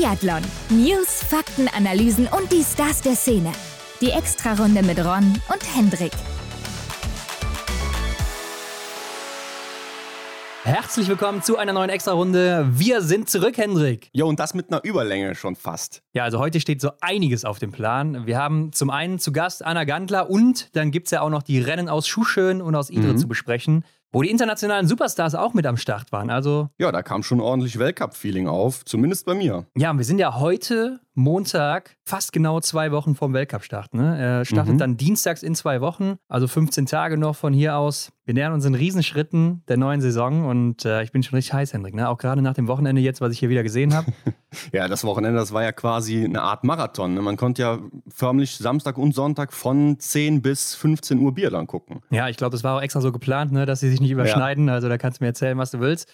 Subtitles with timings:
[0.00, 0.40] Biathlon.
[0.70, 3.52] News, Fakten, Analysen und die Stars der Szene.
[4.00, 6.12] Die Extrarunde mit Ron und Hendrik.
[10.62, 12.70] Herzlich willkommen zu einer neuen Extra-Runde.
[12.72, 14.08] Wir sind zurück, Hendrik.
[14.14, 16.02] Ja, und das mit einer Überlänge schon fast.
[16.14, 18.24] Ja, also heute steht so einiges auf dem Plan.
[18.26, 21.42] Wir haben zum einen zu Gast Anna Gantler und dann gibt es ja auch noch
[21.42, 23.18] die Rennen aus Schuhschön und aus Idre mhm.
[23.18, 26.30] zu besprechen wo die internationalen Superstars auch mit am Start waren.
[26.30, 29.66] Also ja, da kam schon ordentlich Weltcup-Feeling auf, zumindest bei mir.
[29.76, 33.94] Ja, und wir sind ja heute Montag, fast genau zwei Wochen vom Weltcup-Start.
[33.94, 34.18] Ne?
[34.18, 34.78] Er startet mhm.
[34.78, 38.12] dann dienstags in zwei Wochen, also 15 Tage noch von hier aus.
[38.24, 41.72] Wir nähern uns in Riesenschritten der neuen Saison und äh, ich bin schon richtig heiß,
[41.72, 41.94] Hendrik.
[41.94, 42.08] Ne?
[42.08, 44.12] Auch gerade nach dem Wochenende jetzt, was ich hier wieder gesehen habe.
[44.72, 47.14] ja, das Wochenende, das war ja quasi eine Art Marathon.
[47.14, 47.22] Ne?
[47.22, 52.02] Man konnte ja förmlich Samstag und Sonntag von 10 bis 15 Uhr Bier dann gucken.
[52.10, 53.66] Ja, ich glaube, das war auch extra so geplant, ne?
[53.66, 54.68] dass sie sich nicht überschneiden.
[54.68, 54.74] Ja.
[54.74, 56.08] Also da kannst du mir erzählen, was du willst.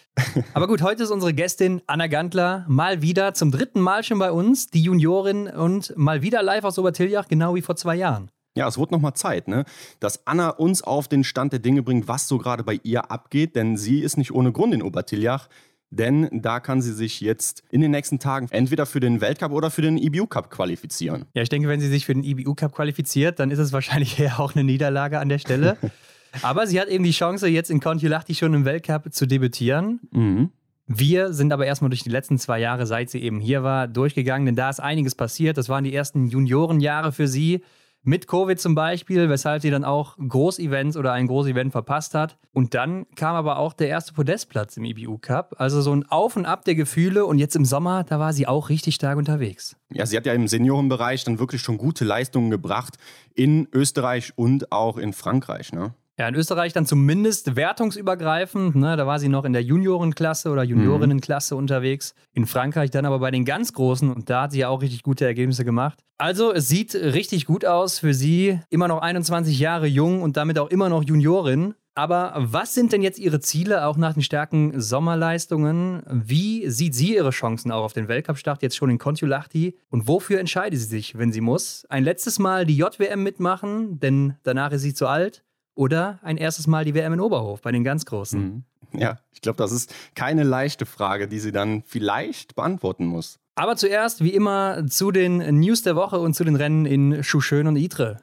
[0.54, 4.32] Aber gut, heute ist unsere Gästin Anna Gantler mal wieder zum dritten Mal schon bei
[4.32, 4.68] uns.
[4.68, 8.30] Die Juniorin und mal wieder live aus Obertiljach, genau wie vor zwei Jahren.
[8.56, 9.64] Ja, es wurde nochmal Zeit, ne?
[10.00, 13.54] dass Anna uns auf den Stand der Dinge bringt, was so gerade bei ihr abgeht,
[13.54, 15.48] denn sie ist nicht ohne Grund in Obertiljach.
[15.90, 19.70] Denn da kann sie sich jetzt in den nächsten Tagen entweder für den Weltcup oder
[19.70, 21.26] für den EBU Cup qualifizieren.
[21.32, 24.18] Ja, ich denke, wenn sie sich für den EBU Cup qualifiziert, dann ist es wahrscheinlich
[24.18, 25.76] eher auch eine Niederlage an der Stelle.
[26.42, 30.00] aber sie hat eben die Chance, jetzt in Kontiolahti schon im Weltcup zu debütieren.
[30.10, 30.50] Mhm.
[30.86, 34.46] Wir sind aber erstmal durch die letzten zwei Jahre, seit sie eben hier war, durchgegangen,
[34.46, 35.58] denn da ist einiges passiert.
[35.58, 37.62] Das waren die ersten Juniorenjahre für sie.
[38.08, 42.38] Mit Covid zum Beispiel, weshalb sie dann auch Großevents oder ein Großevent verpasst hat.
[42.52, 45.56] Und dann kam aber auch der erste Podestplatz im IBU Cup.
[45.58, 47.26] Also so ein Auf und Ab der Gefühle.
[47.26, 49.74] Und jetzt im Sommer, da war sie auch richtig stark unterwegs.
[49.90, 52.94] Ja, sie hat ja im Seniorenbereich dann wirklich schon gute Leistungen gebracht
[53.34, 55.72] in Österreich und auch in Frankreich.
[55.72, 55.92] Ne?
[56.18, 58.74] Ja, in Österreich dann zumindest wertungsübergreifend.
[58.74, 58.96] Ne?
[58.96, 61.58] Da war sie noch in der Juniorenklasse oder Juniorinnenklasse mhm.
[61.58, 62.14] unterwegs.
[62.32, 65.02] In Frankreich dann aber bei den ganz Großen und da hat sie ja auch richtig
[65.02, 65.98] gute Ergebnisse gemacht.
[66.18, 68.58] Also, es sieht richtig gut aus für sie.
[68.70, 71.74] Immer noch 21 Jahre jung und damit auch immer noch Juniorin.
[71.94, 76.02] Aber was sind denn jetzt Ihre Ziele auch nach den starken Sommerleistungen?
[76.06, 79.78] Wie sieht sie Ihre Chancen auch auf den Weltcup-Start jetzt schon in Kontiolahti?
[79.90, 81.86] Und wofür entscheidet sie sich, wenn sie muss?
[81.90, 85.42] Ein letztes Mal die JWM mitmachen, denn danach ist sie zu alt?
[85.76, 88.40] Oder ein erstes Mal die WM in Oberhof bei den ganz Großen?
[88.40, 88.64] Mhm.
[88.98, 93.38] Ja, ich glaube, das ist keine leichte Frage, die sie dann vielleicht beantworten muss.
[93.54, 97.66] Aber zuerst, wie immer, zu den News der Woche und zu den Rennen in Schuschön
[97.66, 98.18] und Itre.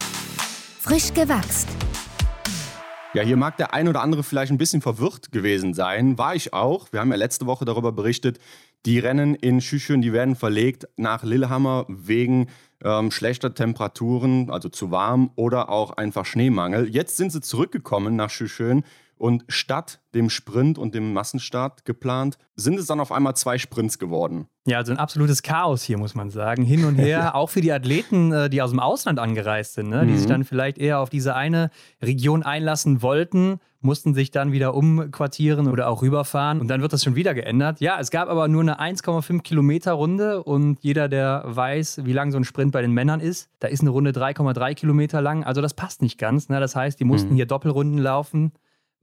[0.80, 1.68] Frisch gewachst.
[3.14, 6.18] Ja, hier mag der ein oder andere vielleicht ein bisschen verwirrt gewesen sein.
[6.18, 6.92] War ich auch.
[6.92, 8.40] Wir haben ja letzte Woche darüber berichtet,
[8.86, 12.48] die Rennen in Schüschön, die werden verlegt nach Lillehammer wegen
[12.84, 16.90] ähm, schlechter Temperaturen, also zu warm oder auch einfach Schneemangel.
[16.90, 18.84] Jetzt sind sie zurückgekommen nach Schüschön
[19.24, 23.98] und statt dem Sprint und dem Massenstart geplant, sind es dann auf einmal zwei Sprints
[23.98, 24.48] geworden.
[24.66, 26.64] Ja, also ein absolutes Chaos hier, muss man sagen.
[26.66, 30.06] Hin und her, auch für die Athleten, äh, die aus dem Ausland angereist sind, ne?
[30.06, 30.18] die mhm.
[30.18, 31.70] sich dann vielleicht eher auf diese eine
[32.02, 37.02] Region einlassen wollten, mussten sich dann wieder umquartieren oder auch rüberfahren und dann wird das
[37.02, 37.80] schon wieder geändert.
[37.80, 42.34] Ja, es gab aber nur eine 1,5 Kilometer Runde und jeder, der weiß, wie lang
[42.34, 45.46] so ein Sprint bei den Männern ist, da ist eine Runde 3,3 Kilometer lang.
[45.46, 46.50] Also das passt nicht ganz.
[46.50, 46.60] Ne?
[46.60, 47.36] Das heißt, die mussten mhm.
[47.36, 48.52] hier Doppelrunden laufen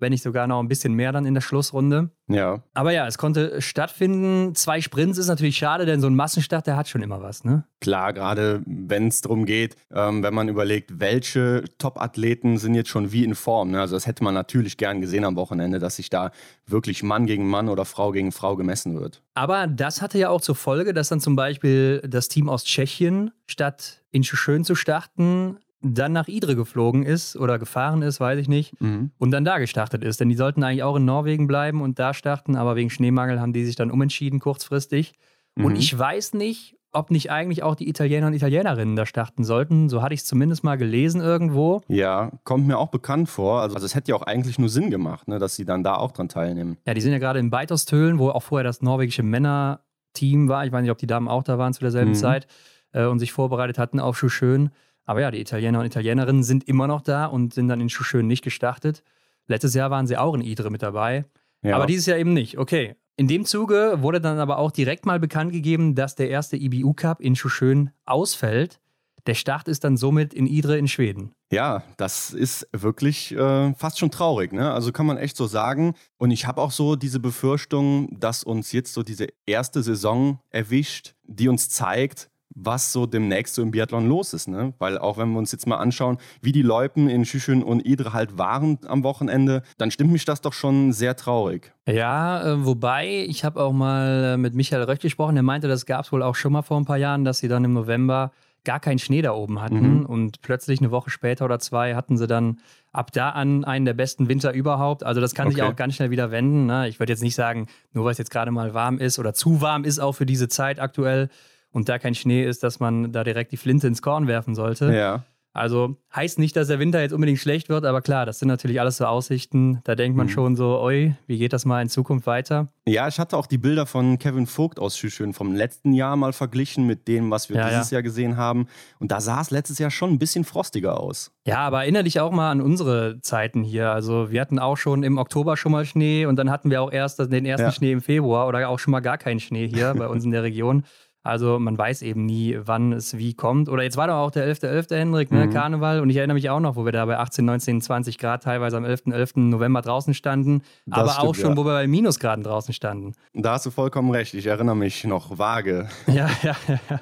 [0.01, 2.11] wenn nicht sogar noch ein bisschen mehr dann in der Schlussrunde.
[2.29, 2.63] Ja.
[2.75, 4.55] Aber ja, es konnte stattfinden.
[4.55, 7.65] Zwei Sprints ist natürlich schade, denn so ein Massenstart, der hat schon immer was, ne?
[7.81, 13.11] Klar, gerade wenn es darum geht, ähm, wenn man überlegt, welche Top-Athleten sind jetzt schon
[13.11, 13.71] wie in Form.
[13.71, 13.81] Ne?
[13.81, 16.31] Also das hätte man natürlich gern gesehen am Wochenende, dass sich da
[16.67, 19.23] wirklich Mann gegen Mann oder Frau gegen Frau gemessen wird.
[19.35, 23.31] Aber das hatte ja auch zur Folge, dass dann zum Beispiel das Team aus Tschechien
[23.47, 28.49] statt in Schön zu starten, dann nach Idre geflogen ist oder gefahren ist, weiß ich
[28.49, 29.11] nicht, mhm.
[29.19, 30.21] und dann da gestartet ist.
[30.21, 33.53] Denn die sollten eigentlich auch in Norwegen bleiben und da starten, aber wegen Schneemangel haben
[33.53, 35.15] die sich dann umentschieden kurzfristig.
[35.57, 35.65] Mhm.
[35.65, 39.89] Und ich weiß nicht, ob nicht eigentlich auch die Italiener und Italienerinnen da starten sollten.
[39.89, 41.83] So hatte ich es zumindest mal gelesen irgendwo.
[41.89, 43.61] Ja, kommt mir auch bekannt vor.
[43.61, 46.13] Also es hätte ja auch eigentlich nur Sinn gemacht, ne, dass sie dann da auch
[46.13, 46.79] dran teilnehmen.
[46.87, 50.67] Ja, die sind ja gerade in Beitostölen, wo auch vorher das norwegische Männerteam war.
[50.67, 52.17] Ich weiß nicht, ob die Damen auch da waren zu derselben mhm.
[52.17, 52.49] Zeit
[52.93, 54.71] äh, und sich vorbereitet hatten auf Schuschön.
[55.11, 58.29] Aber ja, die Italiener und Italienerinnen sind immer noch da und sind dann in Schuschön
[58.29, 59.03] nicht gestartet.
[59.49, 61.25] Letztes Jahr waren sie auch in Idre mit dabei.
[61.63, 61.75] Ja.
[61.75, 62.59] Aber dieses Jahr eben nicht.
[62.59, 62.95] Okay.
[63.17, 66.95] In dem Zuge wurde dann aber auch direkt mal bekannt gegeben, dass der erste IBU
[66.95, 68.79] Cup in Schuschön ausfällt.
[69.27, 71.33] Der Start ist dann somit in Idre in Schweden.
[71.51, 74.71] Ja, das ist wirklich äh, fast schon traurig, ne?
[74.71, 75.95] Also kann man echt so sagen.
[76.19, 81.17] Und ich habe auch so diese Befürchtung, dass uns jetzt so diese erste Saison erwischt,
[81.25, 84.49] die uns zeigt, was so demnächst so im Biathlon los ist.
[84.49, 84.75] Ne?
[84.79, 88.13] Weil auch wenn wir uns jetzt mal anschauen, wie die Loipen in Schüchen und Idre
[88.13, 91.73] halt waren am Wochenende, dann stimmt mich das doch schon sehr traurig.
[91.87, 96.05] Ja, äh, wobei, ich habe auch mal mit Michael Röch gesprochen, der meinte, das gab
[96.05, 98.33] es wohl auch schon mal vor ein paar Jahren, dass sie dann im November
[98.65, 100.01] gar keinen Schnee da oben hatten.
[100.01, 100.07] Mhm.
[100.07, 102.59] Und plötzlich eine Woche später oder zwei hatten sie dann
[102.93, 105.05] ab da an einen der besten Winter überhaupt.
[105.05, 105.55] Also das kann okay.
[105.55, 106.67] sich auch ganz schnell wieder wenden.
[106.67, 106.89] Ne?
[106.89, 109.61] Ich würde jetzt nicht sagen, nur weil es jetzt gerade mal warm ist oder zu
[109.61, 111.31] warm ist auch für diese Zeit aktuell
[111.73, 114.93] und da kein Schnee ist, dass man da direkt die Flinte ins Korn werfen sollte.
[114.95, 115.25] Ja.
[115.53, 118.81] Also heißt nicht, dass der Winter jetzt unbedingt schlecht wird, aber klar, das sind natürlich
[118.81, 119.81] alles so Aussichten.
[119.83, 120.31] Da denkt man mhm.
[120.31, 122.69] schon so, oi, wie geht das mal in Zukunft weiter?
[122.87, 126.33] Ja, ich hatte auch die Bilder von Kevin Vogt aus Schüschön vom letzten Jahr mal
[126.33, 127.97] verglichen mit dem, was wir ja, dieses ja.
[127.97, 128.69] Jahr gesehen haben.
[129.01, 131.33] Und da sah es letztes Jahr schon ein bisschen frostiger aus.
[131.45, 133.91] Ja, aber erinnere dich auch mal an unsere Zeiten hier.
[133.91, 136.93] Also wir hatten auch schon im Oktober schon mal Schnee und dann hatten wir auch
[136.93, 137.73] erst den ersten ja.
[137.73, 140.45] Schnee im Februar oder auch schon mal gar keinen Schnee hier bei uns in der
[140.45, 140.85] Region.
[141.23, 143.69] Also man weiß eben nie, wann es wie kommt.
[143.69, 144.89] Oder jetzt war doch auch der 11.11.
[144.89, 144.97] .11.
[144.97, 145.47] Hendrik, ne?
[145.47, 145.51] Mhm.
[145.51, 146.01] Karneval.
[146.01, 148.79] Und ich erinnere mich auch noch, wo wir da bei 18, 19, 20 Grad teilweise
[148.79, 149.13] am 11.11.
[149.13, 149.41] .11.
[149.41, 150.63] November draußen standen.
[150.87, 151.57] Das aber stimmt, auch schon, ja.
[151.59, 153.13] wo wir bei Minusgraden draußen standen.
[153.35, 154.33] Da hast du vollkommen recht.
[154.33, 155.89] Ich erinnere mich noch vage.
[156.07, 157.01] Ja, ja, ja.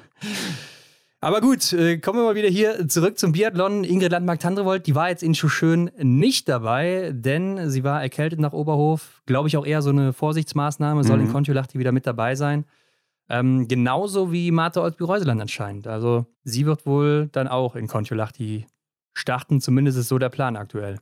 [1.21, 3.83] Aber gut, äh, kommen wir mal wieder hier zurück zum Biathlon.
[3.83, 9.21] Ingrid Landmark-Tandrevold, die war jetzt in Schuschön nicht dabei, denn sie war erkältet nach Oberhof.
[9.25, 11.25] Glaube ich auch eher so eine Vorsichtsmaßnahme, soll mhm.
[11.25, 12.65] in Kontiolahti wieder mit dabei sein.
[13.29, 15.87] Ähm, genauso wie Martha Olsby-Reuseland anscheinend.
[15.87, 18.65] Also sie wird wohl dann auch in Kontiolahti
[19.13, 20.99] starten, zumindest ist so der Plan aktuell.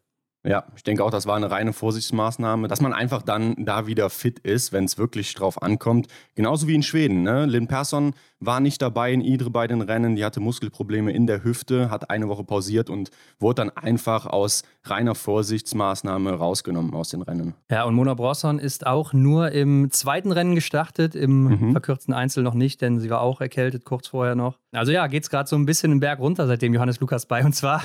[0.47, 4.09] Ja, ich denke auch, das war eine reine Vorsichtsmaßnahme, dass man einfach dann da wieder
[4.09, 6.07] fit ist, wenn es wirklich drauf ankommt.
[6.35, 7.23] Genauso wie in Schweden.
[7.23, 7.45] Ne?
[7.45, 11.43] Lynn Persson war nicht dabei in Idre bei den Rennen, die hatte Muskelprobleme in der
[11.43, 13.09] Hüfte, hat eine Woche pausiert und
[13.39, 17.55] wurde dann einfach aus reiner Vorsichtsmaßnahme rausgenommen aus den Rennen.
[17.69, 21.71] Ja, und Mona Brosson ist auch nur im zweiten Rennen gestartet, im mhm.
[21.71, 24.59] verkürzten Einzel noch nicht, denn sie war auch erkältet kurz vorher noch.
[24.71, 27.43] Also ja, geht es gerade so ein bisschen den Berg runter, seitdem Johannes Lukas bei
[27.43, 27.81] uns war.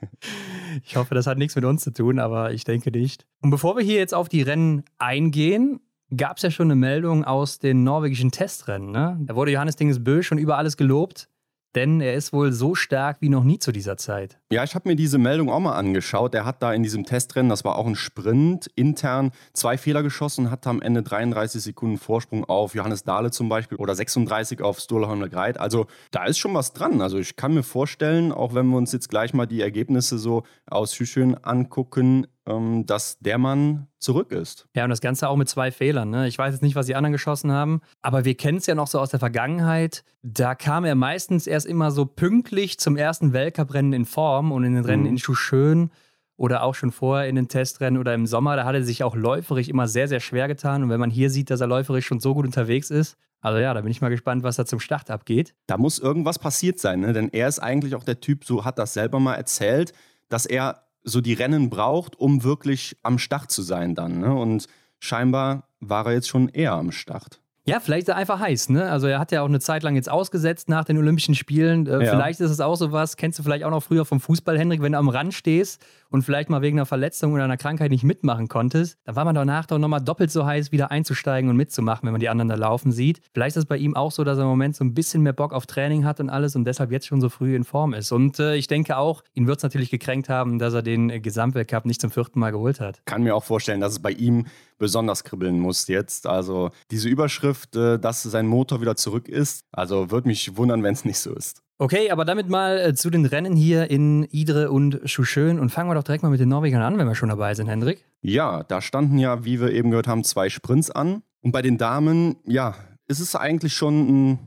[0.84, 3.26] ich hoffe, das hat nichts mit uns zu tun, aber ich denke nicht.
[3.40, 5.80] Und bevor wir hier jetzt auf die Rennen eingehen,
[6.16, 8.90] gab es ja schon eine Meldung aus den norwegischen Testrennen.
[8.90, 9.18] Ne?
[9.22, 11.28] Da wurde Johannes Dingesbö schon über alles gelobt
[11.74, 14.38] denn er ist wohl so stark wie noch nie zu dieser Zeit.
[14.50, 16.34] Ja, ich habe mir diese Meldung auch mal angeschaut.
[16.34, 20.50] Er hat da in diesem Testrennen, das war auch ein Sprint, intern zwei Fehler geschossen,
[20.50, 25.08] hatte am Ende 33 Sekunden Vorsprung auf Johannes Dahle zum Beispiel oder 36 auf Sturla
[25.08, 27.00] Holmler Also da ist schon was dran.
[27.00, 30.44] Also ich kann mir vorstellen, auch wenn wir uns jetzt gleich mal die Ergebnisse so
[30.66, 34.68] aus Schüschön angucken, ähm, dass der Mann zurück ist.
[34.74, 36.10] Ja, und das Ganze auch mit zwei Fehlern.
[36.10, 36.28] Ne?
[36.28, 38.86] Ich weiß jetzt nicht, was die anderen geschossen haben, aber wir kennen es ja noch
[38.86, 40.04] so aus der Vergangenheit.
[40.22, 44.74] Da kam er meistens erst immer so pünktlich zum ersten Weltcuprennen in Form und in
[44.74, 45.10] den Rennen mhm.
[45.10, 45.90] in Schuschön
[46.36, 49.14] oder auch schon vorher in den Testrennen oder im Sommer, da hat er sich auch
[49.14, 50.82] läuferisch immer sehr, sehr schwer getan.
[50.82, 53.74] Und wenn man hier sieht, dass er läuferisch schon so gut unterwegs ist, also ja,
[53.74, 55.54] da bin ich mal gespannt, was da zum Start abgeht.
[55.66, 57.12] Da muss irgendwas passiert sein, ne?
[57.12, 59.92] denn er ist eigentlich auch der Typ, so hat das selber mal erzählt,
[60.30, 64.18] dass er so die Rennen braucht, um wirklich am Start zu sein dann.
[64.18, 64.34] Ne?
[64.34, 64.66] Und
[64.98, 67.40] scheinbar war er jetzt schon eher am Start.
[67.66, 68.90] Ja, vielleicht ist er einfach heiß, ne?
[68.90, 71.86] Also er hat ja auch eine Zeit lang jetzt ausgesetzt nach den Olympischen Spielen.
[71.86, 72.10] Äh, ja.
[72.10, 74.82] Vielleicht ist es auch so was, kennst du vielleicht auch noch früher vom Fußball, Hendrik,
[74.82, 75.82] wenn du am Rand stehst
[76.14, 79.34] und vielleicht mal wegen einer Verletzung oder einer Krankheit nicht mitmachen konntest, dann war man
[79.34, 82.54] danach doch nochmal doppelt so heiß, wieder einzusteigen und mitzumachen, wenn man die anderen da
[82.54, 83.20] laufen sieht.
[83.32, 85.32] Vielleicht ist es bei ihm auch so, dass er im Moment so ein bisschen mehr
[85.32, 88.12] Bock auf Training hat und alles und deshalb jetzt schon so früh in Form ist.
[88.12, 91.18] Und äh, ich denke auch, ihn wird es natürlich gekränkt haben, dass er den äh,
[91.18, 93.04] Gesamtweltcup nicht zum vierten Mal geholt hat.
[93.06, 94.46] Kann mir auch vorstellen, dass es bei ihm
[94.78, 96.28] besonders kribbeln muss jetzt.
[96.28, 100.94] Also diese Überschrift, äh, dass sein Motor wieder zurück ist, also würde mich wundern, wenn
[100.94, 101.63] es nicht so ist.
[101.76, 105.90] Okay, aber damit mal äh, zu den Rennen hier in Idre und Schuschön und fangen
[105.90, 108.04] wir doch direkt mal mit den Norwegern an, wenn wir schon dabei sind, Hendrik.
[108.22, 111.22] Ja, da standen ja, wie wir eben gehört haben, zwei Sprints an.
[111.42, 112.76] Und bei den Damen, ja,
[113.08, 114.38] ist es eigentlich schon ein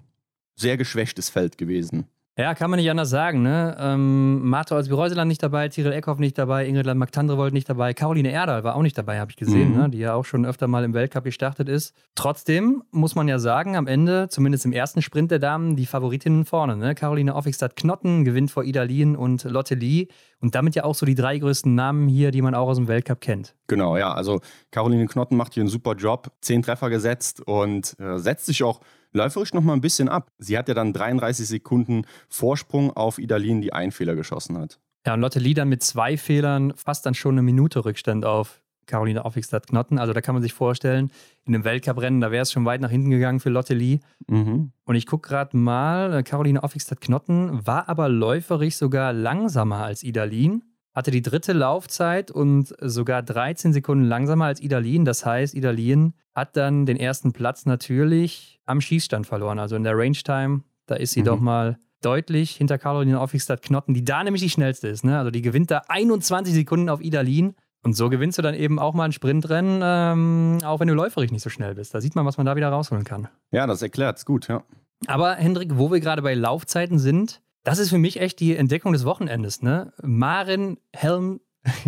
[0.56, 2.08] sehr geschwächtes Feld gewesen.
[2.40, 3.42] Ja, kann man nicht anders sagen.
[3.42, 3.76] Ne?
[3.80, 8.64] Ähm, Martha Olsby-Reuseland nicht dabei, Tiril Eckhoff nicht dabei, Ingrid Landmark-Tandrevold nicht dabei, Caroline Erdal
[8.64, 9.78] war auch nicht dabei, habe ich gesehen, mhm.
[9.78, 9.90] ne?
[9.90, 11.96] die ja auch schon öfter mal im Weltcup gestartet ist.
[12.14, 16.46] Trotzdem muss man ja sagen, am Ende, zumindest im ersten Sprint der Damen, die Favoritinnen
[16.46, 16.78] vorne.
[16.78, 16.94] Ne?
[16.94, 20.08] Caroline Offigstadt-Knotten gewinnt vor Ida Lien und Lotte Lee
[20.40, 22.88] und damit ja auch so die drei größten Namen hier, die man auch aus dem
[22.88, 23.56] Weltcup kennt.
[23.68, 24.14] Genau, ja.
[24.14, 24.42] Also
[24.72, 28.82] Caroline Knotten macht hier einen super Job, zehn Treffer gesetzt und äh, setzt sich auch
[29.14, 30.32] läuferisch noch mal ein bisschen ab.
[30.38, 34.80] Sie hat ja dann 33 Sekunden Vorsprung auf Idalin, die einen Fehler geschossen hat.
[35.06, 38.62] Ja, und Lotte Lee dann mit zwei Fehlern fast dann schon eine Minute Rückstand auf
[38.88, 40.00] Caroline Offigstadt-Knotten.
[40.00, 41.12] Also da kann man sich vorstellen,
[41.46, 44.00] in einem Weltcuprennen, da wäre es schon weit nach hinten gegangen für Lotte Lee.
[44.28, 44.72] Mhm.
[44.86, 50.64] Und ich gucke gerade mal, äh, Caroline Offigstadt-Knotten war aber läuferisch sogar langsamer als Idalin
[50.98, 55.06] hatte die dritte Laufzeit und sogar 13 Sekunden langsamer als Idalin.
[55.06, 59.96] Das heißt, Idalin hat dann den ersten Platz natürlich am Schießstand verloren, also in der
[59.96, 60.64] Range Time.
[60.88, 61.26] Da ist sie mhm.
[61.26, 65.04] doch mal deutlich hinter Caroline Offigstadt Knotten, die da nämlich die schnellste ist.
[65.04, 65.20] Ne?
[65.20, 67.54] Also die gewinnt da 21 Sekunden auf Idalin.
[67.84, 71.32] Und so gewinnst du dann eben auch mal ein Sprintrennen, ähm, auch wenn du läuferig
[71.32, 71.94] nicht so schnell bist.
[71.94, 73.28] Da sieht man, was man da wieder rausholen kann.
[73.52, 74.64] Ja, das erklärt es gut, ja.
[75.06, 78.94] Aber Hendrik, wo wir gerade bei Laufzeiten sind, das ist für mich echt die Entdeckung
[78.94, 79.62] des Wochenendes.
[79.62, 79.94] Ne?
[80.02, 81.40] Marin Helm.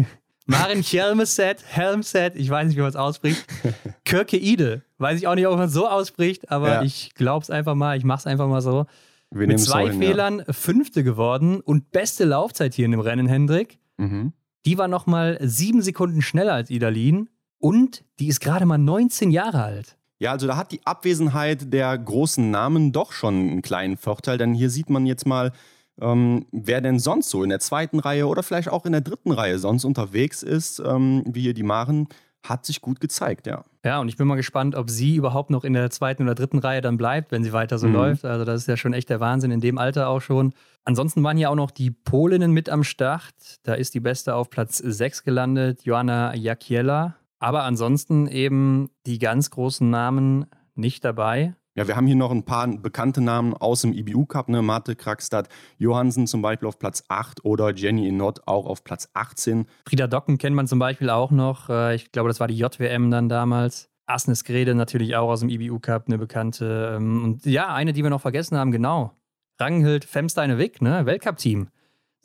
[0.46, 3.46] Marin Helmset, Helmset, ich weiß nicht, wie man es ausspricht.
[4.04, 6.82] Kirkeide, weiß ich auch nicht, ob man es so ausspricht, aber ja.
[6.82, 8.88] ich glaube es einfach mal, ich mache es einfach mal so.
[9.30, 10.52] Wir Mit zwei hin, Fehlern ja.
[10.52, 13.78] Fünfte geworden und beste Laufzeit hier in dem Rennen, Hendrik.
[13.98, 14.34] Mhm.
[14.66, 19.64] Die war nochmal sieben Sekunden schneller als Idalin und die ist gerade mal 19 Jahre
[19.64, 19.98] alt.
[20.20, 24.54] Ja, also da hat die Abwesenheit der großen Namen doch schon einen kleinen Vorteil, denn
[24.54, 25.54] hier sieht man jetzt mal,
[26.02, 29.32] ähm, wer denn sonst so in der zweiten Reihe oder vielleicht auch in der dritten
[29.32, 32.08] Reihe sonst unterwegs ist, ähm, wie hier die Maren,
[32.44, 33.66] hat sich gut gezeigt, ja.
[33.84, 36.60] Ja, und ich bin mal gespannt, ob sie überhaupt noch in der zweiten oder dritten
[36.60, 37.94] Reihe dann bleibt, wenn sie weiter so mhm.
[37.94, 38.26] läuft.
[38.26, 40.54] Also das ist ja schon echt der Wahnsinn in dem Alter auch schon.
[40.84, 43.60] Ansonsten waren hier auch noch die Polinnen mit am Start.
[43.64, 47.16] Da ist die Beste auf Platz 6 gelandet, Joanna Jakiela.
[47.40, 51.56] Aber ansonsten eben die ganz großen Namen nicht dabei.
[51.80, 54.62] Ja, wir haben hier noch ein paar bekannte Namen aus dem IBU Cup, ne?
[54.62, 59.66] Marte Krakstad Johansen zum Beispiel auf Platz 8 oder Jenny Inot auch auf Platz 18.
[59.88, 61.70] Frieda Docken kennt man zum Beispiel auch noch.
[61.70, 63.90] Äh, ich glaube, das war die JWM dann damals.
[64.08, 66.96] Asnes Grede natürlich auch aus dem IBU Cup, eine bekannte.
[66.98, 69.14] Ähm, und ja, eine, die wir noch vergessen haben, genau.
[69.58, 71.06] Ranghild Femsteine-Wick, ne?
[71.06, 71.70] Weltcup-Team.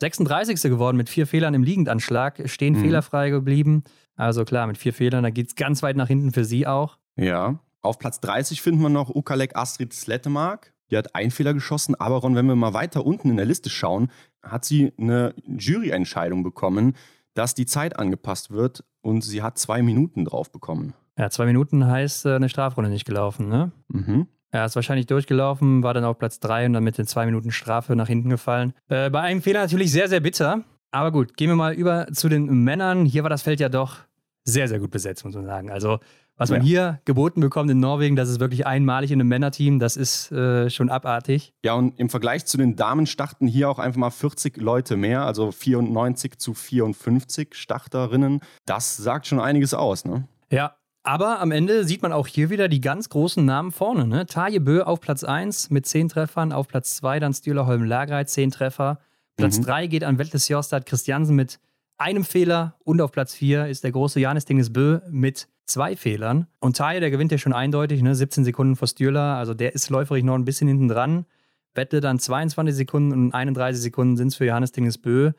[0.01, 0.63] 36.
[0.63, 2.81] geworden mit vier Fehlern im Liegendanschlag, stehen mhm.
[2.81, 3.85] fehlerfrei geblieben.
[4.17, 6.99] Also klar, mit vier Fehlern, da geht es ganz weit nach hinten für sie auch.
[7.15, 7.61] Ja.
[7.85, 10.73] Auf Platz 30 finden wir noch Ukalek Astrid Slettemark.
[10.91, 13.69] Die hat einen Fehler geschossen, aber Ron, wenn wir mal weiter unten in der Liste
[13.69, 14.11] schauen,
[14.43, 16.95] hat sie eine Juryentscheidung bekommen,
[17.35, 20.95] dass die Zeit angepasst wird und sie hat zwei Minuten drauf bekommen.
[21.19, 23.71] Ja, zwei Minuten heißt äh, eine Strafrunde nicht gelaufen, ne?
[23.89, 24.29] Mhm.
[24.51, 27.51] Er ist wahrscheinlich durchgelaufen, war dann auf Platz 3 und dann mit den zwei Minuten
[27.51, 28.73] Strafe nach hinten gefallen.
[28.89, 30.65] Äh, bei einem Fehler natürlich sehr, sehr bitter.
[30.91, 33.05] Aber gut, gehen wir mal über zu den Männern.
[33.05, 33.99] Hier war das Feld ja doch
[34.45, 35.71] sehr, sehr gut besetzt, muss man sagen.
[35.71, 35.99] Also,
[36.37, 36.67] was man ja.
[36.67, 39.79] hier geboten bekommt in Norwegen, das ist wirklich einmalig in einem Männerteam.
[39.79, 41.53] Das ist äh, schon abartig.
[41.65, 45.25] Ja, und im Vergleich zu den Damen starten hier auch einfach mal 40 Leute mehr,
[45.25, 48.41] also 94 zu 54 Starterinnen.
[48.67, 50.27] Das sagt schon einiges aus, ne?
[50.51, 54.07] Ja, aber am Ende sieht man auch hier wieder die ganz großen Namen vorne.
[54.07, 54.25] Ne?
[54.27, 58.51] Taje Bö auf Platz 1 mit 10 Treffern, auf Platz 2 dann Stühlerholm Lagreit 10
[58.51, 58.99] Treffer.
[59.37, 59.91] Platz 3 mhm.
[59.91, 61.61] geht an Wettles Jostad Christiansen mit
[61.99, 66.47] einem Fehler und auf Platz 4 ist der große Janis Dinges Bö mit zwei Fehlern.
[66.61, 68.15] Und Taje, der gewinnt ja schon eindeutig, ne?
[68.15, 71.27] 17 Sekunden vor Stühler, also der ist läuferig noch ein bisschen hinten dran.
[71.75, 75.33] Wette dann 22 Sekunden und 31 Sekunden sind es für Johannes Dinges Bö,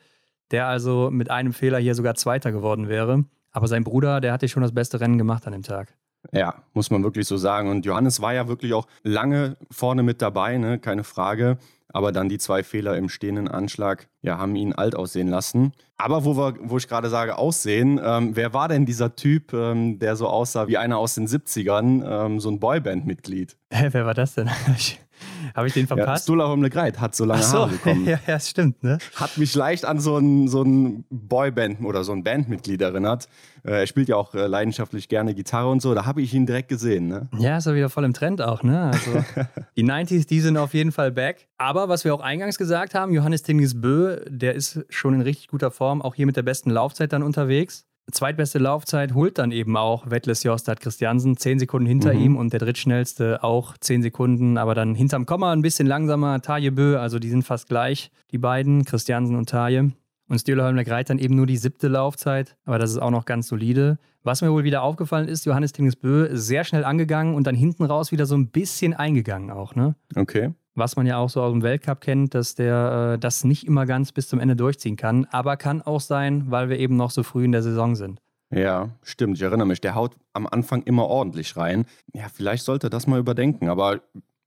[0.50, 3.24] der also mit einem Fehler hier sogar Zweiter geworden wäre.
[3.52, 5.94] Aber sein Bruder, der hatte schon das beste Rennen gemacht an dem Tag.
[6.32, 7.70] Ja, muss man wirklich so sagen.
[7.70, 10.78] Und Johannes war ja wirklich auch lange vorne mit dabei, ne?
[10.78, 11.58] keine Frage.
[11.92, 15.72] Aber dann die zwei Fehler im stehenden Anschlag ja, haben ihn alt aussehen lassen.
[15.96, 19.98] Aber wo, wir, wo ich gerade sage, aussehen, ähm, wer war denn dieser Typ, ähm,
[19.98, 23.56] der so aussah wie einer aus den 70ern, ähm, so ein Boyband-Mitglied?
[23.72, 24.50] Hä, wer war das denn?
[25.54, 26.28] Habe ich den verpasst?
[26.28, 28.06] Ja, Stula Homlegreit hat so lange so, Haare bekommen.
[28.06, 28.82] ja, ja, stimmt.
[28.82, 28.98] Ne?
[29.14, 33.28] Hat mich leicht an so ein, so ein Boyband oder so ein Bandmitglied erinnert.
[33.64, 35.94] Äh, er spielt ja auch äh, leidenschaftlich gerne Gitarre und so.
[35.94, 37.08] Da habe ich ihn direkt gesehen.
[37.08, 37.28] Ne?
[37.38, 38.62] Ja, ist er wieder voll im Trend auch.
[38.62, 38.90] Ne?
[38.92, 39.24] Also,
[39.76, 41.48] die 90s, die sind auf jeden Fall back.
[41.58, 45.48] Aber was wir auch eingangs gesagt haben, Johannes Tingis Bö, der ist schon in richtig
[45.48, 47.85] guter Form, auch hier mit der besten Laufzeit dann unterwegs.
[48.12, 52.20] Zweitbeste Laufzeit holt dann eben auch Wettles Jostad Christiansen, zehn Sekunden hinter mhm.
[52.20, 56.70] ihm und der drittschnellste auch zehn Sekunden, aber dann hinterm Komma ein bisschen langsamer, Taje
[56.70, 59.90] Bö, also die sind fast gleich, die beiden, Christiansen und Taje.
[60.28, 63.46] Und Stühlerholm Greit dann eben nur die siebte Laufzeit, aber das ist auch noch ganz
[63.46, 63.98] solide.
[64.24, 68.10] Was mir wohl wieder aufgefallen ist, Johannes Tingesbö sehr schnell angegangen und dann hinten raus
[68.10, 69.94] wieder so ein bisschen eingegangen auch, ne?
[70.16, 73.66] Okay was man ja auch so aus dem Weltcup kennt, dass der äh, das nicht
[73.66, 75.26] immer ganz bis zum Ende durchziehen kann.
[75.30, 78.20] Aber kann auch sein, weil wir eben noch so früh in der Saison sind.
[78.50, 79.36] Ja, stimmt.
[79.36, 79.80] Ich erinnere mich.
[79.80, 81.86] Der haut am Anfang immer ordentlich rein.
[82.12, 83.68] Ja, vielleicht sollte er das mal überdenken.
[83.68, 84.00] Aber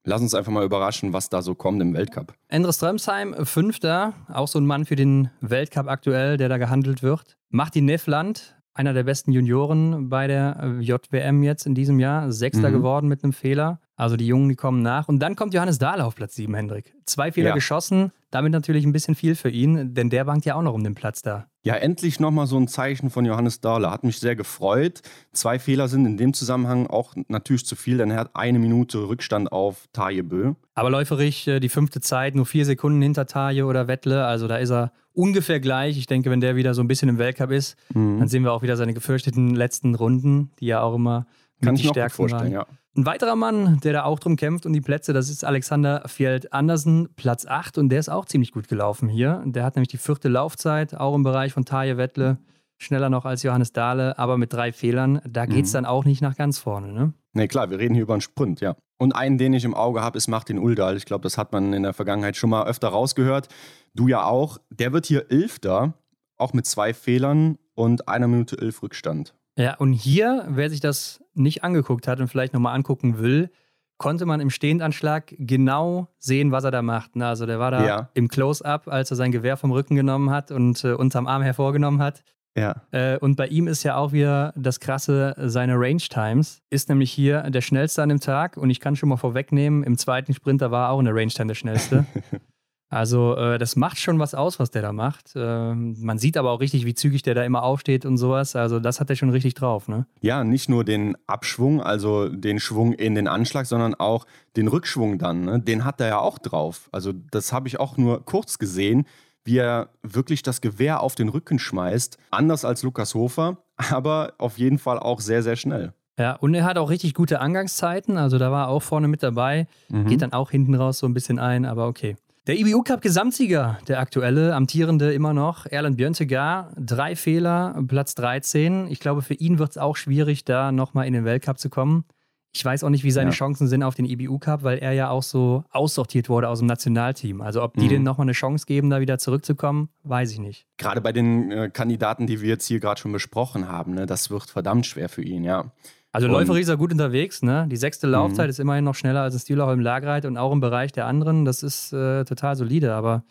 [0.06, 2.34] lass uns einfach mal überraschen, was da so kommt im Weltcup.
[2.48, 4.14] Endre Strömsheim, Fünfter.
[4.28, 7.38] Auch so ein Mann für den Weltcup aktuell, der da gehandelt wird.
[7.50, 12.32] Martin Neffland, einer der besten Junioren bei der äh, JWM jetzt in diesem Jahr.
[12.32, 12.74] Sechster mhm.
[12.74, 13.82] geworden mit einem Fehler.
[14.00, 15.10] Also die Jungen, die kommen nach.
[15.10, 16.96] Und dann kommt Johannes Dahle auf Platz 7, Hendrik.
[17.06, 17.56] Zwei Fehler ja.
[17.56, 20.86] geschossen, damit natürlich ein bisschen viel für ihn, denn der bangt ja auch noch um
[20.86, 21.48] den Platz da.
[21.64, 23.92] Ja, endlich nochmal so ein Zeichen von Johannes Dahle.
[23.92, 25.02] Hat mich sehr gefreut.
[25.34, 29.00] Zwei Fehler sind in dem Zusammenhang auch natürlich zu viel, denn er hat eine Minute
[29.10, 30.54] Rückstand auf Taje Bö.
[30.76, 34.24] Aber läuferig äh, die fünfte Zeit, nur vier Sekunden hinter Taje oder Wettle.
[34.24, 35.98] Also da ist er ungefähr gleich.
[35.98, 38.20] Ich denke, wenn der wieder so ein bisschen im Weltcup ist, mhm.
[38.20, 41.26] dann sehen wir auch wieder seine gefürchteten letzten Runden, die ja auch immer
[41.62, 42.52] kann ich mir vorstellen, waren.
[42.52, 42.66] ja.
[42.96, 46.52] Ein weiterer Mann, der da auch drum kämpft um die Plätze, das ist Alexander Fjeld
[46.54, 49.44] Andersen, Platz 8 und der ist auch ziemlich gut gelaufen hier.
[49.46, 52.40] Der hat nämlich die vierte Laufzeit, auch im Bereich von Taje Wettle,
[52.78, 55.76] schneller noch als Johannes Dahle, aber mit drei Fehlern, da geht es mhm.
[55.76, 57.14] dann auch nicht nach ganz vorne, ne?
[57.34, 58.76] Nee, klar, wir reden hier über einen Sprint, ja.
[58.98, 60.98] Und einen, den ich im Auge habe, ist Martin Uldal.
[60.98, 63.48] Ich glaube, das hat man in der Vergangenheit schon mal öfter rausgehört.
[63.94, 64.58] Du ja auch.
[64.72, 65.94] Der wird hier Elfter,
[66.38, 69.36] auch mit zwei Fehlern und einer Minute elf Rückstand.
[69.60, 73.50] Ja, und hier, wer sich das nicht angeguckt hat und vielleicht nochmal angucken will,
[73.98, 77.12] konnte man im Stehendanschlag genau sehen, was er da macht.
[77.22, 78.10] Also der war da ja.
[78.14, 82.02] im Close-up, als er sein Gewehr vom Rücken genommen hat und äh, unterm Arm hervorgenommen
[82.02, 82.24] hat.
[82.56, 82.84] Ja.
[82.92, 87.12] Äh, und bei ihm ist ja auch wieder das Krasse, seine Range Times ist nämlich
[87.12, 88.56] hier der schnellste an dem Tag.
[88.56, 91.48] Und ich kann schon mal vorwegnehmen, im zweiten Sprinter war auch in der Range Time
[91.48, 92.06] der schnellste.
[92.90, 95.36] Also äh, das macht schon was aus, was der da macht.
[95.36, 98.56] Äh, man sieht aber auch richtig, wie zügig der da immer aufsteht und sowas.
[98.56, 100.08] Also das hat er schon richtig drauf, ne?
[100.22, 105.20] Ja, nicht nur den Abschwung, also den Schwung in den Anschlag, sondern auch den Rückschwung
[105.20, 105.46] dann.
[105.46, 105.60] Ne?
[105.60, 106.90] Den hat er ja auch drauf.
[106.92, 109.06] Also das habe ich auch nur kurz gesehen,
[109.44, 112.18] wie er wirklich das Gewehr auf den Rücken schmeißt.
[112.32, 113.58] Anders als Lukas Hofer,
[113.92, 115.94] aber auf jeden Fall auch sehr, sehr schnell.
[116.18, 118.18] Ja, und er hat auch richtig gute Angangszeiten.
[118.18, 119.68] Also da war er auch vorne mit dabei.
[119.88, 120.08] Mhm.
[120.08, 122.18] Geht dann auch hinten raus so ein bisschen ein, aber okay.
[122.50, 128.88] Der IBU Cup Gesamtsieger, der aktuelle, amtierende immer noch, Erland Björntegar, drei Fehler, Platz 13.
[128.88, 132.06] Ich glaube, für ihn wird es auch schwierig, da nochmal in den Weltcup zu kommen.
[132.52, 133.36] Ich weiß auch nicht, wie seine ja.
[133.36, 136.66] Chancen sind auf den IBU Cup, weil er ja auch so aussortiert wurde aus dem
[136.66, 137.42] Nationalteam.
[137.42, 137.90] Also ob die mhm.
[137.90, 140.66] denen nochmal eine Chance geben, da wieder zurückzukommen, weiß ich nicht.
[140.78, 144.32] Gerade bei den äh, Kandidaten, die wir jetzt hier gerade schon besprochen haben, ne, das
[144.32, 145.72] wird verdammt schwer für ihn, ja.
[146.12, 147.44] Also und läuferisch ist er gut unterwegs.
[147.44, 147.68] Ne?
[147.70, 148.14] Die sechste mhm.
[148.14, 148.50] Laufzeit mhm.
[148.50, 151.46] ist immerhin noch schneller als ein Stühlerholm Lagreit und auch im Bereich der anderen.
[151.46, 152.94] Das ist äh, total solide.
[152.94, 153.24] Aber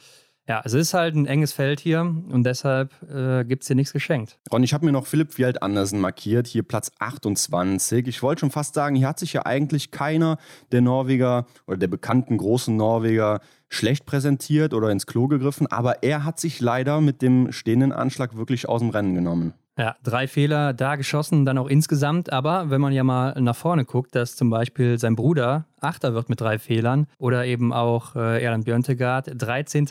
[0.48, 3.92] ja, es ist halt ein enges Feld hier und deshalb äh, gibt es hier nichts
[3.92, 4.38] geschenkt.
[4.50, 8.06] Ron, ich habe mir noch Philipp Fjeld Andersen markiert, hier Platz 28.
[8.06, 10.38] Ich wollte schon fast sagen, hier hat sich ja eigentlich keiner
[10.72, 16.24] der Norweger oder der bekannten großen Norweger schlecht präsentiert oder ins Klo gegriffen, aber er
[16.24, 19.52] hat sich leider mit dem stehenden Anschlag wirklich aus dem Rennen genommen.
[19.78, 22.32] Ja, drei Fehler da geschossen, dann auch insgesamt.
[22.32, 26.28] Aber wenn man ja mal nach vorne guckt, dass zum Beispiel sein Bruder Achter wird
[26.28, 29.86] mit drei Fehlern oder eben auch äh, Erland Björntegard 13.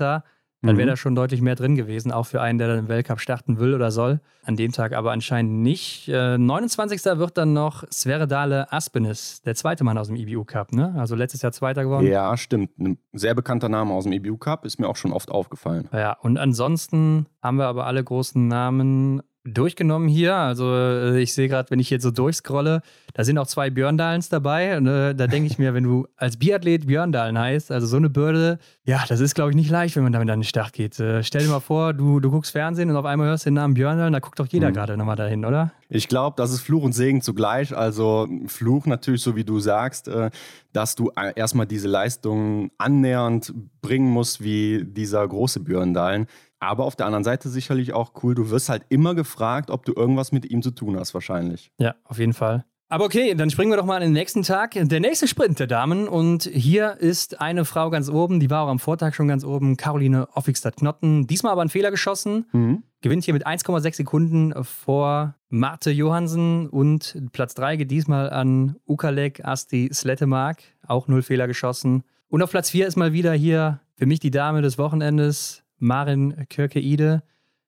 [0.64, 0.92] Dann wäre mhm.
[0.92, 3.76] da schon deutlich mehr drin gewesen, auch für einen, der dann im Weltcup starten will
[3.76, 4.20] oder soll.
[4.44, 6.10] An dem Tag aber anscheinend nicht.
[6.10, 7.06] Äh, 29.
[7.20, 10.96] wird dann noch Sveredale Aspenis, der zweite Mann aus dem IBU Cup, ne?
[10.98, 12.08] Also letztes Jahr Zweiter geworden.
[12.08, 12.78] Ja, stimmt.
[12.80, 15.88] Ein sehr bekannter Name aus dem IBU Cup, ist mir auch schon oft aufgefallen.
[15.94, 19.22] Ja, und ansonsten haben wir aber alle großen Namen
[19.54, 20.36] durchgenommen hier.
[20.36, 22.82] Also äh, ich sehe gerade, wenn ich hier so durchscrolle,
[23.14, 24.78] da sind auch zwei Björndalens dabei.
[24.78, 28.10] Und, äh, da denke ich mir, wenn du als Biathlet Björndalen heißt, also so eine
[28.10, 31.00] Bürde, ja, das ist, glaube ich, nicht leicht, wenn man damit an den Start geht.
[31.00, 33.56] Äh, stell dir mal vor, du, du guckst Fernsehen und auf einmal hörst du den
[33.56, 34.74] Namen Björndalen, da guckt doch jeder mhm.
[34.74, 35.72] gerade nochmal dahin, oder?
[35.90, 37.76] Ich glaube, das ist Fluch und Segen zugleich.
[37.76, 40.30] Also Fluch natürlich, so wie du sagst, äh,
[40.74, 46.28] dass du äh, erstmal diese Leistungen annähernd bringen musst wie dieser große Björndalen.
[46.60, 49.94] Aber auf der anderen Seite sicherlich auch cool, du wirst halt immer gefragt, ob du
[49.94, 51.72] irgendwas mit ihm zu tun hast, wahrscheinlich.
[51.78, 52.66] Ja, auf jeden Fall.
[52.90, 54.72] Aber okay, dann springen wir doch mal in den nächsten Tag.
[54.72, 56.08] Der nächste Sprint der Damen.
[56.08, 59.76] Und hier ist eine Frau ganz oben, die war auch am Vortag schon ganz oben,
[59.76, 61.28] Caroline Offigstadt-Knotten.
[61.28, 62.46] Diesmal aber einen Fehler geschossen.
[62.54, 62.84] Mhm.
[63.02, 66.70] Gewinnt hier mit 1,6 Sekunden vor Marte Johansen.
[66.70, 70.64] Und Platz 3 geht diesmal an Ukalek Asti Slettemark.
[70.88, 72.04] Auch null Fehler geschossen.
[72.30, 76.46] Und auf Platz 4 ist mal wieder hier für mich die Dame des Wochenendes, Marin
[76.50, 77.24] Kirkeide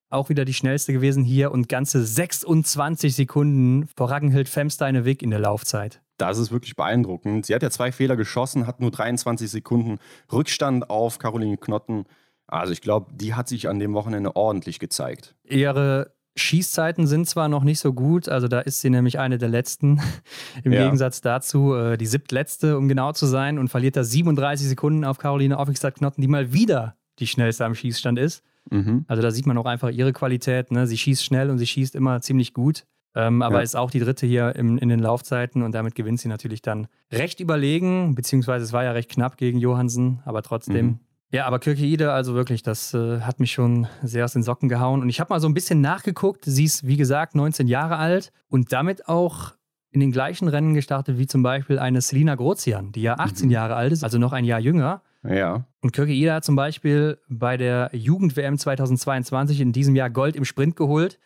[0.10, 5.40] auch wieder die schnellste gewesen hier und ganze 26 Sekunden vor Ragnhild Femsteine-Wick in der
[5.40, 6.02] Laufzeit.
[6.18, 7.46] Das ist wirklich beeindruckend.
[7.46, 10.00] Sie hat ja zwei Fehler geschossen, hat nur 23 Sekunden
[10.32, 12.06] Rückstand auf Caroline Knotten.
[12.48, 15.36] Also ich glaube, die hat sich an dem Wochenende ordentlich gezeigt.
[15.44, 19.50] Ihre Schießzeiten sind zwar noch nicht so gut, also da ist sie nämlich eine der
[19.50, 20.02] letzten,
[20.64, 20.84] im ja.
[20.84, 25.20] Gegensatz dazu äh, die siebtletzte, um genau zu sein, und verliert da 37 Sekunden auf
[25.20, 28.44] Caroline Offigstadt-Knotten, die mal wieder die schnellste am Schießstand ist.
[28.70, 29.06] Mhm.
[29.08, 30.72] Also da sieht man auch einfach ihre Qualität.
[30.72, 30.88] Ne?
[30.88, 32.86] Sie schießt schnell und sie schießt immer ziemlich gut.
[33.16, 33.62] Ähm, aber ja.
[33.62, 36.88] ist auch die dritte hier im, in den Laufzeiten und damit gewinnt sie natürlich dann
[37.12, 40.86] recht überlegen, beziehungsweise es war ja recht knapp gegen Johansen, aber trotzdem.
[40.86, 41.00] Mhm.
[41.32, 45.02] Ja, aber Kirkeide, also wirklich, das äh, hat mich schon sehr aus den Socken gehauen.
[45.02, 46.46] Und ich habe mal so ein bisschen nachgeguckt.
[46.46, 49.54] Sie ist, wie gesagt, 19 Jahre alt und damit auch
[49.92, 53.52] in den gleichen Rennen gestartet wie zum Beispiel eine Selina Grozian, die ja 18 mhm.
[53.52, 55.02] Jahre alt ist, also noch ein Jahr jünger.
[55.24, 55.66] Ja.
[55.82, 60.46] Und Kirke Ida hat zum Beispiel bei der Jugend-WM 2022 in diesem Jahr Gold im
[60.46, 61.20] Sprint geholt.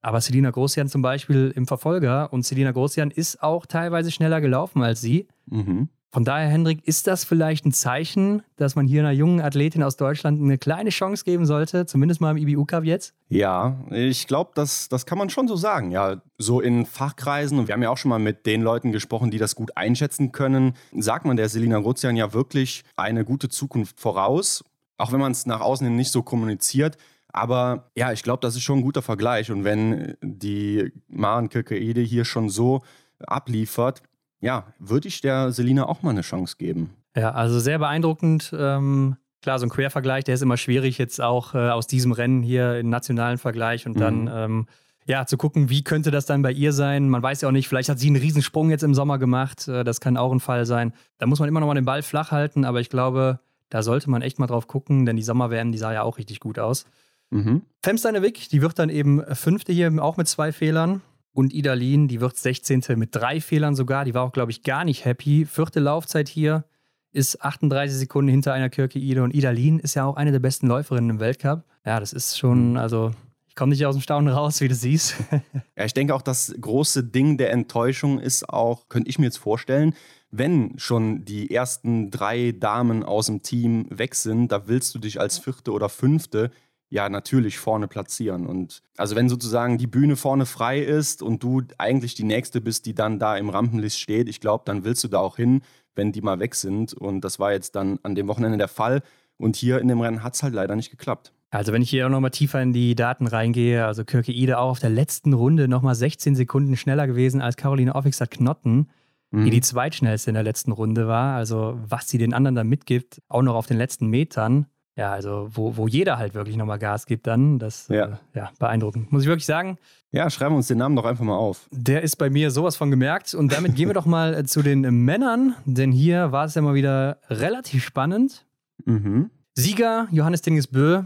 [0.00, 2.32] Aber Selina Großjan zum Beispiel im Verfolger.
[2.32, 5.28] Und Selina Großjan ist auch teilweise schneller gelaufen als sie.
[5.46, 5.88] Mhm.
[6.14, 9.96] Von daher, Hendrik, ist das vielleicht ein Zeichen, dass man hier einer jungen Athletin aus
[9.96, 13.14] Deutschland eine kleine Chance geben sollte, zumindest mal im IBU-Cup jetzt?
[13.30, 15.90] Ja, ich glaube, das, das kann man schon so sagen.
[15.90, 19.32] Ja, so in Fachkreisen, und wir haben ja auch schon mal mit den Leuten gesprochen,
[19.32, 23.98] die das gut einschätzen können, sagt man der Selina Grozian ja wirklich eine gute Zukunft
[23.98, 24.64] voraus.
[24.98, 26.96] Auch wenn man es nach außen hin nicht so kommuniziert.
[27.32, 29.50] Aber ja, ich glaube, das ist schon ein guter Vergleich.
[29.50, 32.82] Und wenn die Maren Kirkeede hier schon so
[33.26, 34.00] abliefert,
[34.44, 36.90] ja, würde ich der Selina auch mal eine Chance geben.
[37.16, 38.54] Ja, also sehr beeindruckend.
[38.56, 42.42] Ähm, klar, so ein Quervergleich, der ist immer schwierig, jetzt auch äh, aus diesem Rennen
[42.42, 44.00] hier im nationalen Vergleich und mhm.
[44.00, 44.30] dann.
[44.32, 44.66] Ähm,
[45.06, 47.10] ja, zu gucken, wie könnte das dann bei ihr sein.
[47.10, 49.68] Man weiß ja auch nicht, vielleicht hat sie einen Riesensprung jetzt im Sommer gemacht.
[49.68, 50.94] Äh, das kann auch ein Fall sein.
[51.18, 54.08] Da muss man immer noch mal den Ball flach halten, aber ich glaube, da sollte
[54.08, 56.86] man echt mal drauf gucken, denn die Sommer-WM, die sah ja auch richtig gut aus.
[57.28, 57.62] Mhm.
[57.82, 61.02] Femsteinewick, die wird dann eben Fünfte hier, auch mit zwei Fehlern
[61.34, 62.82] und Idalin, die wird 16.
[62.96, 64.04] mit drei Fehlern sogar.
[64.04, 65.44] Die war auch, glaube ich, gar nicht happy.
[65.44, 66.64] Vierte Laufzeit hier
[67.12, 69.22] ist 38 Sekunden hinter einer Kirke Ide.
[69.22, 71.64] Und Idalin ist ja auch eine der besten Läuferinnen im Weltcup.
[71.84, 72.76] Ja, das ist schon, mhm.
[72.76, 73.10] also
[73.48, 75.16] ich komme nicht aus dem Staunen raus, wie du siehst.
[75.76, 79.38] ja, ich denke auch, das große Ding der Enttäuschung ist auch, könnte ich mir jetzt
[79.38, 79.94] vorstellen,
[80.30, 85.20] wenn schon die ersten drei Damen aus dem Team weg sind, da willst du dich
[85.20, 86.50] als vierte oder fünfte
[86.94, 88.46] ja natürlich vorne platzieren.
[88.46, 92.86] Und also wenn sozusagen die Bühne vorne frei ist und du eigentlich die nächste bist,
[92.86, 95.62] die dann da im Rampenlicht steht, ich glaube, dann willst du da auch hin,
[95.96, 96.94] wenn die mal weg sind.
[96.94, 99.02] Und das war jetzt dann an dem Wochenende der Fall.
[99.36, 101.32] Und hier in dem Rennen hat es halt leider nicht geklappt.
[101.50, 104.70] Also wenn ich hier auch nochmal tiefer in die Daten reingehe, also Kirke Ide auch
[104.70, 108.88] auf der letzten Runde nochmal 16 Sekunden schneller gewesen als Caroline Offixer Knotten,
[109.32, 109.44] mhm.
[109.44, 111.34] die die zweitschnellste in der letzten Runde war.
[111.34, 115.48] Also was sie den anderen da mitgibt, auch noch auf den letzten Metern, ja, also
[115.50, 118.04] wo, wo jeder halt wirklich nochmal Gas gibt dann, das ja.
[118.32, 119.10] Äh, ja, beeindruckend.
[119.10, 119.76] Muss ich wirklich sagen.
[120.12, 121.68] Ja, schreiben wir uns den Namen doch einfach mal auf.
[121.72, 123.34] Der ist bei mir sowas von gemerkt.
[123.34, 126.62] Und damit gehen wir doch mal äh, zu den Männern, denn hier war es ja
[126.62, 128.46] mal wieder relativ spannend.
[128.84, 129.30] Mhm.
[129.54, 131.02] Sieger Johannes Dingesbö,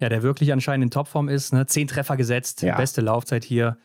[0.00, 1.66] ja, der wirklich anscheinend in Topform ist, ne?
[1.66, 2.76] zehn Treffer gesetzt, ja.
[2.76, 3.78] beste Laufzeit hier.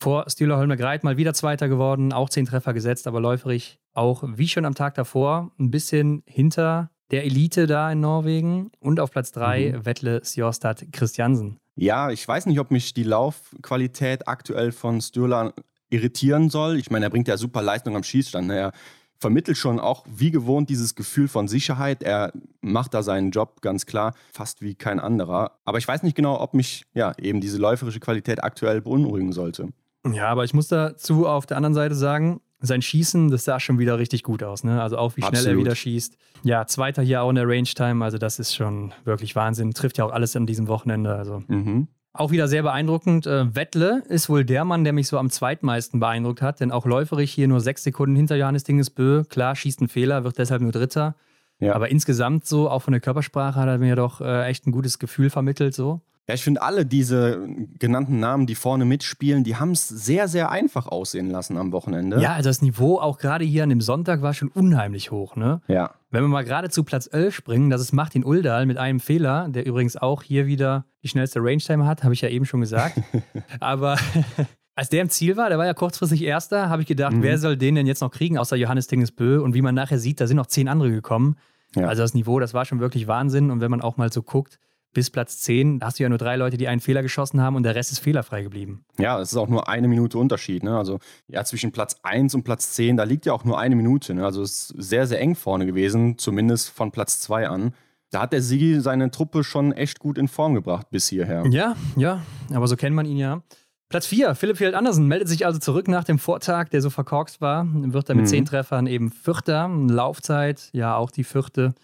[0.00, 4.24] Vor Stühler Holmer Greit mal wieder Zweiter geworden, auch zehn Treffer gesetzt, aber läuferig auch
[4.26, 9.10] wie schon am Tag davor ein bisschen hinter der Elite da in Norwegen und auf
[9.10, 9.86] Platz 3 mhm.
[9.86, 11.58] Wettle Sjostad Christiansen.
[11.76, 15.54] Ja, ich weiß nicht, ob mich die Laufqualität aktuell von Stürler
[15.90, 16.78] irritieren soll.
[16.78, 18.46] Ich meine, er bringt ja super Leistung am Schießstand.
[18.46, 18.56] Ne?
[18.56, 18.72] Er
[19.18, 22.02] vermittelt schon auch wie gewohnt dieses Gefühl von Sicherheit.
[22.02, 25.58] Er macht da seinen Job ganz klar, fast wie kein anderer.
[25.64, 29.68] Aber ich weiß nicht genau, ob mich ja eben diese läuferische Qualität aktuell beunruhigen sollte.
[30.12, 33.78] Ja, aber ich muss dazu auf der anderen Seite sagen, sein Schießen, das sah schon
[33.78, 34.64] wieder richtig gut aus.
[34.64, 34.82] Ne?
[34.82, 35.58] Also auch wie schnell Absolut.
[35.58, 36.16] er wieder schießt.
[36.42, 38.04] Ja, zweiter hier auch in der Range Time.
[38.04, 39.72] Also das ist schon wirklich Wahnsinn.
[39.72, 41.14] Trifft ja auch alles an diesem Wochenende.
[41.14, 41.88] Also mhm.
[42.12, 43.26] auch wieder sehr beeindruckend.
[43.26, 46.60] Äh, Wettle ist wohl der Mann, der mich so am zweitmeisten beeindruckt hat.
[46.60, 49.24] Denn auch läuferig hier nur sechs Sekunden hinter Johannes Dingesbö.
[49.24, 51.14] Klar, schießt einen Fehler, wird deshalb nur Dritter.
[51.60, 51.74] Ja.
[51.74, 54.98] Aber insgesamt so, auch von der Körpersprache, hat er mir doch äh, echt ein gutes
[54.98, 55.74] Gefühl vermittelt.
[55.74, 56.00] So.
[56.26, 57.46] Ja, ich finde alle diese
[57.78, 62.18] genannten Namen, die vorne mitspielen, die haben es sehr, sehr einfach aussehen lassen am Wochenende.
[62.18, 65.60] Ja, also das Niveau auch gerade hier an dem Sonntag war schon unheimlich hoch, ne?
[65.68, 65.90] Ja.
[66.10, 69.48] Wenn wir mal gerade zu Platz 11 springen, das ist Martin Uldal mit einem Fehler,
[69.50, 73.02] der übrigens auch hier wieder die schnellste Range-Time hat, habe ich ja eben schon gesagt.
[73.60, 73.98] Aber
[74.74, 77.22] als der im Ziel war, der war ja kurzfristig Erster, habe ich gedacht, mhm.
[77.22, 79.42] wer soll den denn jetzt noch kriegen, außer Johannes Dingesbö?
[79.42, 81.36] Und wie man nachher sieht, da sind noch zehn andere gekommen.
[81.74, 81.88] Ja.
[81.88, 83.50] Also das Niveau, das war schon wirklich Wahnsinn.
[83.50, 84.58] Und wenn man auch mal so guckt,
[84.94, 87.64] bis Platz 10 hast du ja nur drei Leute, die einen Fehler geschossen haben und
[87.64, 88.84] der Rest ist fehlerfrei geblieben.
[88.98, 90.62] Ja, es ist auch nur eine Minute Unterschied.
[90.62, 90.76] Ne?
[90.76, 94.14] Also ja, zwischen Platz 1 und Platz 10, da liegt ja auch nur eine Minute.
[94.14, 94.24] Ne?
[94.24, 97.74] Also es ist sehr, sehr eng vorne gewesen, zumindest von Platz 2 an.
[98.10, 101.44] Da hat der Sigi seine Truppe schon echt gut in Form gebracht bis hierher.
[101.50, 103.42] Ja, ja, aber so kennt man ihn ja.
[103.88, 107.40] Platz 4, Philipp Field Andersen meldet sich also zurück nach dem Vortag, der so verkorkst
[107.40, 107.66] war.
[107.72, 108.30] Wird dann mit mhm.
[108.30, 109.68] zehn Treffern eben Vierter.
[109.68, 111.74] Laufzeit, ja, auch die vierte.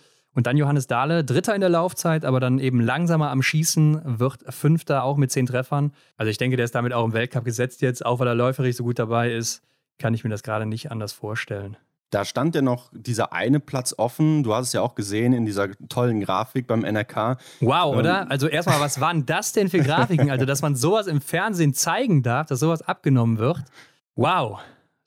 [0.41, 4.43] Und dann Johannes Dahle, Dritter in der Laufzeit, aber dann eben langsamer am Schießen, wird
[4.49, 5.93] Fünfter auch mit zehn Treffern.
[6.17, 8.75] Also ich denke, der ist damit auch im Weltcup gesetzt jetzt, auch weil er läuferig
[8.75, 9.61] so gut dabei ist,
[9.99, 11.77] kann ich mir das gerade nicht anders vorstellen.
[12.09, 14.43] Da stand ja noch dieser eine Platz offen.
[14.43, 17.37] Du hast es ja auch gesehen in dieser tollen Grafik beim NRK.
[17.61, 18.31] Wow, ähm, oder?
[18.31, 20.31] Also erstmal, was waren das denn für Grafiken?
[20.31, 23.63] Also, dass man sowas im Fernsehen zeigen darf, dass sowas abgenommen wird.
[24.17, 24.59] Wow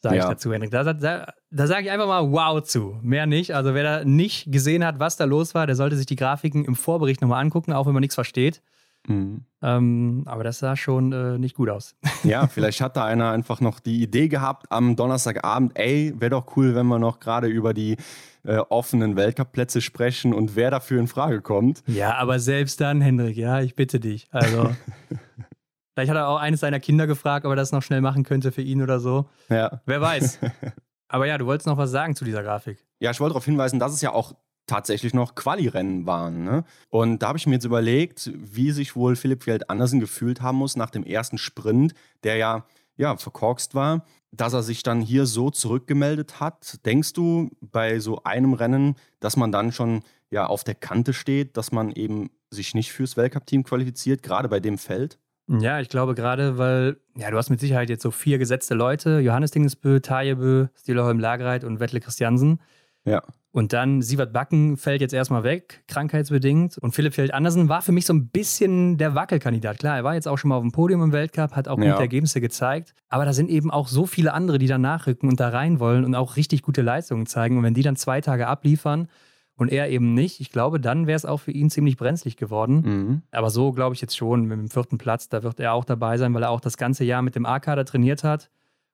[0.04, 0.24] sage ja.
[0.24, 0.70] ich dazu, Henrik.
[0.70, 3.00] Da, da, da sage ich einfach mal wow zu.
[3.02, 3.56] Mehr nicht.
[3.56, 6.66] Also wer da nicht gesehen hat, was da los war, der sollte sich die Grafiken
[6.66, 8.62] im Vorbericht nochmal angucken, auch wenn man nichts versteht.
[9.08, 9.46] Mhm.
[9.62, 11.96] Ähm, aber das sah schon äh, nicht gut aus.
[12.24, 16.56] Ja, vielleicht hat da einer einfach noch die Idee gehabt am Donnerstagabend, ey, wäre doch
[16.56, 17.98] cool, wenn wir noch gerade über die
[18.46, 21.84] äh, offenen Weltcup-Plätze sprechen und wer dafür in Frage kommt.
[21.86, 24.28] Ja, aber selbst dann, Hendrik, ja, ich bitte dich.
[24.32, 24.74] Also
[25.94, 28.52] Vielleicht hat er auch eines seiner Kinder gefragt, ob er das noch schnell machen könnte
[28.52, 29.30] für ihn oder so.
[29.50, 29.82] Ja.
[29.86, 30.40] Wer weiß.
[31.08, 32.84] Aber ja, du wolltest noch was sagen zu dieser Grafik.
[33.00, 34.34] Ja, ich wollte darauf hinweisen, dass es ja auch
[34.66, 36.44] tatsächlich noch Quali-Rennen waren.
[36.44, 36.64] Ne?
[36.90, 40.58] Und da habe ich mir jetzt überlegt, wie sich wohl Philipp Fjeld Andersen gefühlt haben
[40.58, 45.28] muss nach dem ersten Sprint, der ja, ja verkorkst war, dass er sich dann hier
[45.28, 46.84] so zurückgemeldet hat.
[46.86, 50.02] Denkst du bei so einem Rennen, dass man dann schon
[50.32, 54.60] ja auf der Kante steht, dass man eben sich nicht fürs Weltcup-Team qualifiziert, gerade bei
[54.60, 55.20] dem Feld?
[55.48, 59.20] Ja, ich glaube gerade, weil, ja, du hast mit Sicherheit jetzt so vier gesetzte Leute:
[59.20, 62.60] Johannes Dingesbö, Tajebö, Stileholm Lagereit und Wettle Christiansen.
[63.06, 63.22] Ja.
[63.52, 66.78] Und dann Sievert Backen fällt jetzt erstmal weg, krankheitsbedingt.
[66.80, 69.78] Und Philipp Feld Andersen war für mich so ein bisschen der Wackelkandidat.
[69.78, 71.92] Klar, er war jetzt auch schon mal auf dem Podium im Weltcup, hat auch Ja.
[71.92, 72.96] gute Ergebnisse gezeigt.
[73.10, 76.04] Aber da sind eben auch so viele andere, die da nachrücken und da rein wollen
[76.04, 77.58] und auch richtig gute Leistungen zeigen.
[77.58, 79.08] Und wenn die dann zwei Tage abliefern
[79.56, 82.82] und er eben nicht, ich glaube, dann wäre es auch für ihn ziemlich brenzlig geworden.
[82.84, 83.22] Mhm.
[83.32, 86.18] Aber so glaube ich jetzt schon, mit dem vierten Platz, da wird er auch dabei
[86.18, 88.50] sein, weil er auch das ganze Jahr mit dem A-Kader trainiert hat.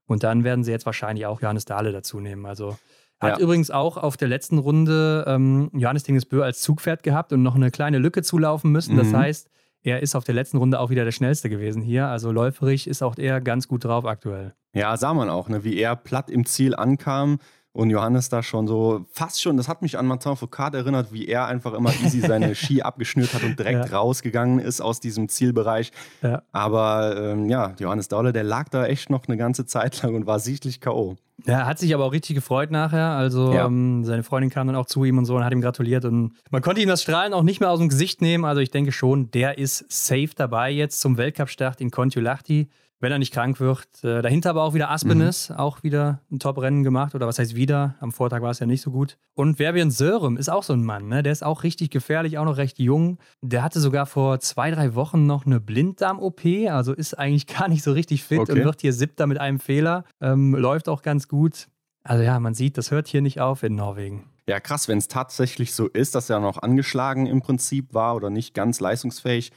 [0.05, 2.45] Und dann werden sie jetzt wahrscheinlich auch Johannes Dahle dazu nehmen.
[2.45, 2.77] Also
[3.19, 3.43] hat Ja.
[3.43, 7.69] übrigens auch auf der letzten Runde ähm, Johannes Dingesbö als Zugpferd gehabt und noch eine
[7.71, 8.97] kleine Lücke zulaufen müssen.
[8.97, 9.17] Das Mhm.
[9.17, 9.49] heißt,
[9.81, 12.07] er ist auf der letzten Runde auch wieder der schnellste gewesen hier.
[12.07, 14.53] Also läuferig ist auch er ganz gut drauf aktuell.
[14.73, 17.39] Ja, sah man auch, ne, wie er platt im Ziel ankam
[17.71, 21.27] und Johannes da schon so fast schon, das hat mich an Martin Foucault erinnert, wie
[21.27, 23.97] er einfach immer easy seine Ski abgeschnürt hat und direkt Ja.
[23.97, 25.91] rausgegangen ist aus diesem Zielbereich.
[26.21, 26.41] Ja.
[26.51, 30.25] Aber ähm, ja, Johannes Daule, der lag da echt noch eine ganze Zeit lang und
[30.25, 31.15] war sichtlich K.O.
[31.45, 33.11] Er hat sich aber auch richtig gefreut nachher.
[33.11, 33.65] Also Ja.
[33.67, 36.03] ähm, seine Freundin kam dann auch zu ihm und so und hat ihm gratuliert.
[36.05, 38.43] Und man konnte ihm das Strahlen auch nicht mehr aus dem Gesicht nehmen.
[38.45, 42.67] Also ich denke schon, der ist safe dabei jetzt zum Weltcup-Start in Kontiolahti.
[43.01, 43.87] Wenn er nicht krank wird.
[44.03, 47.15] Äh, dahinter aber auch wieder Aspenes, auch wieder ein Top-Rennen gemacht.
[47.15, 47.95] Oder was heißt wieder?
[48.01, 49.17] Am Vortag war es ja nicht so gut.
[49.35, 51.07] Und Verbian Sörem ist auch so ein Mann.
[51.07, 51.23] Ne?
[51.23, 53.17] Der ist auch richtig gefährlich, auch noch recht jung.
[53.41, 56.41] Der hatte sogar vor zwei, drei Wochen noch eine Blinddarm-OP.
[56.69, 58.51] Also ist eigentlich gar nicht so richtig fit Okay.
[58.51, 60.03] und wird hier siebter mit einem Fehler.
[60.21, 61.67] Ähm, läuft auch ganz gut.
[62.03, 64.29] Also ja, man sieht, das hört hier nicht auf in Norwegen.
[64.47, 68.29] Ja, krass, wenn es tatsächlich so ist, dass er noch angeschlagen im Prinzip war oder
[68.31, 69.51] nicht ganz leistungsfähig,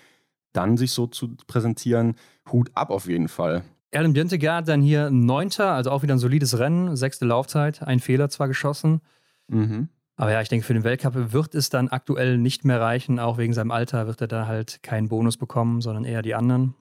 [0.52, 2.16] dann sich so zu präsentieren,
[2.50, 3.62] Hut ab auf jeden Fall.
[3.90, 8.30] Erlen Björntegard dann hier Neunter, also auch wieder ein solides Rennen, sechste Laufzeit, ein Fehler
[8.30, 9.02] zwar geschossen.
[9.48, 9.88] Mhm.
[10.16, 13.18] Aber ja, ich denke, für den Weltcup wird es dann aktuell nicht mehr reichen.
[13.18, 16.74] Auch wegen seinem Alter wird er da halt keinen Bonus bekommen, sondern eher die anderen.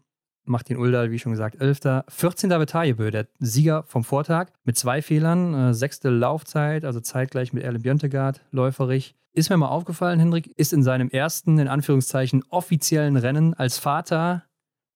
[0.45, 2.03] Martin Uldal, wie schon gesagt, 11.
[2.07, 2.49] 14.
[2.49, 7.81] Betajebö, der Sieger vom Vortag, mit zwei Fehlern, äh, sechste Laufzeit, also zeitgleich mit Erlen
[7.81, 9.15] Björntegard, läuferig.
[9.33, 14.43] Ist mir mal aufgefallen, Hendrik, ist in seinem ersten, in Anführungszeichen, offiziellen Rennen als Vater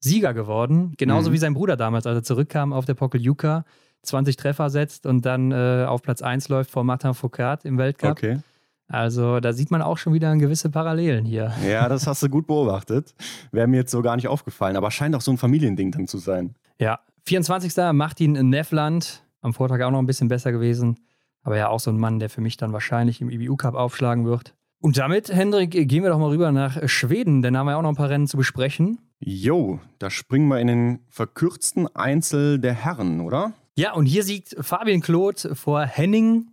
[0.01, 0.93] Sieger geworden.
[0.97, 1.33] Genauso Mhm.
[1.33, 3.63] wie sein Bruder damals, als er zurückkam auf der Pokeljuka,
[4.03, 8.11] 20 Treffer setzt und dann äh, auf Platz 1 läuft vor Martin Foucault im Weltcup.
[8.11, 8.39] Okay.
[8.87, 11.51] Also da sieht man auch schon wieder gewisse Parallelen hier.
[11.67, 13.15] Ja, das hast du gut beobachtet.
[13.51, 16.19] Wäre mir jetzt so gar nicht aufgefallen, aber scheint auch so ein Familiending dann zu
[16.19, 16.53] sein.
[16.77, 17.73] Ja, 24.
[17.93, 20.99] Martin Neffland, am Vortag auch noch ein bisschen besser gewesen.
[21.45, 24.25] Aber ja, auch so ein Mann, der für mich dann wahrscheinlich im IBU Cup aufschlagen
[24.25, 24.53] wird.
[24.81, 27.81] Und damit, Hendrik, gehen wir doch mal rüber nach Schweden, denn da haben wir auch
[27.81, 28.99] noch ein paar Rennen zu besprechen.
[29.19, 33.53] Jo, da springen wir in den verkürzten Einzel der Herren, oder?
[33.77, 36.47] Ja, und hier siegt Fabian Kloth vor Henning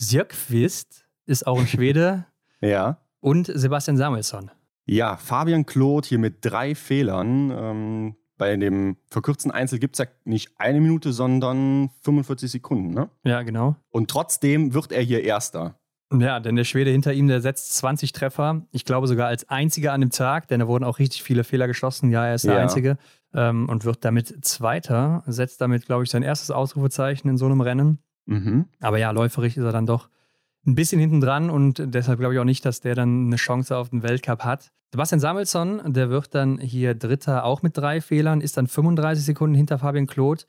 [0.00, 2.24] Sjökvist, ist auch ein Schwede,
[2.60, 2.98] Ja.
[3.20, 4.50] und Sebastian Samuelsson.
[4.86, 7.50] Ja, Fabian Kloth hier mit drei Fehlern.
[7.50, 12.90] Ähm, bei dem verkürzten Einzel gibt es ja nicht eine Minute, sondern 45 Sekunden.
[12.90, 13.08] Ne?
[13.24, 13.76] Ja, genau.
[13.90, 15.78] Und trotzdem wird er hier Erster.
[16.12, 18.62] Ja, denn der Schwede hinter ihm, der setzt 20 Treffer.
[18.70, 21.66] Ich glaube sogar als einziger an dem Tag, denn da wurden auch richtig viele Fehler
[21.66, 22.10] geschossen.
[22.12, 22.60] Ja, er ist der Ja.
[22.62, 22.96] Einzige
[23.34, 25.24] ähm, und wird damit Zweiter.
[25.26, 27.98] Setzt damit, glaube ich, sein erstes Ausrufezeichen in so einem Rennen.
[28.26, 28.66] Mhm.
[28.80, 30.08] Aber ja, läuferig ist er dann doch
[30.64, 33.76] ein bisschen hinten dran und deshalb glaube ich auch nicht, dass der dann eine Chance
[33.76, 34.72] auf den Weltcup hat.
[34.92, 39.54] Sebastian Samuelsson, der wird dann hier Dritter auch mit drei Fehlern, ist dann 35 Sekunden
[39.54, 40.46] hinter Fabian Kloth.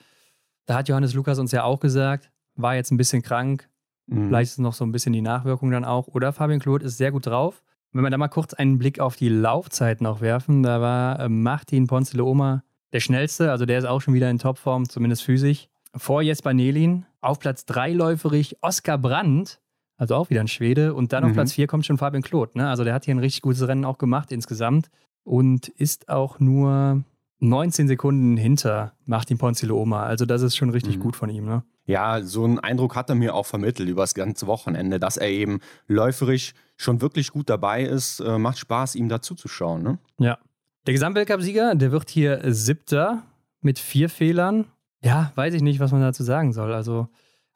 [0.66, 3.70] Da hat Johannes Lukas uns ja auch gesagt, war jetzt ein bisschen krank,
[4.08, 4.28] Mhm.
[4.28, 6.08] Vielleicht ist noch so ein bisschen die Nachwirkung dann auch.
[6.08, 7.64] Oder Fabian Kloth ist sehr gut drauf.
[7.92, 11.30] Wenn wir da mal kurz einen Blick auf die Laufzeit noch werfen, da war äh,
[11.30, 15.68] Martin Ponzeleoma der schnellste, also der ist auch schon wieder in Topform, zumindest physisch.
[15.96, 19.60] Vor Jesper Nelin, auf Platz 3 läuferig Oskar Brandt,
[19.98, 20.94] also auch wieder ein Schwede.
[20.94, 21.34] Und dann auf Mhm.
[21.36, 22.56] Platz 4 kommt schon Fabian Kloth.
[22.56, 22.68] Ne?
[22.70, 24.90] Also der hat hier ein richtig gutes Rennen auch gemacht insgesamt
[25.24, 27.04] und ist auch nur
[27.40, 30.04] 19 Sekunden hinter Martin Ponzeleoma.
[30.04, 31.02] Also das ist schon richtig Mhm.
[31.02, 31.46] gut von ihm.
[31.46, 31.64] Ne?
[31.86, 35.30] Ja, so einen Eindruck hat er mir auch vermittelt über das ganze Wochenende, dass er
[35.30, 38.20] eben läuferisch schon wirklich gut dabei ist.
[38.20, 39.84] Äh, macht Spaß, ihm dazu zu schauen.
[39.84, 39.98] Ne?
[40.20, 40.38] Ja.
[40.86, 43.24] Der Gesamtweltcup-Sieger, der wird hier Siebter
[43.62, 44.66] mit vier Fehlern.
[45.04, 46.74] Ja, weiß ich nicht, was man dazu sagen soll.
[46.74, 47.08] Also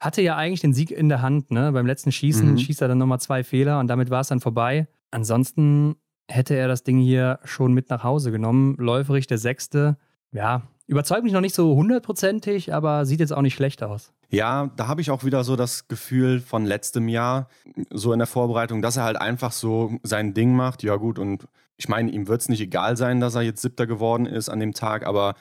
[0.02, 1.50] hatte ja eigentlich den Sieg in der Hand.
[1.50, 1.72] Ne?
[1.72, 2.58] Beim letzten Schießen Mhm.
[2.58, 4.88] schießt er dann nochmal zwei Fehler und damit war es dann vorbei.
[5.10, 5.96] Ansonsten
[6.28, 8.74] hätte er das Ding hier schon mit nach Hause genommen.
[8.78, 9.96] Läuferig der Sechste.
[10.34, 14.12] ja, überzeugt mich noch nicht so hundertprozentig, aber sieht jetzt auch nicht schlecht aus.
[14.30, 17.48] Ja, da habe ich auch wieder so das Gefühl von letztem Jahr,
[17.90, 20.82] so in der Vorbereitung, dass er halt einfach so sein Ding macht.
[20.82, 23.86] Ja, gut, und ich meine, ihm wird es nicht egal sein, dass er jetzt Siebter
[23.86, 25.34] geworden ist an dem Tag, aber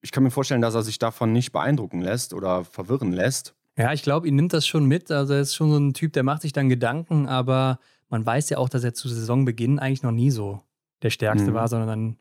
[0.00, 3.54] ich kann mir vorstellen, dass er sich davon nicht beeindrucken lässt oder verwirren lässt.
[3.76, 5.10] Ja, ich glaube, ihn nimmt das schon mit.
[5.10, 8.50] Also er ist schon so ein Typ, der macht sich dann Gedanken, aber man weiß
[8.50, 10.60] ja auch, dass er zu Saisonbeginn eigentlich noch nie so
[11.02, 11.54] der Stärkste mhm.
[11.54, 12.16] war, sondern dann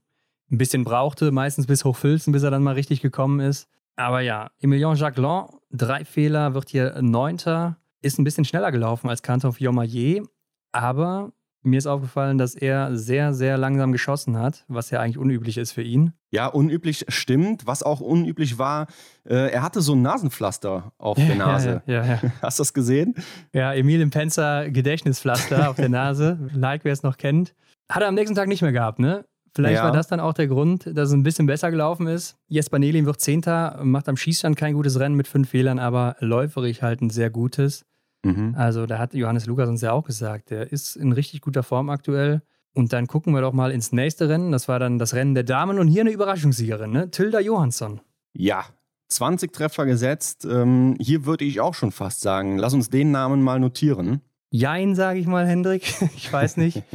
[0.51, 3.69] ein bisschen brauchte, meistens bis Hochfilzen, bis er dann mal richtig gekommen ist.
[3.95, 9.21] Aber ja, Emilien Jacquelin, drei Fehler, wird hier Neunter, ist ein bisschen schneller gelaufen als
[9.21, 10.23] Canton Fiormaillet,
[10.71, 11.31] aber
[11.63, 15.71] mir ist aufgefallen, dass er sehr, sehr langsam geschossen hat, was ja eigentlich unüblich ist
[15.71, 16.13] für ihn.
[16.31, 17.67] Ja, unüblich stimmt.
[17.67, 18.87] Was auch unüblich war,
[19.25, 21.83] äh, er hatte so ein Nasenpflaster auf ja, der Nase.
[21.85, 23.15] Ja, ja, Hast du das gesehen?
[23.53, 26.39] Ja, Emil im Penzer Gedächtnispflaster auf der Nase.
[26.53, 27.53] Like, wer es noch kennt.
[27.89, 29.25] Hat er am nächsten Tag nicht mehr gehabt, ne?
[29.53, 29.83] Vielleicht ja.
[29.83, 32.37] war das dann auch der Grund, dass es ein bisschen besser gelaufen ist.
[32.47, 36.81] Jesper Nelin wird Zehnter, macht am Schießstand kein gutes Rennen mit fünf Fehlern, aber läuferig
[36.81, 37.85] halt ein sehr gutes.
[38.23, 38.55] Mhm.
[38.57, 41.89] Also da hat Johannes Lukas uns ja auch gesagt, der ist in richtig guter Form
[41.89, 42.41] aktuell.
[42.73, 44.51] Und dann gucken wir doch mal ins nächste Rennen.
[44.51, 47.11] Das war dann das Rennen der Damen und hier eine Überraschungssiegerin, ne?
[47.11, 47.99] Tilda Johansson.
[48.33, 48.63] Ja,
[49.09, 50.47] 20 Treffer gesetzt.
[50.49, 54.21] Ähm, hier würde ich auch schon fast sagen, lass uns den Namen mal notieren.
[54.51, 55.93] Jein, sage ich mal, Hendrik.
[56.15, 56.83] ich weiß nicht.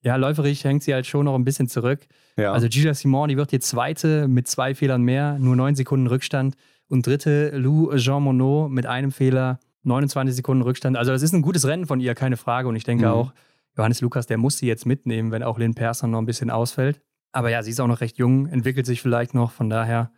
[0.00, 2.06] Ja, läuferig hängt sie halt schon noch ein bisschen zurück.
[2.36, 2.52] Ja.
[2.52, 6.54] Also Gila Simon, die wird hier Zweite mit zwei Fehlern mehr, nur neun Sekunden Rückstand.
[6.88, 10.96] Und Dritte Lou Jean Monod mit einem Fehler, 29 Sekunden Rückstand.
[10.96, 12.68] Also das ist ein gutes Rennen von ihr, keine Frage.
[12.68, 13.12] Und ich denke mhm.
[13.12, 13.32] auch,
[13.76, 17.00] Johannes Lukas, der muss sie jetzt mitnehmen, wenn auch Lynn Persson noch ein bisschen ausfällt.
[17.32, 19.50] Aber ja, sie ist auch noch recht jung, entwickelt sich vielleicht noch.
[19.50, 20.10] Von daher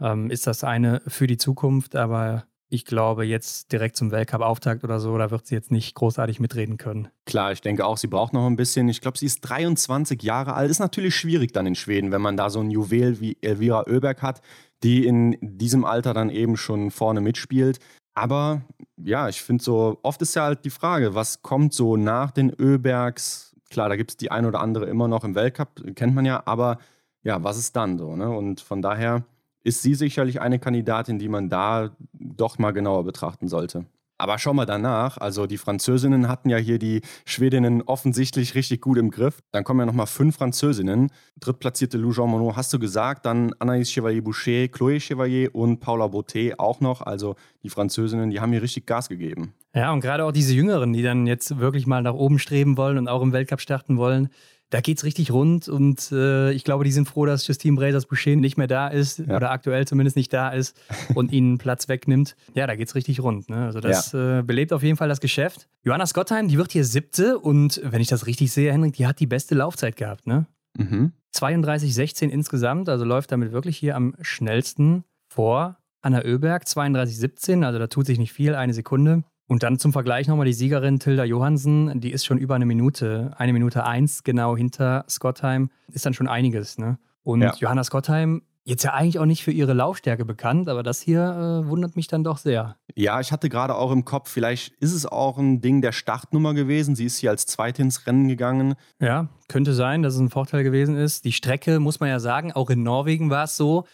[0.00, 1.96] ähm, ist das eine für die Zukunft.
[1.96, 6.40] Aber ich glaube, jetzt direkt zum Weltcup-Auftakt oder so, da wird sie jetzt nicht großartig
[6.40, 7.08] mitreden können.
[7.26, 8.88] Klar, ich denke auch, sie braucht noch ein bisschen.
[8.88, 10.70] Ich glaube, sie ist 23 Jahre alt.
[10.70, 14.22] Ist natürlich schwierig dann in Schweden, wenn man da so ein Juwel wie Elvira Oeberg
[14.22, 14.40] hat,
[14.82, 17.78] die in diesem Alter dann eben schon vorne mitspielt.
[18.14, 18.62] Aber
[18.96, 22.50] ja, ich finde so, oft ist ja halt die Frage, was kommt so nach den
[22.50, 23.54] Öbergs?
[23.70, 26.42] Klar, da gibt es die ein oder andere immer noch im Weltcup, kennt man ja,
[26.46, 26.78] aber
[27.22, 28.14] ja, was ist dann so?
[28.14, 28.30] Ne?
[28.30, 29.24] Und von daher
[29.64, 33.86] ist sie sicherlich eine Kandidatin, die man da doch mal genauer betrachten sollte.
[34.16, 38.96] Aber schau mal danach, also die Französinnen hatten ja hier die Schwedinnen offensichtlich richtig gut
[38.96, 39.40] im Griff.
[39.50, 41.10] Dann kommen ja nochmal fünf Französinnen.
[41.40, 46.60] Drittplatzierte Lou Jean Monod hast du gesagt, dann Anaïs Chevalier-Boucher, Chloé Chevalier und Paula Bottet
[46.60, 47.02] auch noch.
[47.02, 49.54] Also die Französinnen, die haben hier richtig Gas gegeben.
[49.74, 52.98] Ja, und gerade auch diese Jüngeren, die dann jetzt wirklich mal nach oben streben wollen
[52.98, 54.28] und auch im Weltcup starten wollen,
[54.74, 58.06] da geht es richtig rund und äh, ich glaube, die sind froh, dass Justine Brazers
[58.06, 59.36] Boucher nicht mehr da ist ja.
[59.36, 60.76] oder aktuell zumindest nicht da ist
[61.14, 62.34] und ihnen Platz wegnimmt.
[62.54, 63.48] Ja, da geht es richtig rund.
[63.48, 63.66] Ne?
[63.66, 64.40] Also das ja.
[64.40, 65.68] äh, belebt auf jeden Fall das Geschäft.
[65.84, 69.20] Johanna Scottheim, die wird hier siebte und wenn ich das richtig sehe, Henrik, die hat
[69.20, 70.26] die beste Laufzeit gehabt.
[70.26, 70.46] Ne?
[70.76, 71.12] Mhm.
[71.32, 77.86] 32,16 insgesamt, also läuft damit wirklich hier am schnellsten vor Anna Oeberg, 32,17, also da
[77.86, 79.22] tut sich nicht viel, eine Sekunde.
[79.46, 83.32] Und dann zum Vergleich nochmal die Siegerin Tilda Johansen, die ist schon über eine Minute,
[83.36, 86.78] eine Minute eins genau hinter Scottheim, ist dann schon einiges.
[86.78, 86.98] Ne?
[87.22, 87.54] Und ja.
[87.58, 91.20] Johanna Scottheim, jetzt ja eigentlich auch nicht für ihre Laufstärke bekannt, aber das hier
[91.64, 92.76] äh, wundert mich dann doch sehr.
[92.94, 96.54] Ja, ich hatte gerade auch im Kopf, vielleicht ist es auch ein Ding der Startnummer
[96.54, 96.96] gewesen.
[96.96, 98.74] Sie ist hier als Zweite ins Rennen gegangen.
[99.00, 101.24] Ja, könnte sein, dass es ein Vorteil gewesen ist.
[101.26, 103.84] Die Strecke, muss man ja sagen, auch in Norwegen war es so,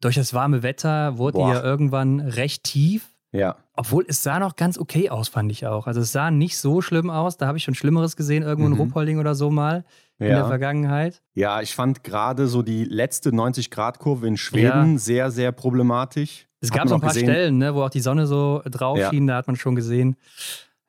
[0.00, 1.54] durch das warme Wetter wurde Boah.
[1.54, 3.12] ihr irgendwann recht tief.
[3.32, 3.56] Ja.
[3.74, 5.86] Obwohl es sah noch ganz okay aus, fand ich auch.
[5.86, 7.36] Also es sah nicht so schlimm aus.
[7.36, 8.74] Da habe ich schon Schlimmeres gesehen, irgendwo mhm.
[8.74, 9.84] in Ruppolding oder so mal
[10.18, 11.22] in der Vergangenheit.
[11.34, 14.98] Ja, ich fand gerade so die letzte 90-Grad-Kurve in Schweden ja.
[14.98, 16.46] sehr, sehr problematisch.
[16.60, 17.28] Es gab so ein paar gesehen.
[17.28, 19.10] Stellen, ne, wo auch die Sonne so drauf ja.
[19.10, 20.16] schien, da hat man schon gesehen.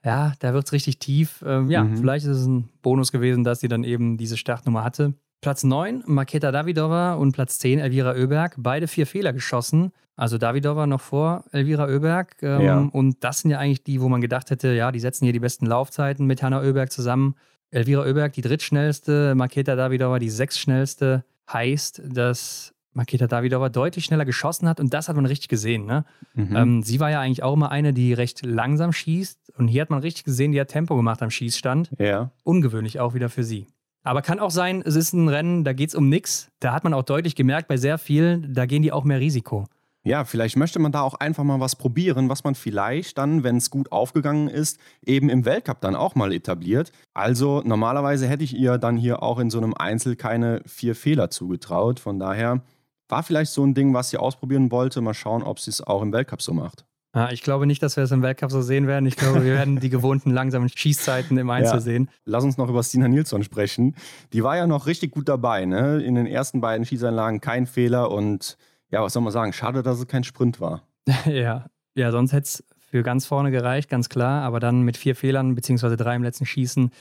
[0.04, 1.44] Ja, da wird es richtig tief.
[1.46, 1.98] Ähm, ja, mhm.
[1.98, 5.14] vielleicht ist es ein Bonus gewesen, dass sie dann eben diese Startnummer hatte.
[5.42, 8.56] Platz 9, Maketa Davidova und Platz 10, Elvira Oeberg.
[8.58, 9.92] Beide vier Fehler geschossen.
[10.16, 12.38] Also Davidova noch vor Elvira Oeberg.
[12.42, 12.78] Ähm, ja.
[12.92, 15.40] Und das sind ja eigentlich die, wo man gedacht hätte, ja, die setzen hier die
[15.40, 17.36] besten Laufzeiten mit Hanna Oeberg zusammen.
[17.70, 21.24] Elvira Oeberg die drittschnellste, Maketa Davidova die sechstschnellste.
[21.52, 25.86] Heißt, dass Maketa Davidova deutlich schneller geschossen hat und das hat man richtig gesehen.
[25.86, 26.04] Ne?
[26.34, 26.56] Mhm.
[26.56, 29.92] Ähm, sie war ja eigentlich auch immer eine, die recht langsam schießt und hier hat
[29.92, 31.92] man richtig gesehen, die hat Tempo gemacht am Schießstand.
[32.00, 32.32] Ja.
[32.44, 33.68] Ungewöhnlich auch wieder für sie.
[34.08, 36.50] Aber kann auch sein, es ist ein Rennen, da geht es um nichts.
[36.62, 39.66] Da hat man auch deutlich gemerkt, bei sehr vielen, da gehen die auch mehr Risiko.
[40.06, 43.58] Ja, vielleicht möchte man da auch einfach mal was probieren, was man vielleicht dann, wenn
[43.58, 46.94] es gut aufgegangen ist, eben im Weltcup dann auch mal etabliert.
[47.14, 51.30] Also normalerweise hätte ich ihr dann hier auch in so einem Einzel keine vier Fehler
[51.30, 52.00] zugetraut.
[52.00, 52.62] Von daher
[53.10, 55.02] war vielleicht so ein Ding, was sie ausprobieren wollte.
[55.02, 56.87] Mal schauen, ob sie es auch im Weltcup so macht.
[57.16, 59.06] Ja, ich glaube nicht, dass wir es im Weltcup so sehen werden.
[59.06, 61.80] Ich glaube, wir werden die gewohnten langsamen Schießzeiten im Einzel ja.
[61.80, 62.10] sehen.
[62.26, 63.96] Lass uns noch über Stina Nilsson sprechen.
[64.34, 65.66] Die war ja noch richtig gut dabei.
[65.66, 66.04] Ne?
[66.04, 68.58] In den ersten beiden Schießanlagen kein Fehler und
[68.90, 69.54] ja, was soll man sagen?
[69.54, 70.84] Schade, dass es kein Sprint war.
[71.26, 71.66] ja.
[71.96, 74.44] ja, sonst hätte es für ganz vorne gereicht, ganz klar.
[74.44, 76.92] Aber dann mit vier Fehlern, beziehungsweise drei im letzten Schießen,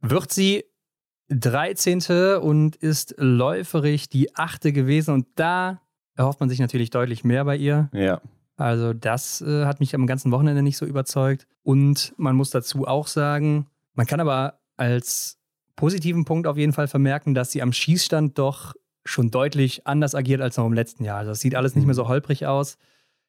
[0.00, 0.64] wird sie
[1.30, 2.36] 13.
[2.40, 5.14] und ist läuferig die achte gewesen.
[5.14, 5.80] Und da
[6.14, 7.88] erhofft man sich natürlich deutlich mehr bei ihr.
[7.92, 8.20] Ja.
[8.62, 11.46] Also das äh, hat mich am ganzen Wochenende nicht so überzeugt.
[11.62, 15.38] Und man muss dazu auch sagen, man kann aber als
[15.76, 20.40] positiven Punkt auf jeden Fall vermerken, dass sie am Schießstand doch schon deutlich anders agiert
[20.40, 21.18] als noch im letzten Jahr.
[21.18, 21.96] Also es sieht alles nicht mehr mhm.
[21.96, 22.78] so holprig aus.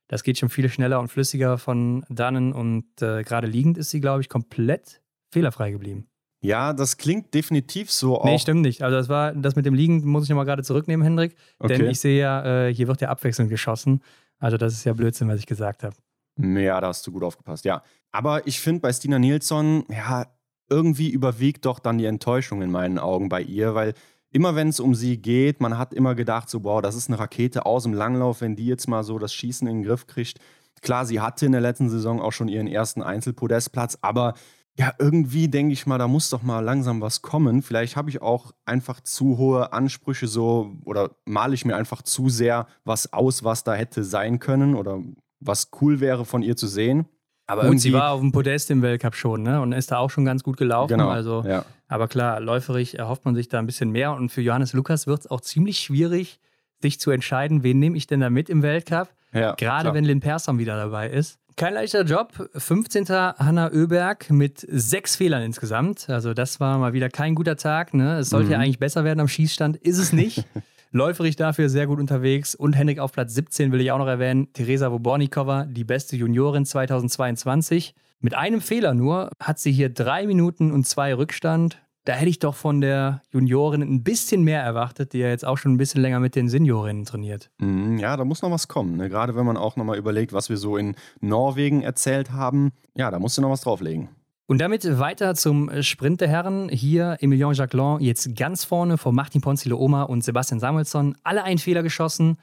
[0.07, 4.01] Das geht schon viel schneller und flüssiger von dannen und äh, gerade liegend ist sie,
[4.01, 6.07] glaube ich, komplett fehlerfrei geblieben.
[6.41, 8.25] Ja, das klingt definitiv so auch.
[8.25, 8.83] Nee, stimmt nicht.
[8.83, 11.35] Also das war das mit dem Liegen muss ich nochmal gerade zurücknehmen, Hendrik.
[11.57, 11.77] Okay.
[11.77, 14.01] Denn ich sehe ja, äh, hier wird ja abwechselnd geschossen.
[14.43, 15.95] Also das ist ja Blödsinn, was ich gesagt habe.
[16.37, 17.81] Ja, da hast du gut aufgepasst, ja.
[18.11, 20.25] Aber ich finde bei Stina Nilsson, ja,
[20.69, 23.93] irgendwie überwiegt doch dann die Enttäuschung in meinen Augen bei ihr, weil
[24.31, 27.19] immer wenn es um sie geht, man hat immer gedacht, so, wow, das ist eine
[27.19, 30.39] Rakete aus dem Langlauf, wenn die jetzt mal so das Schießen in den Griff kriegt.
[30.81, 34.33] Klar, sie hatte in der letzten Saison auch schon ihren ersten Einzelpodestplatz, aber
[34.77, 37.61] ja, irgendwie denke ich mal, da muss doch mal langsam was kommen.
[37.61, 42.29] Vielleicht habe ich auch einfach zu hohe Ansprüche so oder male ich mir einfach zu
[42.29, 44.99] sehr was aus, was da hätte sein können oder
[45.39, 47.05] was cool wäre von ihr zu sehen.
[47.45, 49.61] Aber und sie war auf dem Podest im Weltcup schon, ne?
[49.61, 50.93] Und ist da auch schon ganz gut gelaufen.
[50.93, 51.65] Genau, also, ja.
[51.87, 54.13] aber klar, läuferig erhofft man sich da ein bisschen mehr.
[54.13, 56.39] Und für Johannes Lukas wird es auch ziemlich schwierig,
[56.81, 59.09] sich zu entscheiden, wen nehme ich denn da mit im Weltcup.
[59.33, 59.93] Ja, Gerade klar.
[59.93, 61.39] wenn Lynn Persson wieder dabei ist.
[61.55, 62.49] Kein leichter Job.
[62.55, 63.07] 15.
[63.09, 66.09] Hanna Oeberg mit sechs Fehlern insgesamt.
[66.09, 67.93] Also das war mal wieder kein guter Tag.
[67.93, 68.17] Ne?
[68.17, 68.51] Es sollte mhm.
[68.53, 69.77] ja eigentlich besser werden am Schießstand.
[69.77, 70.45] Ist es nicht.
[70.91, 72.55] Läuferig dafür sehr gut unterwegs.
[72.55, 74.51] Und Henrik auf Platz 17 will ich auch noch erwähnen.
[74.53, 77.93] Theresa Wobornikova, die beste Juniorin 2022.
[78.19, 81.79] Mit einem Fehler nur hat sie hier drei Minuten und zwei Rückstand.
[82.05, 85.57] Da hätte ich doch von der Juniorin ein bisschen mehr erwartet, die ja jetzt auch
[85.57, 87.49] schon ein bisschen länger mit den Seniorinnen trainiert.
[87.59, 88.97] Mhm, ja, da muss noch was kommen.
[88.97, 89.07] Ne?
[89.07, 92.73] Gerade wenn man auch nochmal überlegt, was wir so in Norwegen erzählt haben.
[92.93, 94.09] Ja, da musst du noch was drauflegen.
[94.45, 96.67] Und damit weiter zum Sprint der Herren.
[96.67, 101.15] Hier Emilien Jacquelin jetzt ganz vorne vor Martin Ponzilo Oma und Sebastian Samuelsson.
[101.23, 102.37] Alle einen Fehler geschossen.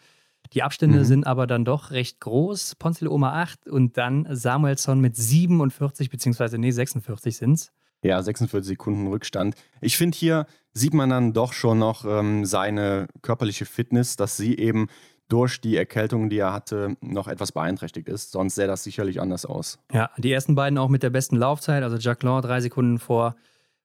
[0.54, 1.04] Die Abstände mhm.
[1.04, 2.76] sind aber dann doch recht groß.
[2.76, 7.72] Ponzilo Oma 8 und dann Samuelsson mit 47 beziehungsweise nee 46 sind es.
[8.03, 9.55] Ja, 46 Sekunden Rückstand.
[9.80, 14.57] Ich finde, hier sieht man dann doch schon noch ähm, seine körperliche Fitness, dass sie
[14.57, 14.88] eben
[15.28, 18.32] durch die Erkältung, die er hatte, noch etwas beeinträchtigt ist.
[18.32, 19.78] Sonst sähe das sicherlich anders aus.
[19.92, 21.82] Ja, die ersten beiden auch mit der besten Laufzeit.
[21.82, 23.36] Also Jacqueline drei Sekunden vor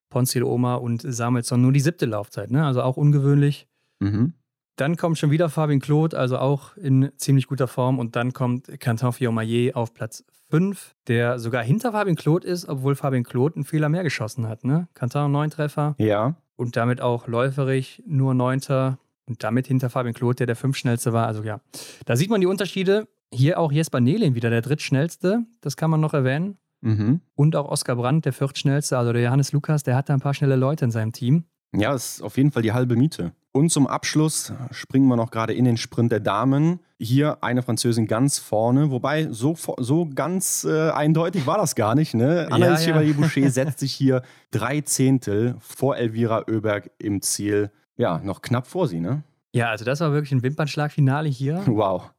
[0.10, 2.52] Ponzil Oma und Samuelsson nur die siebte Laufzeit.
[2.52, 2.66] Ne?
[2.66, 3.68] Also auch ungewöhnlich.
[4.00, 4.34] Mhm.
[4.76, 7.98] Dann kommt schon wieder Fabien Claude, also auch in ziemlich guter Form.
[7.98, 12.96] Und dann kommt Quentin Fillon-Maillet auf Platz 5, der sogar hinter Fabien Claude ist, obwohl
[12.96, 14.64] Fabien Claude einen Fehler mehr geschossen hat.
[14.64, 14.88] Ne?
[14.94, 15.96] Quentin neun Treffer.
[15.98, 16.36] Ja.
[16.58, 19.00] Und damit auch läuferig nur Neunter.
[19.28, 21.26] Und damit hinter Fabien Claude, der der fünfschnellste war.
[21.26, 21.62] Also ja,
[22.06, 23.08] da sieht man die Unterschiede.
[23.34, 25.46] Hier auch Jesper Nelin wieder der drittschnellste.
[25.62, 26.58] Das kann man noch erwähnen.
[26.82, 27.22] Mhm.
[27.34, 28.98] Und auch Oskar Brandt, der viertschnellste.
[28.98, 31.46] Also der Johannes Lukas, der hat da ein paar schnelle Leute in seinem Team.
[31.74, 33.32] Ja, ist auf jeden Fall die halbe Miete.
[33.56, 36.82] Und zum Abschluss springen wir noch gerade in den Sprint der Damen.
[37.00, 42.16] Hier eine Französin ganz vorne, wobei so, so ganz äh, eindeutig war das gar nicht.
[42.16, 42.50] Ne?
[42.52, 43.50] Anaïs ja, ja.
[43.50, 47.72] setzt sich hier drei Zehntel vor Elvira Oeberg im Ziel.
[47.96, 49.24] Ja, noch knapp vor sie, ne?
[49.54, 51.64] Ja, also das war wirklich ein Wimpernschlagfinale hier.
[51.66, 52.12] Wow.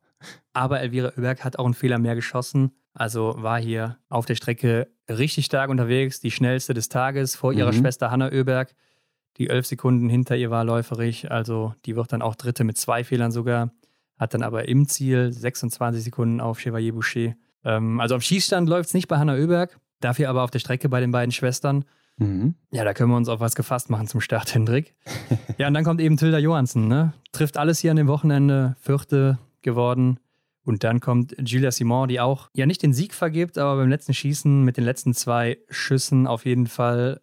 [0.55, 2.71] Aber Elvira Oeberg hat auch einen Fehler mehr geschossen.
[2.95, 7.73] Also war hier auf der Strecke richtig stark unterwegs, die schnellste des Tages vor ihrer
[7.73, 7.81] mhm.
[7.81, 8.75] Schwester Hanna Oeberg
[9.39, 11.31] die elf Sekunden hinter ihr war läuferig.
[11.31, 13.71] Also die wird dann auch Dritte mit zwei Fehlern sogar.
[14.19, 17.35] Hat dann aber im Ziel 26 Sekunden auf Chevalier Boucher.
[17.65, 20.89] Ähm, also am Schießstand läuft es nicht bei Hanna Oeberg, dafür aber auf der Strecke
[20.89, 21.85] bei den beiden Schwestern.
[22.19, 22.55] Mhm.
[22.71, 24.95] Ja, da können wir uns auf was gefasst machen zum Start, Hendrik.
[25.59, 27.13] ja, und dann kommt eben Tilda Johansen, ne?
[27.33, 30.19] Trifft alles hier an dem Wochenende, vierte geworden.
[30.65, 34.15] Und dann kommt Julia Simon, die auch ja nicht den Sieg vergibt, aber beim letzten
[34.15, 37.21] Schießen mit den letzten zwei Schüssen auf jeden Fall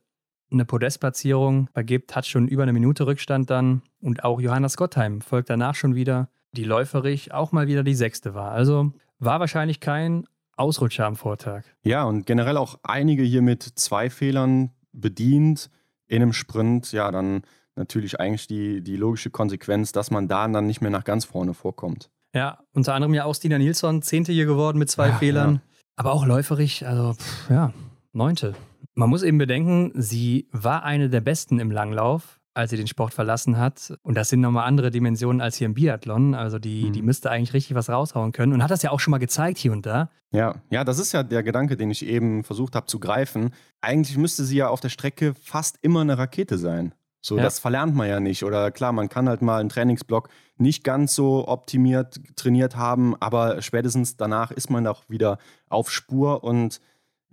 [0.54, 3.82] eine Podestplatzierung vergibt, hat schon über eine Minute Rückstand dann.
[4.02, 8.34] Und auch Johanna Scottheim folgt danach schon wieder, die läuferig auch mal wieder die sechste
[8.34, 8.52] war.
[8.52, 10.26] Also war wahrscheinlich kein
[10.56, 11.64] Ausrutscher am Vortag.
[11.84, 15.70] Ja, und generell auch einige hier mit zwei Fehlern bedient
[16.08, 16.92] in einem Sprint.
[16.92, 17.42] Ja, dann
[17.76, 21.54] natürlich eigentlich die, die logische Konsequenz, dass man da dann nicht mehr nach ganz vorne
[21.54, 22.12] vorkommt.
[22.36, 25.56] Ja, unter anderem ja auch Stina Nilsson, Zehnte hier geworden mit zwei Ach, Fehlern.
[25.56, 25.62] Ja.
[25.96, 27.74] Aber auch läuferig, also pff, ja,
[28.12, 28.56] Neunte.
[28.96, 32.40] Man muss eben bedenken, sie war eine der Besten im Langlauf.
[32.56, 33.98] als sie den Sport verlassen hat.
[34.04, 36.36] Und das sind nochmal andere Dimensionen als hier im Biathlon.
[36.36, 36.94] Also die, mhm.
[36.94, 38.54] die müsste eigentlich richtig was raushauen können.
[38.54, 40.12] Und hat das ja auch schon mal gezeigt hier und da.
[40.32, 43.56] Ja, ja, das ist ja der Gedanke, den ich eben versucht habe zu greifen.
[43.82, 46.94] Eigentlich müsste sie ja auf der Strecke fast immer eine Rakete sein.
[47.22, 47.44] So, ja.
[47.44, 48.44] das verlernt man ja nicht.
[48.44, 53.62] Oder klar, man kann halt mal einen Trainingsblock nicht ganz so optimiert trainiert haben, aber
[53.62, 55.38] spätestens danach ist man auch wieder
[55.70, 56.82] auf Spur und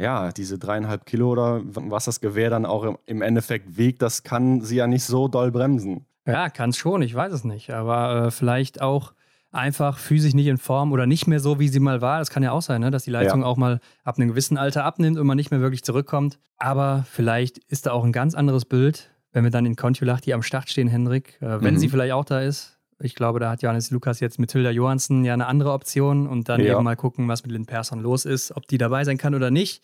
[0.01, 4.61] ja, diese dreieinhalb Kilo oder was das Gewehr dann auch im Endeffekt wiegt, das kann
[4.63, 6.07] sie ja nicht so doll bremsen.
[6.27, 7.71] Ja, kann es schon, ich weiß es nicht.
[7.71, 9.15] Aber äh, vielleicht auch
[9.53, 12.19] einfach physisch nicht in Form oder nicht mehr so, wie sie mal war.
[12.19, 12.91] Das kann ja auch sein, ne?
[12.91, 13.47] dass die Leistung ja.
[13.47, 16.39] auch mal ab einem gewissen Alter abnimmt und man nicht mehr wirklich zurückkommt.
[16.57, 20.43] Aber vielleicht ist da auch ein ganz anderes Bild, wenn wir dann in Kontiolahti am
[20.43, 21.39] Start stehen, Hendrik.
[21.41, 21.79] Äh, wenn mhm.
[21.79, 22.79] sie vielleicht auch da ist.
[23.03, 26.49] Ich glaube, da hat Johannes Lukas jetzt mit Hilda Johansen ja eine andere Option und
[26.49, 26.75] dann ja.
[26.75, 29.51] eben mal gucken, was mit Lynn Persson los ist, ob die dabei sein kann oder
[29.51, 29.83] nicht.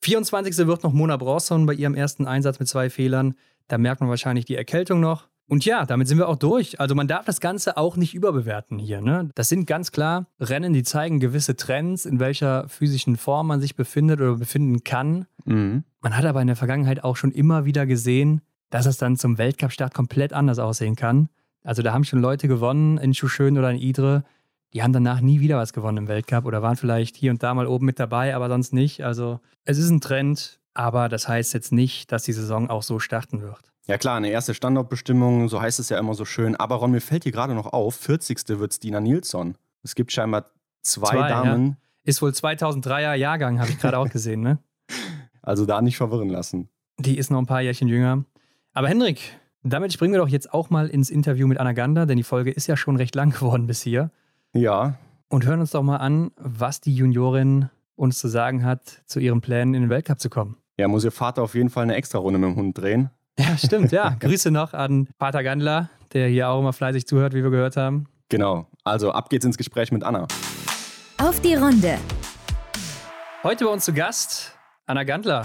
[0.00, 0.66] 24.
[0.66, 3.34] wird noch Mona Bronson bei ihrem ersten Einsatz mit zwei Fehlern.
[3.66, 5.28] Da merkt man wahrscheinlich die Erkältung noch.
[5.48, 6.78] Und ja, damit sind wir auch durch.
[6.78, 9.00] Also man darf das Ganze auch nicht überbewerten hier.
[9.00, 9.30] Ne?
[9.34, 13.74] Das sind ganz klar Rennen, die zeigen gewisse Trends, in welcher physischen Form man sich
[13.74, 15.26] befindet oder befinden kann.
[15.46, 15.84] Mhm.
[16.00, 19.38] Man hat aber in der Vergangenheit auch schon immer wieder gesehen, dass es dann zum
[19.38, 21.30] Weltcup-Start komplett anders aussehen kann.
[21.64, 24.24] Also da haben schon Leute gewonnen in Schuschön oder in Idre,
[24.74, 27.54] die haben danach nie wieder was gewonnen im Weltcup oder waren vielleicht hier und da
[27.54, 29.02] mal oben mit dabei, aber sonst nicht.
[29.02, 32.98] Also es ist ein Trend, aber das heißt jetzt nicht, dass die Saison auch so
[32.98, 33.72] starten wird.
[33.86, 36.54] Ja klar, eine erste Standortbestimmung, so heißt es ja immer so schön.
[36.56, 38.60] Aber Ron, mir fällt hier gerade noch auf, 40.
[38.60, 39.56] wird Stina Nilsson.
[39.82, 40.50] Es gibt scheinbar
[40.82, 41.68] zwei, zwei Damen.
[41.68, 41.76] Ja.
[42.04, 44.58] Ist wohl 2003er Jahrgang, habe ich gerade auch gesehen, ne?
[45.40, 46.68] Also da nicht verwirren lassen.
[46.98, 48.24] Die ist noch ein paar Jährchen jünger.
[48.74, 52.16] Aber Hendrik, damit springen wir doch jetzt auch mal ins Interview mit Anna Gander, denn
[52.16, 54.10] die Folge ist ja schon recht lang geworden bis hier.
[54.52, 54.94] Ja.
[55.28, 59.40] Und hören uns doch mal an, was die Juniorin uns zu sagen hat, zu ihren
[59.40, 60.56] Plänen in den Weltcup zu kommen.
[60.78, 63.10] Ja, muss ihr Vater auf jeden Fall eine Extra-Runde mit dem Hund drehen.
[63.38, 64.16] Ja, stimmt, ja.
[64.20, 68.06] Grüße noch an Pater Gandler, der hier auch immer fleißig zuhört, wie wir gehört haben.
[68.28, 68.68] Genau.
[68.84, 70.26] Also ab geht's ins Gespräch mit Anna.
[71.18, 71.98] Auf die Runde.
[73.42, 74.56] Heute bei uns zu Gast
[74.86, 75.44] Anna Gandler.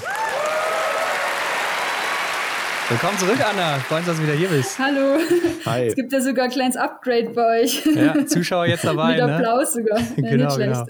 [2.89, 3.79] Willkommen zurück, Anna.
[3.79, 4.77] Freuen uns, dass du wieder hier bist.
[4.77, 5.17] Hallo.
[5.65, 5.87] Hi.
[5.87, 7.85] Es gibt ja sogar ein kleines Upgrade bei euch.
[7.85, 9.13] Ja, Zuschauer jetzt dabei.
[9.13, 9.83] Mit Applaus ne?
[9.83, 9.99] sogar.
[9.99, 10.85] Ja, genau, genau.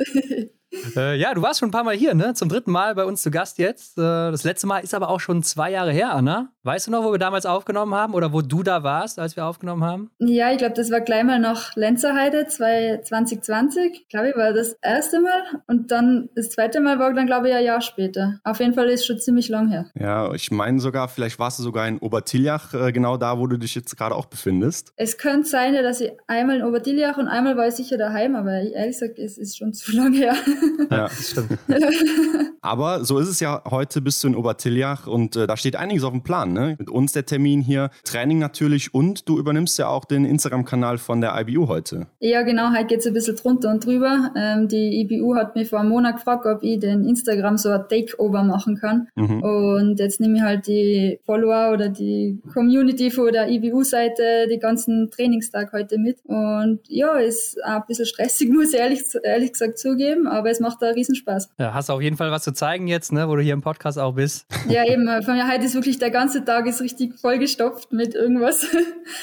[0.95, 2.33] Äh, ja, du warst schon ein paar Mal hier, ne?
[2.33, 3.97] Zum dritten Mal bei uns zu Gast jetzt.
[3.97, 6.49] Äh, das letzte Mal ist aber auch schon zwei Jahre her, Anna.
[6.63, 9.45] Weißt du noch, wo wir damals aufgenommen haben oder wo du da warst, als wir
[9.45, 10.09] aufgenommen haben?
[10.19, 14.07] Ja, ich glaube, das war gleich mal nach Lenzerheide 2020.
[14.09, 15.61] Glaube ich, war das erste Mal.
[15.67, 18.39] Und dann das zweite Mal war dann, glaube ich, ein Jahr später.
[18.43, 19.87] Auf jeden Fall ist es schon ziemlich lang her.
[19.99, 23.57] Ja, ich meine sogar, vielleicht warst du sogar in Obertiljach, äh, genau da, wo du
[23.57, 24.93] dich jetzt gerade auch befindest.
[24.95, 28.51] Es könnte sein, dass ich einmal in Obertiljach und einmal war ich sicher daheim, aber
[28.51, 30.35] ehrlich gesagt, es ist schon zu lang her.
[30.89, 31.57] Ja, das stimmt.
[32.61, 36.03] aber so ist es ja heute bist du in Obertiljach und äh, da steht einiges
[36.03, 36.75] auf dem Plan ne?
[36.79, 41.21] Mit uns der Termin hier, Training natürlich und du übernimmst ja auch den Instagram-Kanal von
[41.21, 42.07] der IBU heute.
[42.19, 44.31] Ja, genau, heute geht es ein bisschen drunter und drüber.
[44.35, 47.83] Ähm, die IBU hat mich vor einem Monat gefragt, ob ich den Instagram so ein
[47.89, 49.07] Takeover machen kann.
[49.15, 49.41] Mhm.
[49.41, 55.09] Und jetzt nehme ich halt die Follower oder die Community von der IBU-Seite die ganzen
[55.11, 56.19] Trainingstag heute mit.
[56.25, 60.59] Und ja, ist auch ein bisschen stressig, muss ich ehrlich, ehrlich gesagt zugeben, aber es
[60.59, 61.49] macht da riesen Spaß.
[61.59, 63.99] Ja, hast auf jeden Fall was zu zeigen jetzt, ne, wo du hier im Podcast
[63.99, 64.45] auch bist.
[64.69, 65.07] Ja, eben.
[65.23, 68.65] Von mir heute ist wirklich der ganze Tag ist richtig vollgestopft mit irgendwas.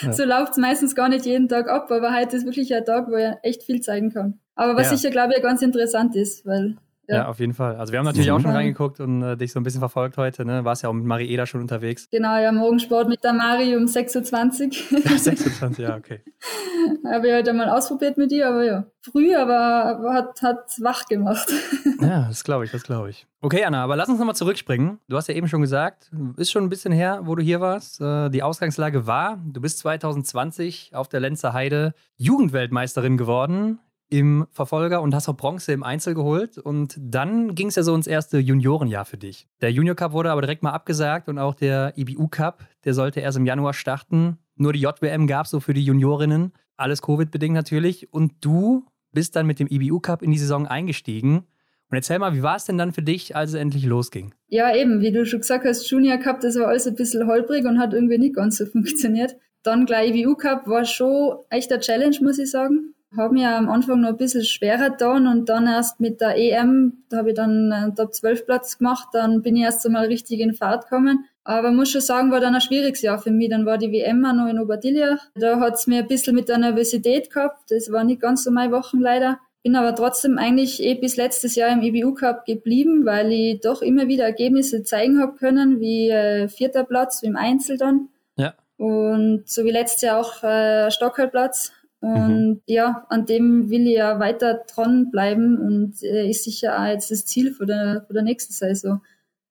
[0.03, 0.13] Ja.
[0.13, 3.09] so läuft es meistens gar nicht jeden Tag ab, aber heute ist wirklich ein Tag,
[3.09, 4.39] wo er echt viel zeigen kann.
[4.55, 4.97] Aber was ja.
[4.97, 6.77] sicher, glaube ich, ganz interessant ist, weil
[7.11, 7.17] ja.
[7.17, 7.29] ja.
[7.29, 7.77] auf jeden Fall.
[7.77, 8.35] Also wir haben natürlich mhm.
[8.35, 10.45] auch schon reingeguckt und äh, dich so ein bisschen verfolgt heute.
[10.45, 10.65] Ne?
[10.65, 12.09] Warst ja auch mit Marie Eder schon unterwegs.
[12.11, 15.19] Genau, ja, Morgensport mit der Mari um 6.20 Uhr.
[15.19, 16.21] 26, ja, okay.
[17.13, 18.85] Habe ich heute mal ausprobiert mit ihr, aber ja.
[19.03, 21.51] Früh, aber hat, hat wach gemacht.
[22.01, 23.27] ja, das glaube ich, das glaube ich.
[23.41, 24.99] Okay, Anna, aber lass uns nochmal zurückspringen.
[25.09, 28.01] Du hast ja eben schon gesagt, ist schon ein bisschen her, wo du hier warst.
[28.01, 33.79] Äh, die Ausgangslage war, du bist 2020 auf der Lenzer Heide Jugendweltmeisterin geworden
[34.11, 36.59] im Verfolger und hast auch Bronze im Einzel geholt.
[36.59, 39.49] Und dann ging es ja so ins erste Juniorenjahr für dich.
[39.61, 43.21] Der Junior Cup wurde aber direkt mal abgesagt und auch der IBU Cup, der sollte
[43.21, 44.39] erst im Januar starten.
[44.57, 46.53] Nur die JWM gab es so für die Juniorinnen.
[46.77, 48.13] Alles Covid-bedingt natürlich.
[48.13, 51.45] Und du bist dann mit dem IBU Cup in die Saison eingestiegen.
[51.89, 54.35] Und erzähl mal, wie war es denn dann für dich, als es endlich losging?
[54.49, 57.65] Ja, eben, wie du schon gesagt hast, Junior Cup, das war alles ein bisschen holprig
[57.65, 59.37] und hat irgendwie nicht ganz so funktioniert.
[59.63, 63.69] Dann gleich IBU Cup war schon echt eine Challenge, muss ich sagen habe mir am
[63.69, 67.35] Anfang noch ein bisschen schwerer getan und dann erst mit der EM, da habe ich
[67.35, 71.27] dann einen Top 12 Platz gemacht, dann bin ich erst einmal richtig in Fahrt gekommen.
[71.43, 73.49] Aber muss schon sagen, war dann ein schwieriges Jahr für mich.
[73.49, 75.19] Dann war die WM auch noch in Oberdilia.
[75.35, 77.71] Da hat's mir ein bisschen mit der Nervosität gehabt.
[77.71, 79.41] Das war nicht ganz so meine Wochen leider.
[79.63, 83.83] Bin aber trotzdem eigentlich eh bis letztes Jahr im EBU Cup geblieben, weil ich doch
[83.83, 88.09] immer wieder Ergebnisse zeigen habe können, wie äh, vierter Platz, wie im Einzel dann.
[88.37, 88.55] Ja.
[88.79, 91.73] und so wie letztes Jahr auch äh, Stockholplatz.
[92.01, 92.63] Und mhm.
[92.67, 97.27] ja, an dem will ich ja weiter dranbleiben und äh, ist sicher auch jetzt das
[97.27, 99.03] Ziel für der, für der nächsten Saison,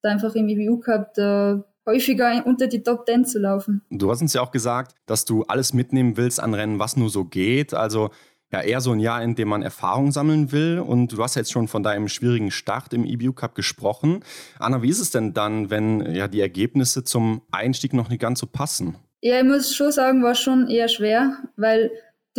[0.02, 3.82] da einfach im IBU Cup da häufiger unter die Top 10 zu laufen.
[3.90, 7.08] Du hast uns ja auch gesagt, dass du alles mitnehmen willst an Rennen, was nur
[7.08, 7.72] so geht.
[7.72, 8.10] Also
[8.52, 10.80] ja eher so ein Jahr, in dem man Erfahrung sammeln will.
[10.80, 14.24] Und du hast jetzt schon von deinem schwierigen Start im EBU Cup gesprochen.
[14.58, 18.40] Anna, wie ist es denn dann, wenn ja die Ergebnisse zum Einstieg noch nicht ganz
[18.40, 18.96] so passen?
[19.22, 21.90] Ja, ich muss schon sagen, war schon eher schwer, weil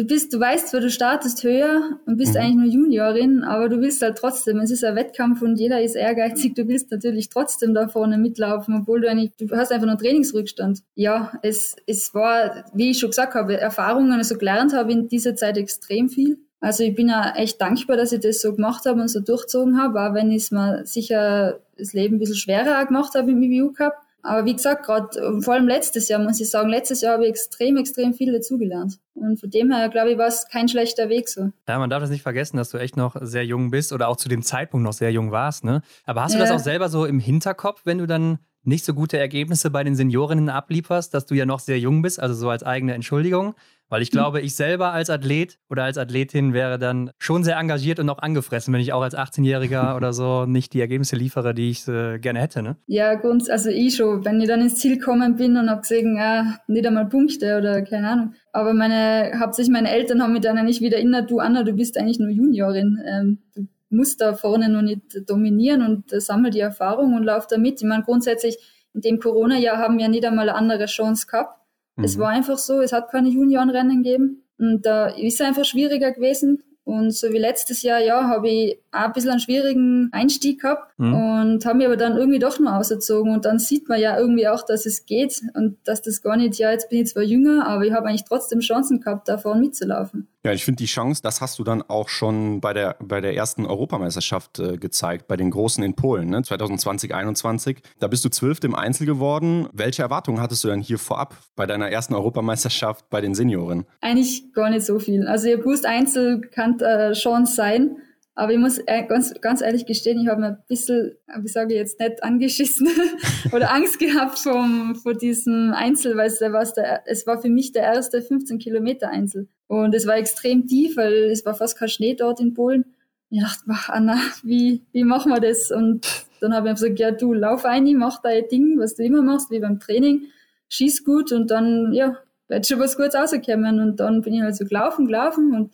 [0.02, 2.42] du bist, du weißt zwar, du startest höher und bist mhm.
[2.42, 5.96] eigentlich nur Juniorin, aber du willst halt trotzdem, es ist ein Wettkampf und jeder ist
[5.96, 9.98] ehrgeizig, du willst natürlich trotzdem da vorne mitlaufen, obwohl du eigentlich, du hast einfach nur
[9.98, 10.80] Trainingsrückstand.
[10.96, 15.36] Ja, es, es war, wie ich schon gesagt habe, Erfahrungen, also gelernt habe in dieser
[15.36, 16.40] Zeit extrem viel.
[16.60, 19.80] Also ich bin ja echt dankbar, dass ich das so gemacht habe und so durchzogen
[19.80, 23.42] habe, auch wenn ich es mir sicher das Leben ein bisschen schwerer gemacht habe im
[23.42, 23.96] IBU Cup.
[24.24, 27.30] Aber wie gesagt, gerade vor allem letztes Jahr muss ich sagen, letztes Jahr habe ich
[27.30, 29.00] extrem, extrem viel dazugelernt.
[29.14, 31.52] Und von dem her, glaube ich, war es kein schlechter Weg so.
[31.68, 34.18] Ja, man darf das nicht vergessen, dass du echt noch sehr jung bist oder auch
[34.18, 35.64] zu dem Zeitpunkt noch sehr jung warst.
[35.64, 35.82] Ne?
[36.06, 36.46] Aber hast du ja.
[36.46, 39.96] das auch selber so im Hinterkopf, wenn du dann nicht so gute Ergebnisse bei den
[39.96, 43.56] Seniorinnen ablieferst, dass du ja noch sehr jung bist, also so als eigene Entschuldigung?
[43.92, 44.14] Weil ich hm.
[44.14, 48.20] glaube, ich selber als Athlet oder als Athletin wäre dann schon sehr engagiert und auch
[48.20, 52.18] angefressen, wenn ich auch als 18-Jähriger oder so nicht die Ergebnisse liefere, die ich äh,
[52.18, 52.64] gerne hätte.
[52.64, 52.78] Ne?
[52.88, 54.24] Ja, gut, also ich schon.
[54.24, 57.82] Wenn ich dann ins Ziel gekommen bin und habe gesehen, ah, nicht einmal Punkte oder
[57.82, 58.34] keine Ahnung.
[58.54, 61.98] Aber meine, hauptsächlich meine Eltern haben mich dann nicht wieder erinnert, du Anna, du bist
[61.98, 62.98] eigentlich nur Juniorin.
[63.06, 67.46] Ähm, du musst da vorne noch nicht dominieren und äh, sammel die Erfahrung und lauf
[67.46, 67.82] da mit.
[67.82, 68.58] Ich meine, grundsätzlich
[68.94, 71.61] in dem Corona-Jahr haben wir nicht einmal eine andere Chance gehabt.
[72.02, 72.06] Mhm.
[72.06, 74.44] Es war einfach so, es hat keine Juniorenrennen gegeben.
[74.58, 76.64] Und da ist es einfach schwieriger gewesen.
[76.84, 80.91] Und so wie letztes Jahr, ja, habe ich auch ein bisschen einen schwierigen Einstieg gehabt
[81.02, 81.14] mhm.
[81.14, 83.34] und habe mich aber dann irgendwie doch noch ausgezogen.
[83.34, 86.58] Und dann sieht man ja irgendwie auch, dass es geht und dass das gar nicht,
[86.58, 89.62] ja, jetzt bin ich zwar jünger, aber ich habe eigentlich trotzdem Chancen gehabt, da vorne
[89.62, 90.28] mitzulaufen.
[90.44, 93.36] Ja, ich finde die Chance, das hast du dann auch schon bei der, bei der
[93.36, 96.42] ersten Europameisterschaft äh, gezeigt, bei den Großen in Polen, ne?
[96.42, 97.82] 2020, 2021.
[98.00, 99.68] Da bist du Zwölfte im Einzel geworden.
[99.72, 103.86] Welche Erwartungen hattest du denn hier vorab bei deiner ersten Europameisterschaft bei den Senioren?
[104.02, 105.28] Eigentlich gar nicht so viel.
[105.28, 107.98] Also ihr Boost Einzel kann äh, Chance sein.
[108.34, 111.74] Aber ich muss äh, ganz, ganz ehrlich gestehen, ich habe mir ein bisschen, wie sage
[111.74, 112.88] ich jetzt nicht, angeschissen
[113.52, 117.84] oder Angst gehabt vom, vor diesem Einzel, weil es, der, es war für mich der
[117.84, 119.50] erste 15 Kilometer Einzel.
[119.68, 122.86] Und es war extrem tief, weil es war fast kein Schnee dort in Polen.
[123.30, 125.72] Ich dachte, ach, Anna, wie, wie machen wir das?
[125.72, 126.06] Und
[126.40, 129.52] dann habe ich gesagt, ja, du lauf ein, mach dein Ding, was du immer machst,
[129.52, 130.28] wie beim Training,
[130.70, 132.18] schieß gut und dann, ja,
[132.48, 133.80] wird schon was Gutes rauskommen.
[133.80, 135.74] Und dann bin ich halt so gelaufen, gelaufen und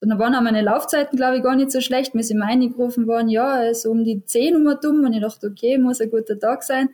[0.00, 2.14] dann waren auch meine Laufzeiten, glaube ich, gar nicht so schlecht.
[2.14, 5.04] Mir sind eingerufen worden, ja, so um die 10 Uhr dumm.
[5.04, 6.90] Und ich dachte, okay, muss ein guter Tag sein.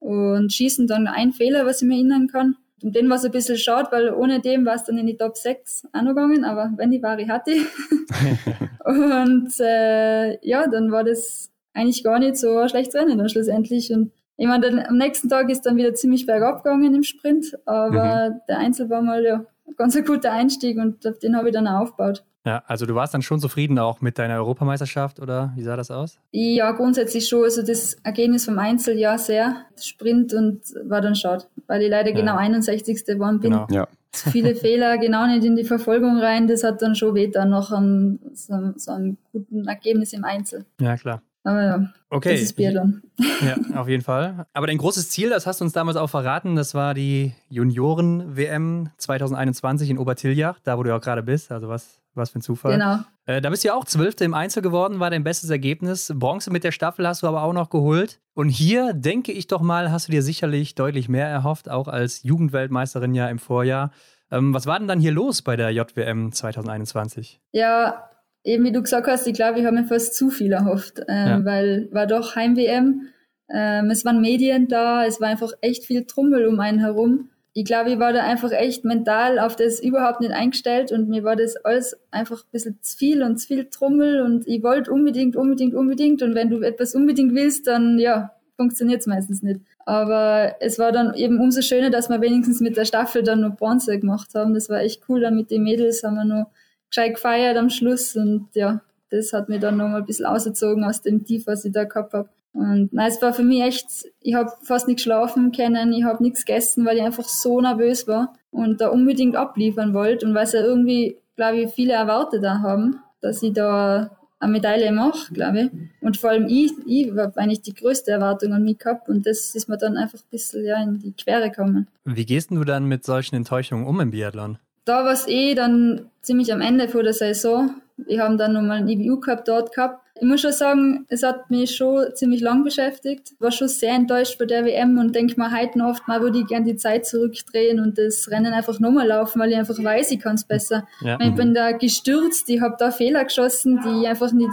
[0.00, 2.56] Und schießen dann ein Fehler, was ich mir erinnern kann.
[2.82, 5.16] Und den war es ein bisschen schade, weil ohne dem war es dann in die
[5.16, 6.44] Top 6 auch noch gegangen.
[6.44, 7.52] Aber wenn die Ware hatte.
[8.84, 13.92] und äh, ja, dann war das eigentlich gar nicht so ein schlechtes Rennen dann schlussendlich.
[13.92, 17.58] Und ich meine, dann, am nächsten Tag ist dann wieder ziemlich bergab gegangen im Sprint.
[17.66, 18.40] Aber mhm.
[18.48, 19.44] der Einzel war mal ja,
[19.76, 22.24] ganz ein guter Einstieg und auf den habe ich dann auch aufgebaut.
[22.46, 25.90] Ja, also du warst dann schon zufrieden auch mit deiner Europameisterschaft oder wie sah das
[25.90, 26.18] aus?
[26.30, 27.44] Ja, grundsätzlich schon.
[27.44, 29.66] Also das Ergebnis vom Einzel ja sehr.
[29.78, 32.16] Sprint und war dann schade, weil ich leider ja.
[32.16, 33.04] genau 61.
[33.04, 33.52] geworden bin.
[33.52, 33.66] Genau.
[33.70, 33.88] Ja.
[34.12, 36.46] Viele Fehler, genau nicht in die Verfolgung rein.
[36.46, 40.64] Das hat dann schon weh dann noch an so, so einem guten Ergebnis im Einzel.
[40.80, 41.22] Ja, klar.
[41.42, 42.32] Aber ja, okay.
[42.32, 43.02] das ist Biathlon.
[43.40, 44.46] Ja, auf jeden Fall.
[44.52, 48.90] Aber dein großes Ziel, das hast du uns damals auch verraten, das war die Junioren-WM
[48.98, 51.50] 2021 in Obertiljach, da wo du auch gerade bist.
[51.50, 52.72] Also was was für ein Zufall.
[52.72, 52.98] Genau.
[53.26, 56.12] Äh, da bist du ja auch Zwölfte im Einzel geworden, war dein bestes Ergebnis.
[56.14, 58.20] Bronze mit der Staffel hast du aber auch noch geholt.
[58.34, 62.22] Und hier, denke ich doch mal, hast du dir sicherlich deutlich mehr erhofft, auch als
[62.22, 63.92] Jugendweltmeisterin ja im Vorjahr.
[64.30, 67.40] Ähm, was war denn dann hier los bei der JWM 2021?
[67.52, 68.09] Ja,
[68.44, 71.26] eben wie du gesagt hast, ich glaube, ich habe mir fast zu viel erhofft, ähm,
[71.26, 71.44] ja.
[71.44, 73.08] weil war doch Heim-WM.
[73.52, 77.64] Ähm, es waren Medien da, es war einfach echt viel Trummel um einen herum ich
[77.64, 81.34] glaube, ich war da einfach echt mental auf das überhaupt nicht eingestellt und mir war
[81.34, 85.34] das alles einfach ein bisschen zu viel und zu viel Trummel und ich wollte unbedingt,
[85.34, 89.60] unbedingt, unbedingt und wenn du etwas unbedingt willst, dann ja, funktioniert es meistens nicht.
[89.84, 93.56] Aber es war dann eben umso schöner, dass wir wenigstens mit der Staffel dann noch
[93.56, 94.54] Bronze gemacht haben.
[94.54, 95.20] Das war echt cool.
[95.20, 96.50] Dann mit den Mädels haben wir noch
[96.90, 98.80] gescheit gefeiert am Schluss und ja,
[99.10, 101.84] das hat mir dann noch mal ein bisschen ausgezogen aus dem Tief, was ich da
[101.84, 102.28] gehabt habe.
[102.52, 103.86] Und nein, es war für mich echt,
[104.20, 108.08] ich habe fast nicht geschlafen können, ich habe nichts gegessen, weil ich einfach so nervös
[108.08, 112.42] war und da unbedingt abliefern wollte und weil es ja irgendwie, glaube ich, viele Erwartet
[112.42, 115.70] da haben, dass ich da eine Medaille mache, glaube ich.
[116.00, 119.54] Und vor allem ich, ich habe eigentlich die größte Erwartung an mich gehabt und das
[119.54, 121.86] ist mir dann einfach ein bisschen ja, in die Quere gekommen.
[122.04, 124.58] Wie gehst du dann mit solchen Enttäuschungen um im Biathlon?
[124.90, 127.80] Da war es eh dann ziemlich am Ende vor der Saison.
[127.96, 131.50] Wir haben dann nochmal einen IBU Cup dort gehabt ich muss schon sagen, es hat
[131.50, 133.32] mich schon ziemlich lang beschäftigt.
[133.38, 136.46] War schon sehr enttäuscht bei der WM und denke mir heute oft mal, würde ich
[136.46, 140.20] gerne die Zeit zurückdrehen und das Rennen einfach nochmal laufen, weil ich einfach weiß, ich
[140.20, 140.86] kann es besser.
[141.00, 141.18] Ja.
[141.20, 144.50] Ich bin da gestürzt, ich habe da Fehler geschossen, die einfach nicht,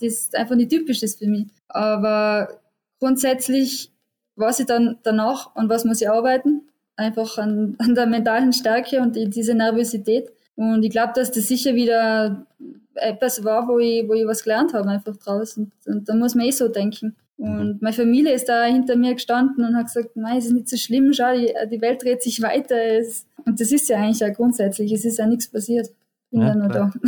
[0.00, 1.46] das einfach nicht typisch ist für mich.
[1.66, 2.60] Aber
[3.00, 3.90] grundsätzlich,
[4.36, 6.67] was ich dann danach, und was muss ich arbeiten?
[6.98, 10.30] Einfach an, an der mentalen Stärke und die, diese Nervosität.
[10.56, 12.44] Und ich glaube, dass das sicher wieder
[12.96, 15.70] etwas war, wo ich, wo ich was gelernt habe, einfach draußen.
[15.86, 17.16] Und, und da muss man eh so denken.
[17.36, 17.78] Und mhm.
[17.80, 20.76] meine Familie ist da hinter mir gestanden und hat gesagt, nein, es ist nicht so
[20.76, 22.76] schlimm, schau, die, die Welt dreht sich weiter.
[23.46, 25.88] Und das ist ja eigentlich ja grundsätzlich, es ist ja nichts passiert.
[26.32, 26.92] Bin ja, ja nur da.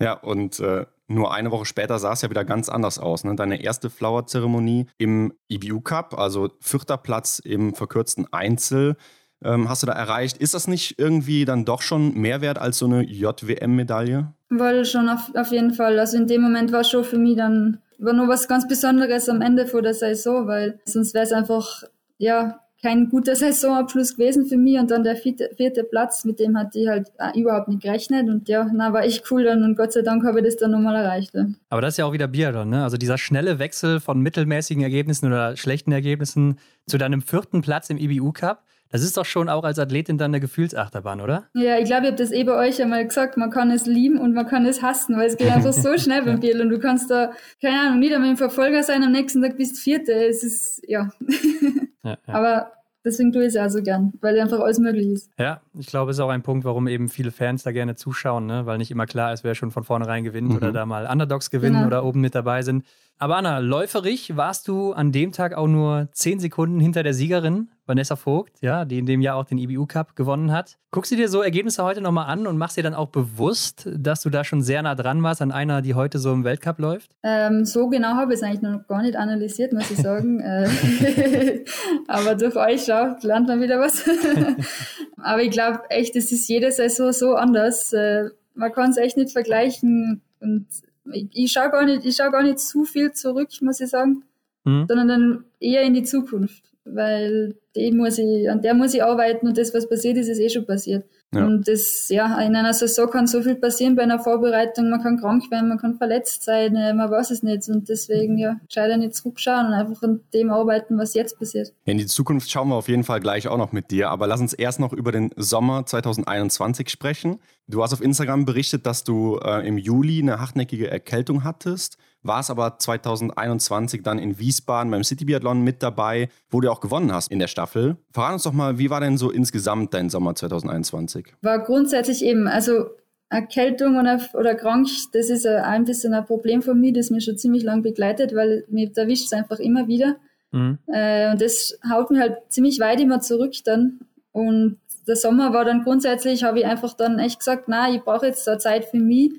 [0.00, 3.24] Ja, und äh, nur eine Woche später sah es ja wieder ganz anders aus.
[3.24, 3.36] Ne?
[3.36, 8.96] Deine erste Flower-Zeremonie im IBU Cup, also vierter Platz im verkürzten Einzel,
[9.44, 10.38] ähm, hast du da erreicht.
[10.38, 14.32] Ist das nicht irgendwie dann doch schon mehr wert als so eine JWM-Medaille?
[14.50, 15.98] Weil schon auf, auf jeden Fall.
[15.98, 19.40] Also in dem Moment war schon für mich dann war nur was ganz Besonderes am
[19.40, 21.84] Ende vor der Saison, weil sonst wäre es einfach
[22.18, 26.58] ja kein guter Saisonabschluss gewesen für mich und dann der vierte, vierte Platz, mit dem
[26.58, 29.76] hatte ich halt äh, überhaupt nicht gerechnet und ja, na, war echt cool dann und
[29.76, 31.32] Gott sei Dank habe ich das dann nochmal erreicht.
[31.34, 31.46] Ja.
[31.70, 32.82] Aber das ist ja auch wieder Biathlon, ne?
[32.82, 37.98] Also dieser schnelle Wechsel von mittelmäßigen Ergebnissen oder schlechten Ergebnissen zu deinem vierten Platz im
[37.98, 38.64] IBU Cup.
[38.92, 41.48] Das ist doch schon auch als Athletin dann eine Gefühlsachterbahn, oder?
[41.54, 44.18] Ja, ich glaube, ich habe das eh bei euch einmal gesagt, man kann es lieben
[44.18, 46.78] und man kann es hassen, weil es geht einfach so schnell beim Biel und du
[46.78, 47.32] kannst da,
[47.62, 50.12] keine Ahnung, nicht einmal im Verfolger sein, am nächsten Tag bist du Vierte.
[50.12, 51.10] Es ist, ja.
[52.04, 52.34] ja, ja.
[52.34, 52.72] Aber
[53.02, 55.30] deswegen tue ich es ja so gern, weil einfach alles möglich ist.
[55.38, 58.44] Ja, ich glaube, es ist auch ein Punkt, warum eben viele Fans da gerne zuschauen,
[58.44, 58.66] ne?
[58.66, 60.56] weil nicht immer klar ist, wer schon von vornherein gewinnt mhm.
[60.56, 61.86] oder da mal Underdogs gewinnen genau.
[61.86, 62.84] oder oben mit dabei sind.
[63.22, 67.68] Aber Anna, läuferig warst du an dem Tag auch nur zehn Sekunden hinter der Siegerin,
[67.86, 70.76] Vanessa Vogt, ja, die in dem Jahr auch den IBU Cup gewonnen hat.
[70.90, 74.22] Guckst du dir so Ergebnisse heute nochmal an und machst dir dann auch bewusst, dass
[74.22, 77.12] du da schon sehr nah dran warst an einer, die heute so im Weltcup läuft?
[77.22, 80.40] Ähm, so genau habe ich es eigentlich noch gar nicht analysiert, muss ich sagen.
[80.42, 81.64] Äh,
[82.08, 84.04] aber durch euch schaut, lernt man wieder was.
[85.16, 87.92] Aber ich glaube echt, es ist jede Saison so anders.
[87.92, 90.66] Äh, man kann es echt nicht vergleichen und
[91.12, 94.24] ich, ich schaue gar nicht, ich schaue gar nicht zu viel zurück, muss ich sagen,
[94.64, 94.86] mhm.
[94.88, 99.48] sondern dann eher in die Zukunft, weil die muss ich, an der muss ich arbeiten
[99.48, 101.04] und das, was passiert ist, ist eh schon passiert.
[101.34, 101.46] Ja.
[101.46, 104.90] Und das, ja, in einer Saison kann so viel passieren bei einer Vorbereitung.
[104.90, 107.68] Man kann krank werden, man kann verletzt sein, äh, man weiß es nicht.
[107.68, 111.72] Und deswegen, ja, gescheiter nicht zurückschauen und einfach an dem arbeiten, was jetzt passiert.
[111.86, 114.10] In die Zukunft schauen wir auf jeden Fall gleich auch noch mit dir.
[114.10, 117.38] Aber lass uns erst noch über den Sommer 2021 sprechen.
[117.66, 122.40] Du hast auf Instagram berichtet, dass du äh, im Juli eine hartnäckige Erkältung hattest war
[122.40, 127.12] es aber 2021 dann in Wiesbaden beim City Biathlon mit dabei, wo du auch gewonnen
[127.12, 127.96] hast in der Staffel.
[128.12, 131.34] Verrat uns doch mal, wie war denn so insgesamt dein Sommer 2021?
[131.42, 132.86] War grundsätzlich eben, also
[133.28, 137.38] Erkältung oder, oder krank, das ist ein bisschen ein Problem von mir, das mich schon
[137.38, 140.16] ziemlich lang begleitet, weil mir erwischt es einfach immer wieder.
[140.52, 140.78] Mhm.
[140.86, 144.00] Äh, und das haut mir halt ziemlich weit immer zurück dann.
[144.32, 148.26] Und der Sommer war dann grundsätzlich, habe ich einfach dann echt gesagt, na, ich brauche
[148.26, 149.32] jetzt da Zeit für mich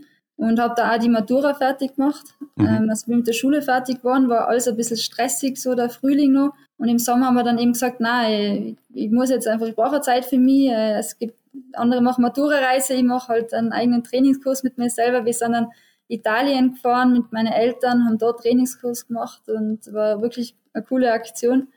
[0.43, 2.25] und habe da auch die Matura fertig gemacht.
[2.55, 2.67] Mhm.
[2.67, 5.89] Ähm, als wir mit der Schule fertig waren, war alles ein bisschen stressig, so der
[5.89, 6.53] Frühling noch.
[6.77, 9.75] Und im Sommer haben wir dann eben gesagt, nein, ich, ich muss jetzt einfach, ich
[9.75, 10.67] brauche Zeit für mich.
[10.67, 11.35] Äh, es gibt
[11.73, 15.25] andere machen Matura-Reise, ich mache halt einen eigenen Trainingskurs mit mir selber.
[15.25, 15.71] Wir sind dann
[16.07, 21.67] Italien gefahren mit meinen Eltern, haben dort Trainingskurs gemacht und war wirklich eine coole Aktion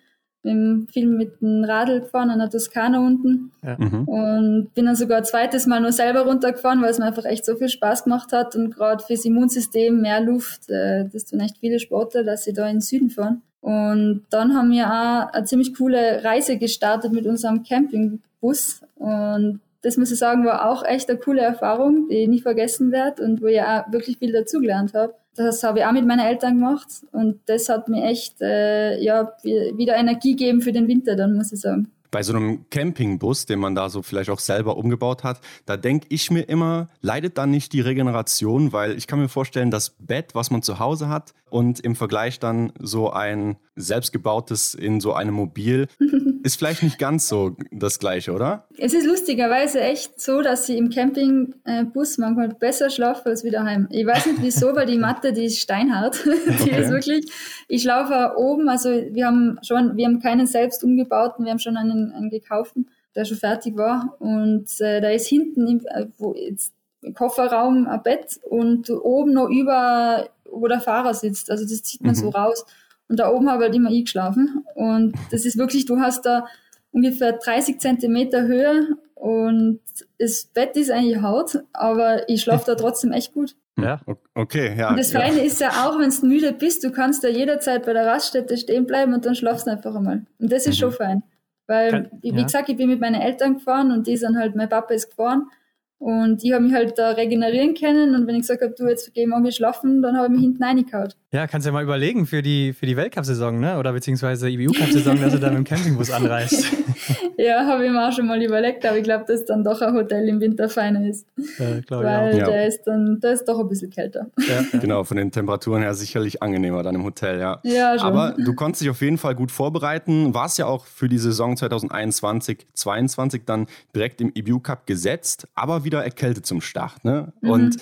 [0.47, 3.77] bin viel mit dem Radl gefahren an der Toskana unten ja.
[3.79, 4.05] Mhm.
[4.09, 7.45] und bin dann sogar ein zweites Mal nur selber runtergefahren, weil es mir einfach echt
[7.45, 11.59] so viel Spaß gemacht hat und gerade fürs Immunsystem mehr Luft, äh, das tun echt
[11.59, 13.43] viele Sportler, dass sie da in den Süden fahren.
[13.61, 19.97] Und dann haben wir auch eine ziemlich coole Reise gestartet mit unserem Campingbus und das
[19.97, 23.41] muss ich sagen, war auch echt eine coole Erfahrung, die ich nie vergessen werde und
[23.41, 25.15] wo ich auch wirklich viel dazugelernt habe.
[25.37, 29.33] Das habe ich auch mit meinen Eltern gemacht und das hat mir echt äh, ja,
[29.45, 31.93] wieder Energie gegeben für den Winter, dann muss ich sagen.
[32.11, 36.09] Bei so einem Campingbus, den man da so vielleicht auch selber umgebaut hat, da denke
[36.11, 40.35] ich mir immer, leidet dann nicht die Regeneration, weil ich kann mir vorstellen, das Bett,
[40.35, 45.35] was man zu Hause hat und im Vergleich dann so ein selbstgebautes in so einem
[45.35, 45.87] Mobil,
[46.43, 48.67] ist vielleicht nicht ganz so das Gleiche, oder?
[48.79, 53.87] Es ist lustigerweise echt so, dass ich im Campingbus manchmal besser schlafe als wieder heim.
[53.91, 56.25] Ich weiß nicht wieso, weil die Matte, die ist steinhart.
[56.25, 56.83] die okay.
[56.83, 57.31] ist wirklich,
[57.69, 61.77] ich schlafe oben, also wir haben schon, wir haben keinen selbst umgebauten, wir haben schon
[61.77, 66.35] einen, einen gekauften, der schon fertig war und äh, da ist hinten, im, äh, wo
[66.35, 66.73] jetzt
[67.15, 71.51] Kofferraum ein Bett und oben noch über wo der Fahrer sitzt.
[71.51, 72.17] Also das zieht man mhm.
[72.17, 72.65] so raus.
[73.09, 74.65] Und da oben habe ich halt immer eingeschlafen.
[74.75, 76.47] Und das ist wirklich, du hast da
[76.91, 79.81] ungefähr 30 Zentimeter Höhe und
[80.19, 83.55] das Bett ist eigentlich Haut, aber ich schlafe da trotzdem echt gut.
[83.79, 84.01] Ja.
[84.35, 84.91] Okay, ja.
[84.91, 85.21] Und das ja.
[85.21, 88.57] Feine ist ja auch, wenn du müde bist, du kannst da jederzeit bei der Raststätte
[88.57, 90.25] stehen bleiben und dann schlafst du einfach einmal.
[90.39, 90.81] Und das ist mhm.
[90.81, 91.23] schon fein.
[91.67, 92.43] Weil, wie ja.
[92.45, 95.51] gesagt, ich bin mit meinen Eltern gefahren und die sind halt, mein Papa ist gefahren
[95.99, 99.13] und ich habe mich halt da regenerieren können und wenn ich gesagt habe, du jetzt
[99.15, 101.13] geh morgen schlafen, dann habe ich mich hinten reingehauen.
[101.33, 103.79] Ja, kannst ja mal überlegen für die, für die Weltcup-Saison, ne?
[103.79, 106.67] Oder beziehungsweise IBU-Cup-Saison, dass du dann mit dem Campingbus anreist.
[107.37, 109.93] ja, habe ich mir auch schon mal überlegt, aber ich glaube, dass dann doch ein
[109.95, 111.27] Hotel im Winter feiner ist.
[111.59, 112.47] Ja, Weil ja.
[112.47, 114.27] der ist dann, der ist doch ein bisschen kälter.
[114.39, 117.61] Ja, genau, von den Temperaturen her sicherlich angenehmer dann im Hotel, ja.
[117.65, 118.07] Ja, schon.
[118.07, 121.57] Aber du konntest dich auf jeden Fall gut vorbereiten, warst ja auch für die Saison
[121.57, 127.03] 2021, 2022 dann direkt im IBU-Cup gesetzt, aber wieder erkältet zum Start.
[127.05, 127.33] Ne?
[127.41, 127.51] Mhm.
[127.51, 127.77] Und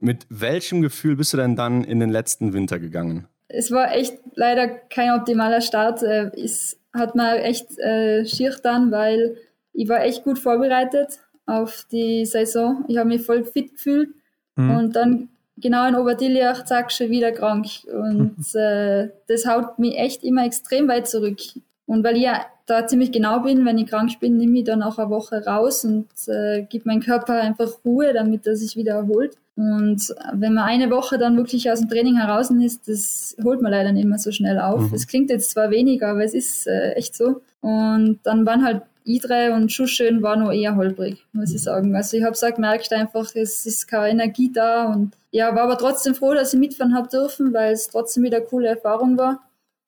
[0.00, 3.28] mit welchem Gefühl bist du denn dann in den letzten Winter gegangen?
[3.46, 6.02] Es war echt leider kein optimaler Start.
[6.02, 9.36] Äh, es hat mir echt äh, schier dann, weil
[9.72, 12.84] ich war echt gut vorbereitet auf die Saison.
[12.88, 14.10] Ich habe mich voll fit gefühlt
[14.56, 14.70] mhm.
[14.76, 17.66] und dann genau in Oberdiljach, zack, schon wieder krank.
[17.92, 21.38] Und äh, das haut mich echt immer extrem weit zurück.
[21.86, 24.82] Und weil ich ja da ziemlich genau bin, wenn ich krank bin, nehme ich dann
[24.82, 28.94] auch eine Woche raus und äh, gebe meinem Körper einfach Ruhe, damit er sich wieder
[28.94, 29.36] erholt.
[29.56, 33.72] Und wenn man eine Woche dann wirklich aus dem Training heraus ist, das holt man
[33.72, 34.92] leider nicht mehr so schnell auf.
[34.92, 35.08] Es mhm.
[35.08, 37.42] klingt jetzt zwar weniger, aber es ist äh, echt so.
[37.60, 41.94] Und dann waren halt Idre und Schuschön war noch eher holprig, muss ich sagen.
[41.94, 45.64] Also ich habe es auch gemerkt einfach, es ist keine Energie da und ja, war
[45.64, 49.16] aber trotzdem froh, dass ich mitfahren habe dürfen, weil es trotzdem wieder eine coole Erfahrung
[49.16, 49.40] war.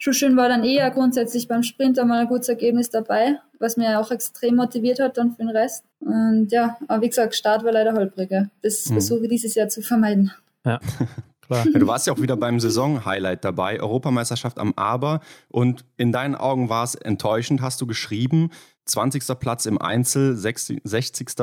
[0.04, 4.10] Schuschön war dann eher grundsätzlich beim Sprint einmal ein gutes Ergebnis dabei, was mir auch
[4.10, 5.84] extrem motiviert hat dann für den Rest.
[6.00, 8.50] Und ja, aber wie gesagt, Start war leider holpriger.
[8.62, 8.94] Das mhm.
[8.94, 10.32] versuche ich dieses Jahr zu vermeiden.
[10.66, 10.80] Ja.
[11.46, 11.66] Klar.
[11.72, 15.20] Ja, du warst ja auch wieder beim Saison-Highlight dabei, Europameisterschaft am Aber.
[15.48, 18.50] Und in deinen Augen war es enttäuschend, hast du geschrieben.
[18.86, 19.22] 20.
[19.38, 20.82] Platz im Einzel, 60.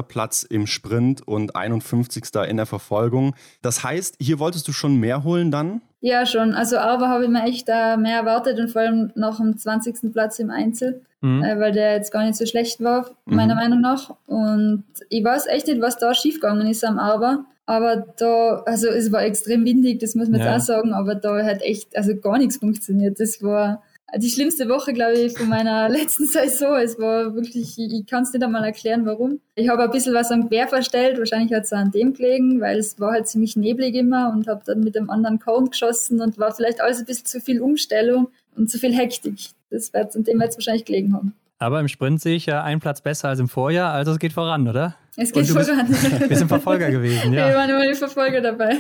[0.10, 2.26] Platz im Sprint und 51.
[2.46, 3.36] in der Verfolgung.
[3.62, 5.82] Das heißt, hier wolltest du schon mehr holen dann?
[6.02, 6.54] Ja, schon.
[6.54, 10.14] Also aber habe ich mir echt äh, mehr erwartet und vor allem noch dem 20.
[10.14, 11.44] Platz im Einzel, mhm.
[11.44, 13.60] äh, weil der jetzt gar nicht so schlecht war, meiner mhm.
[13.62, 14.16] Meinung nach.
[14.26, 17.46] Und ich weiß echt nicht, was da schiefgegangen ist am Aber.
[17.66, 20.54] Aber da, also es war extrem windig, das muss man ja.
[20.54, 23.20] jetzt auch sagen, aber da hat echt also gar nichts funktioniert.
[23.20, 23.84] Das war
[24.18, 26.78] die schlimmste Woche, glaube ich, von meiner letzten Saison.
[26.78, 29.40] Es war wirklich, ich, ich kann es nicht einmal erklären, warum.
[29.56, 32.80] Ich habe ein bisschen was am Quer verstellt, wahrscheinlich hat es an dem gelegen, weil
[32.80, 36.38] es war halt ziemlich neblig immer und habe dann mit dem anderen Cone geschossen und
[36.38, 39.50] war vielleicht alles ein bisschen zu viel Umstellung und zu viel Hektik.
[39.70, 41.34] Das wird an dem jetzt wahrscheinlich gelegen haben.
[41.60, 44.32] Aber im Sprint sehe ich ja einen Platz besser als im Vorjahr, also es geht
[44.32, 44.96] voran, oder?
[45.18, 45.90] Es geht voran.
[46.30, 47.50] Wir sind Verfolger gewesen, ja.
[47.50, 48.78] Wir waren immer die Verfolger dabei.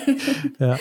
[0.60, 0.78] Ja.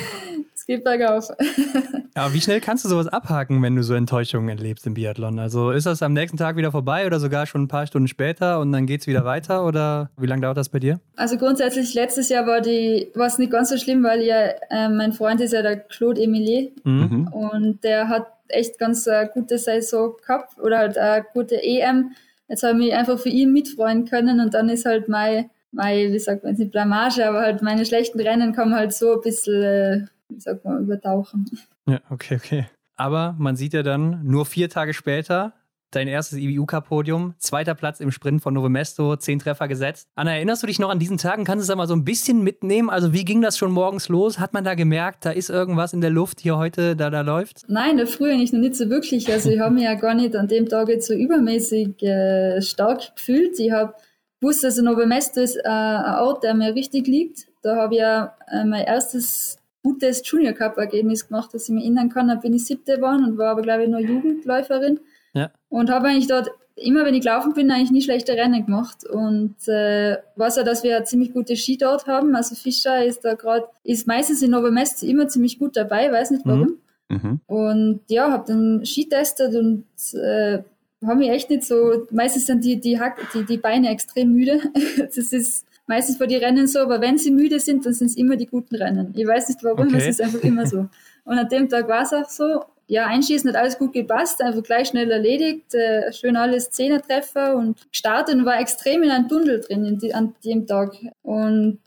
[0.68, 1.30] Geht bergauf.
[2.14, 5.38] Aber wie schnell kannst du sowas abhaken, wenn du so Enttäuschungen erlebst im Biathlon?
[5.38, 8.60] Also ist das am nächsten Tag wieder vorbei oder sogar schon ein paar Stunden später
[8.60, 11.00] und dann geht es wieder weiter oder wie lange dauert das bei dir?
[11.16, 14.90] Also grundsätzlich letztes Jahr war die war es nicht ganz so schlimm, weil ja äh,
[14.90, 17.28] mein Freund ist ja der Claude Emilier mhm.
[17.28, 22.10] und der hat echt ganz äh, gute Saison gehabt oder halt eine gute EM.
[22.46, 26.12] Jetzt habe ich mich einfach für ihn mitfreuen können und dann ist halt mein, mein
[26.12, 29.20] wie sagt man jetzt nicht Blamage, aber halt meine schlechten Rennen kommen halt so ein
[29.22, 31.46] bisschen, sagt man, übertauchen.
[31.88, 32.66] Ja, okay, okay.
[32.96, 35.54] Aber man sieht ja dann nur vier Tage später
[35.90, 40.08] dein erstes IBU-Cup-Podium, zweiter Platz im Sprint von Novemesto, zehn Treffer gesetzt.
[40.14, 41.44] Anna, erinnerst du dich noch an diesen Tagen?
[41.44, 42.90] Kannst du es da mal so ein bisschen mitnehmen?
[42.90, 44.38] Also wie ging das schon morgens los?
[44.38, 47.62] Hat man da gemerkt, da ist irgendwas in der Luft hier heute, da da läuft?
[47.68, 49.30] Nein, da früher nicht, noch nicht so wirklich.
[49.32, 53.16] Also ich habe mich ja gar nicht an dem Tag jetzt so übermäßig äh, stark
[53.16, 53.58] gefühlt.
[53.58, 53.94] Ich habe
[54.40, 57.46] gewusst, also Novemesto ist äh, ein Ort, der mir richtig liegt.
[57.62, 59.58] Da habe ich ja äh, mein erstes
[59.89, 62.28] gutes Junior Cup Ergebnis gemacht, dass ich mich erinnern kann.
[62.28, 65.01] Da bin ich siebte geworden und war aber glaube ich nur Jugendläuferin.
[65.34, 65.51] Ja.
[65.68, 69.05] Und habe eigentlich dort immer, wenn ich gelaufen bin, eigentlich nie schlechte Rennen gemacht.
[69.05, 72.34] Und äh, weiß ja, dass wir eine ziemlich gute Ski dort haben.
[72.36, 76.45] Also Fischer ist da gerade, ist meistens in Novemest immer ziemlich gut dabei, weiß nicht
[76.45, 76.78] warum.
[77.09, 77.20] Mhm.
[77.22, 77.41] Mhm.
[77.47, 79.84] Und ja, habe dann Ski testet und
[80.14, 80.62] äh,
[81.05, 84.61] habe mich echt nicht so, meistens sind die, die, Hack, die, die Beine extrem müde.
[84.99, 88.16] das ist meistens bei den Rennen so, aber wenn sie müde sind, dann sind es
[88.16, 89.12] immer die guten Rennen.
[89.16, 89.97] Ich weiß nicht warum, okay.
[89.99, 90.89] es ist einfach immer so.
[91.24, 94.62] Und an dem Tag war es auch so ja, einschießen hat alles gut gepasst, einfach
[94.62, 99.61] gleich schnell erledigt, äh, schön alles Zehnertreffer und gestartet und war extrem in einem Tunnel
[99.61, 100.95] drin die, an dem Tag.
[101.22, 101.80] Und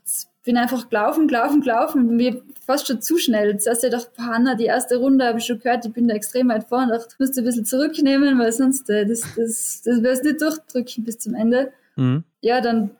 [0.44, 3.56] bin einfach gelaufen, gelaufen, gelaufen, mir fast schon zu schnell.
[3.58, 6.48] Zuerst dachte ich, Hanna, die erste Runde habe ich schon gehört, ich bin da extrem
[6.48, 10.24] weit vorne, dachte, ich musst ein bisschen zurücknehmen, weil sonst, äh, das, das, das wirst
[10.24, 11.72] nicht durchdrücken bis zum Ende.
[11.96, 12.24] Mhm.
[12.40, 12.90] Ja, dann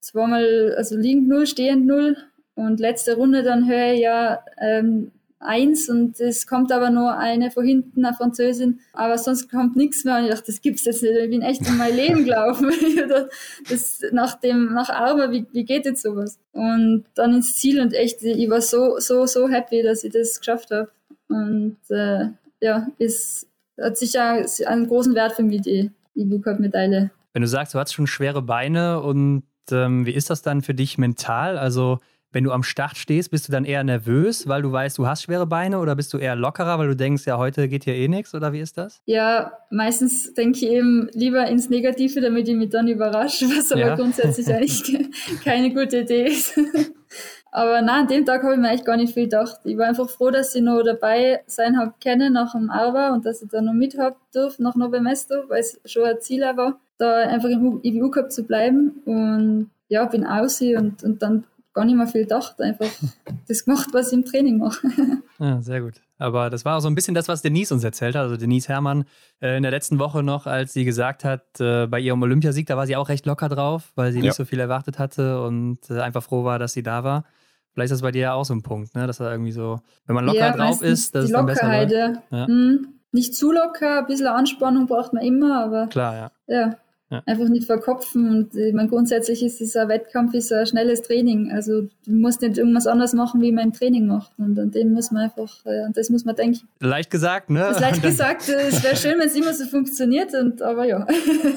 [0.00, 2.16] zweimal, also liegend null, stehend null
[2.54, 7.50] und letzte Runde dann höre ich ja, ähm, eins und es kommt aber nur eine
[7.50, 11.02] von hinten, eine Französin, aber sonst kommt nichts mehr und ich dachte, das gibt's jetzt
[11.02, 12.70] nicht, ich bin echt in mein Leben gelaufen.
[13.68, 16.38] das, nach dem, nach Arber, wie, wie geht jetzt sowas?
[16.52, 20.38] Und dann ins Ziel und echt, ich war so, so, so happy, dass ich das
[20.38, 20.90] geschafft habe.
[21.28, 22.26] Und äh,
[22.60, 23.46] ja, es
[23.80, 27.10] hat sicher einen großen Wert für mich, die, die Cup-Medaille.
[27.32, 30.74] Wenn du sagst, du hast schon schwere Beine und ähm, wie ist das dann für
[30.74, 31.58] dich mental?
[31.58, 32.00] Also
[32.32, 35.22] wenn du am Start stehst, bist du dann eher nervös, weil du weißt, du hast
[35.22, 38.08] schwere Beine oder bist du eher lockerer, weil du denkst, ja, heute geht hier eh
[38.08, 39.02] nichts oder wie ist das?
[39.06, 43.80] Ja, meistens denke ich eben lieber ins Negative, damit ich mich dann überrasche, was aber
[43.80, 43.96] ja.
[43.96, 45.10] grundsätzlich eigentlich
[45.42, 46.58] keine gute Idee ist.
[47.50, 49.58] aber nein, an dem Tag habe ich mir eigentlich gar nicht viel gedacht.
[49.64, 53.26] Ich war einfach froh, dass ich noch dabei sein habe können nach dem Arber und
[53.26, 56.78] dass ich da noch mit habe durfte nach Novemesto, weil es schon ein Ziel war,
[57.00, 61.84] da einfach im IBU Cup zu bleiben und ja, bin aus und, und dann gar
[61.84, 62.86] nicht mehr viel gedacht, einfach
[63.48, 64.86] das gemacht, was ich im Training mache.
[65.38, 65.94] Ja, sehr gut.
[66.18, 68.24] Aber das war auch so ein bisschen das, was Denise uns erzählt hat.
[68.24, 69.06] Also Denise Herrmann
[69.40, 72.76] äh, in der letzten Woche noch, als sie gesagt hat, äh, bei ihrem Olympiasieg, da
[72.76, 74.26] war sie auch recht locker drauf, weil sie ja.
[74.26, 77.24] nicht so viel erwartet hatte und äh, einfach froh war, dass sie da war.
[77.72, 79.06] Vielleicht ist das bei dir ja auch so ein Punkt, ne?
[79.06, 81.92] dass er irgendwie so, wenn man locker ja, drauf ist, dass es dann besser läuft.
[82.30, 82.46] Ja.
[82.46, 86.30] Hm, nicht zu locker, ein bisschen Anspannung braucht man immer, aber klar, ja.
[86.46, 86.76] Ja,
[87.10, 87.22] ja.
[87.26, 88.28] Einfach nicht verkopfen.
[88.28, 91.50] Und ich meine, grundsätzlich ist dieser Wettkampf ist ein schnelles Training.
[91.50, 94.30] Also du musst nicht irgendwas anderes machen, wie man im Training macht.
[94.38, 96.68] Und an dem muss man einfach, äh, an das muss man denken.
[96.78, 97.60] Leicht gesagt, ne?
[97.60, 101.06] Das ist leicht gesagt, es wäre schön, wenn es immer so funktioniert, und, aber ja.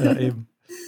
[0.03, 0.47] Ja, eben.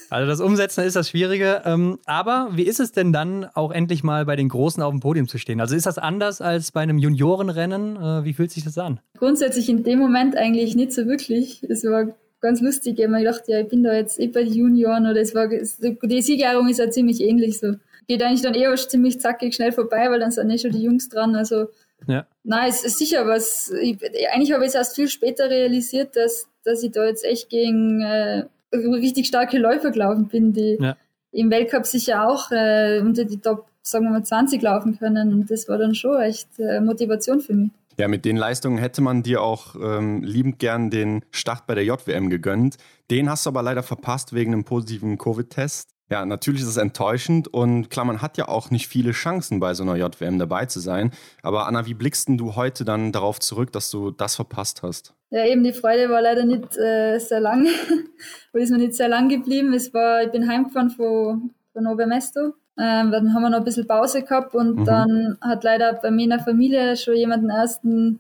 [0.10, 1.62] Also das Umsetzen ist das Schwierige.
[1.66, 5.00] Ähm, aber wie ist es denn dann auch endlich mal bei den Großen auf dem
[5.00, 5.62] Podium zu stehen?
[5.62, 7.96] Also ist das anders als bei einem Juniorenrennen?
[7.96, 9.00] Äh, wie fühlt sich das an?
[9.18, 11.64] Grundsätzlich in dem Moment eigentlich nicht so wirklich.
[11.70, 12.98] Es war ganz lustig.
[12.98, 15.36] Ich habe mir gedacht, ja, ich bin da jetzt eh bei den Junioren oder es
[15.36, 17.74] war, die Siegerehrung ist ja ziemlich ähnlich so.
[18.08, 21.10] Geht eigentlich dann eher ziemlich zackig schnell vorbei, weil dann sind eh schon die Jungs
[21.10, 21.36] dran.
[21.36, 21.68] Also,
[22.08, 22.28] ja.
[22.44, 23.72] nein, es ist sicher was.
[23.82, 23.98] Ich,
[24.32, 28.02] eigentlich habe ich es erst viel später realisiert, dass, dass ich da jetzt echt gegen
[28.02, 30.96] äh, richtig starke Läufer gelaufen bin, die ja.
[31.32, 35.34] im Weltcup sicher auch äh, unter die Top, sagen wir mal, 20 laufen können.
[35.34, 37.72] Und das war dann schon echt äh, Motivation für mich.
[37.98, 41.86] Ja, mit den Leistungen hätte man dir auch ähm, liebend gern den Start bei der
[41.86, 42.76] JWM gegönnt.
[43.10, 45.92] Den hast du aber leider verpasst wegen einem positiven Covid-Test.
[46.10, 49.74] Ja, natürlich ist es enttäuschend und klar, man hat ja auch nicht viele Chancen bei
[49.74, 51.12] so einer JWM dabei zu sein.
[51.42, 55.16] Aber Anna, wie blickst du heute dann darauf zurück, dass du das verpasst hast?
[55.32, 57.66] Ja, eben die Freude war leider nicht äh, sehr lang,
[58.54, 59.74] oder ist mir nicht sehr lang geblieben.
[59.74, 63.88] Es war, ich bin heimgefahren von, von Obermesto ähm, dann haben wir noch ein bisschen
[63.88, 64.86] Pause gehabt und mhm.
[64.86, 68.20] dann hat leider bei mir in der Familie schon jemand den ersten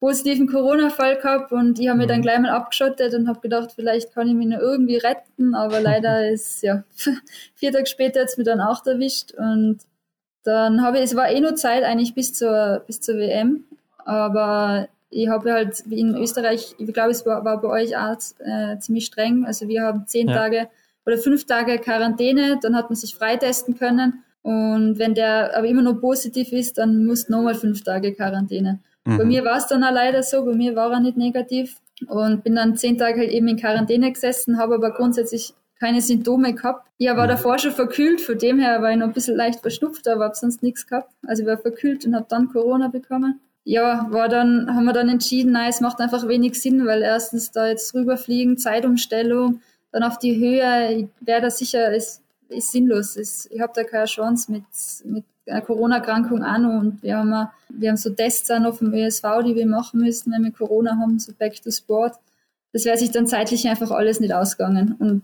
[0.00, 2.22] positiven Corona-Fall gehabt und ich habe mich dann mhm.
[2.22, 6.28] gleich mal abgeschottet und habe gedacht, vielleicht kann ich mich noch irgendwie retten, aber leider
[6.32, 6.82] ist, ja,
[7.54, 9.78] vier Tage später es mich dann auch erwischt und
[10.42, 13.62] dann habe ich, es war eh nur Zeit eigentlich bis zur, bis zur WM,
[13.98, 18.16] aber ich habe halt wie in Österreich, ich glaube, es war, war bei euch auch
[18.40, 20.34] äh, ziemlich streng, also wir haben zehn ja.
[20.34, 20.68] Tage
[21.06, 24.24] oder fünf Tage Quarantäne, dann hat man sich freitesten können.
[24.42, 28.80] Und wenn der aber immer noch positiv ist, dann muss nochmal fünf Tage Quarantäne.
[29.04, 29.18] Mhm.
[29.18, 32.42] Bei mir war es dann auch leider so, bei mir war er nicht negativ und
[32.42, 36.88] bin dann zehn Tage halt eben in Quarantäne gesessen, habe aber grundsätzlich keine Symptome gehabt.
[36.98, 37.30] Ich war mhm.
[37.30, 40.34] davor schon verkühlt, von dem her war ich noch ein bisschen leicht verschnupft, aber habe
[40.36, 41.10] sonst nichts gehabt.
[41.26, 43.40] Also ich war verkühlt und habe dann Corona bekommen.
[43.64, 47.52] Ja, war dann, haben wir dann entschieden, nein, es macht einfach wenig Sinn, weil erstens
[47.52, 49.60] da jetzt rüberfliegen, Zeitumstellung,
[49.92, 53.16] dann auf die Höhe wäre das sicher, ist, ist sinnlos.
[53.16, 54.64] Ist, ich habe da keine Chance mit,
[55.04, 56.80] mit einer Corona-Erkrankung noch.
[56.80, 60.32] Und wir haben, wir haben so Tests auch noch vom ÖSV, die wir machen müssen,
[60.32, 62.16] wenn wir Corona haben, so Back to Sport.
[62.72, 64.96] Das wäre sich dann zeitlich einfach alles nicht ausgegangen.
[64.98, 65.22] Und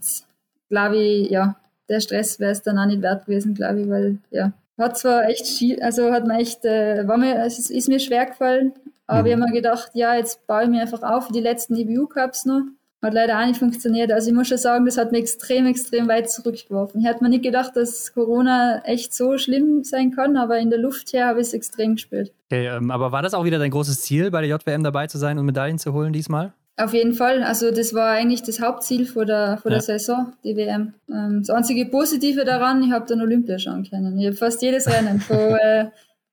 [0.69, 1.57] glaube ich, ja,
[1.89, 5.25] der Stress wäre es dann auch nicht wert gewesen, glaube ich, weil, ja, hat zwar
[5.29, 8.73] echt, also hat mir echt, äh, war mir, es ist mir schwer gefallen,
[9.07, 9.25] aber mhm.
[9.25, 12.45] wir haben mir gedacht, ja, jetzt baue ich mir einfach auf für die letzten EBU-Cups
[12.45, 12.63] noch
[13.03, 14.13] hat leider auch nicht funktioniert.
[14.13, 17.01] Also ich muss schon sagen, das hat mich extrem, extrem weit zurückgeworfen.
[17.01, 20.79] Ich hätte mir nicht gedacht, dass Corona echt so schlimm sein kann, aber in der
[20.79, 22.33] Luft her habe ich es extrem gespürt.
[22.51, 25.19] Okay, ähm, aber war das auch wieder dein großes Ziel, bei der JWM dabei zu
[25.19, 26.53] sein und Medaillen zu holen diesmal?
[26.79, 27.43] Auf jeden Fall.
[27.43, 29.79] Also das war eigentlich das Hauptziel vor der, vor ja.
[29.79, 30.95] der Saison, die WM.
[31.11, 34.17] Ähm, das einzige Positive daran, ich habe dann Olympia schauen können.
[34.19, 35.87] Ich habe fast jedes Rennen von äh,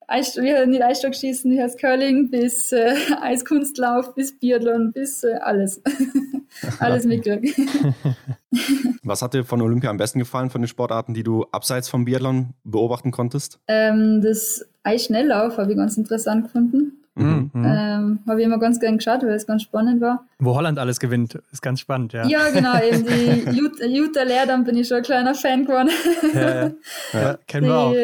[0.07, 5.81] Eis, wie, nicht Eisstockschießen, wie heißt Curling, bis äh, Eiskunstlauf, bis Biathlon, bis äh, alles.
[6.79, 7.59] alles mitgekriegt.
[9.03, 12.05] Was hat dir von Olympia am besten gefallen, von den Sportarten, die du abseits vom
[12.05, 13.59] Biathlon beobachten konntest?
[13.67, 17.01] Ähm, das Eisschnelllauf habe ich ganz interessant gefunden.
[17.15, 17.49] Mhm.
[17.53, 17.65] mhm.
[17.65, 20.25] Ähm, habe ich immer ganz gern geschaut, weil es ganz spannend war.
[20.37, 22.27] Wo Holland alles gewinnt, ist ganz spannend, ja.
[22.27, 25.89] Ja, genau, eben die Jutta, Jutta Lehr, dann bin ich schon ein kleiner Fan geworden.
[26.33, 26.71] Ja, ja.
[27.13, 27.95] ja kennen wir auch.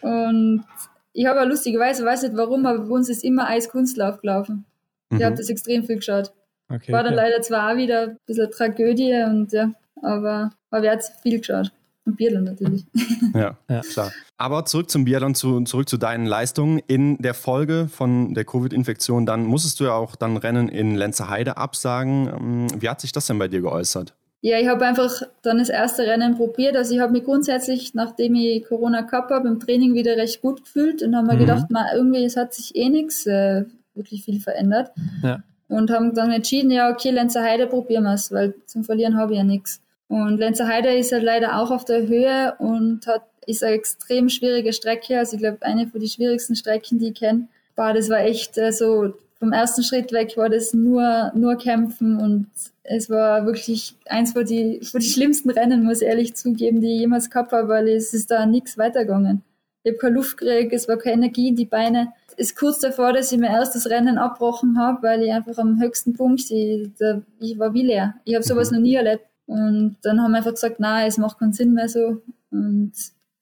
[0.00, 0.64] Und
[1.12, 4.64] ich habe lustigerweise, weiß nicht warum, aber bei uns ist immer Eiskunstlauf gelaufen.
[5.10, 5.18] Mhm.
[5.18, 6.32] Ich habe das extrem viel geschaut.
[6.68, 7.22] Okay, war dann ja.
[7.22, 9.72] leider zwar auch wieder ein bisschen Tragödie und ja,
[10.02, 11.70] aber, aber er hat viel geschaut.
[12.06, 12.84] Und Biathlon natürlich.
[13.34, 14.12] Ja, ja, klar.
[14.36, 16.80] Aber zurück zum Biathlon, zu, zurück zu deinen Leistungen.
[16.86, 21.56] In der Folge von der Covid-Infektion, dann musstest du ja auch dann Rennen in Lenzerheide
[21.56, 22.28] absagen.
[22.28, 24.14] Ähm, wie hat sich das denn bei dir geäußert?
[24.44, 26.76] Ja, ich habe einfach dann das erste Rennen probiert.
[26.76, 30.64] Also ich habe mich grundsätzlich, nachdem ich Corona gehabt habe, im Training wieder recht gut
[30.64, 31.38] gefühlt und habe mir mhm.
[31.38, 33.64] gedacht, man, irgendwie, es hat sich eh nichts äh,
[33.94, 34.90] wirklich viel verändert.
[35.22, 35.42] Ja.
[35.68, 39.38] Und haben dann entschieden, ja, okay, Lenzerheide probieren wir es, weil zum Verlieren habe ich
[39.38, 39.80] ja nichts.
[40.08, 44.74] Und Lenzerheide ist halt leider auch auf der Höhe und hat, ist eine extrem schwierige
[44.74, 45.18] Strecke.
[45.18, 47.48] Also ich glaube, eine von den schwierigsten Strecken, die ich kenne.
[47.76, 52.18] War, das war echt äh, so, vom ersten Schritt weg war das nur, nur Kämpfen
[52.18, 52.46] und
[52.82, 56.94] es war wirklich eins von die, von die schlimmsten Rennen, muss ich ehrlich zugeben, die
[56.94, 59.42] ich jemals gehabt habe, weil es ist da nichts weitergegangen.
[59.82, 62.12] Ich habe keine Luft gekriegt, es war keine Energie in die Beine.
[62.36, 65.58] Es ist kurz davor, dass ich mir erst das Rennen abbrochen habe, weil ich einfach
[65.58, 68.14] am höchsten Punkt, ich, da, ich war wie leer.
[68.24, 69.26] Ich habe sowas noch nie erlebt.
[69.46, 72.22] Und dann haben wir einfach gesagt, nein, es macht keinen Sinn mehr so.
[72.50, 72.92] Und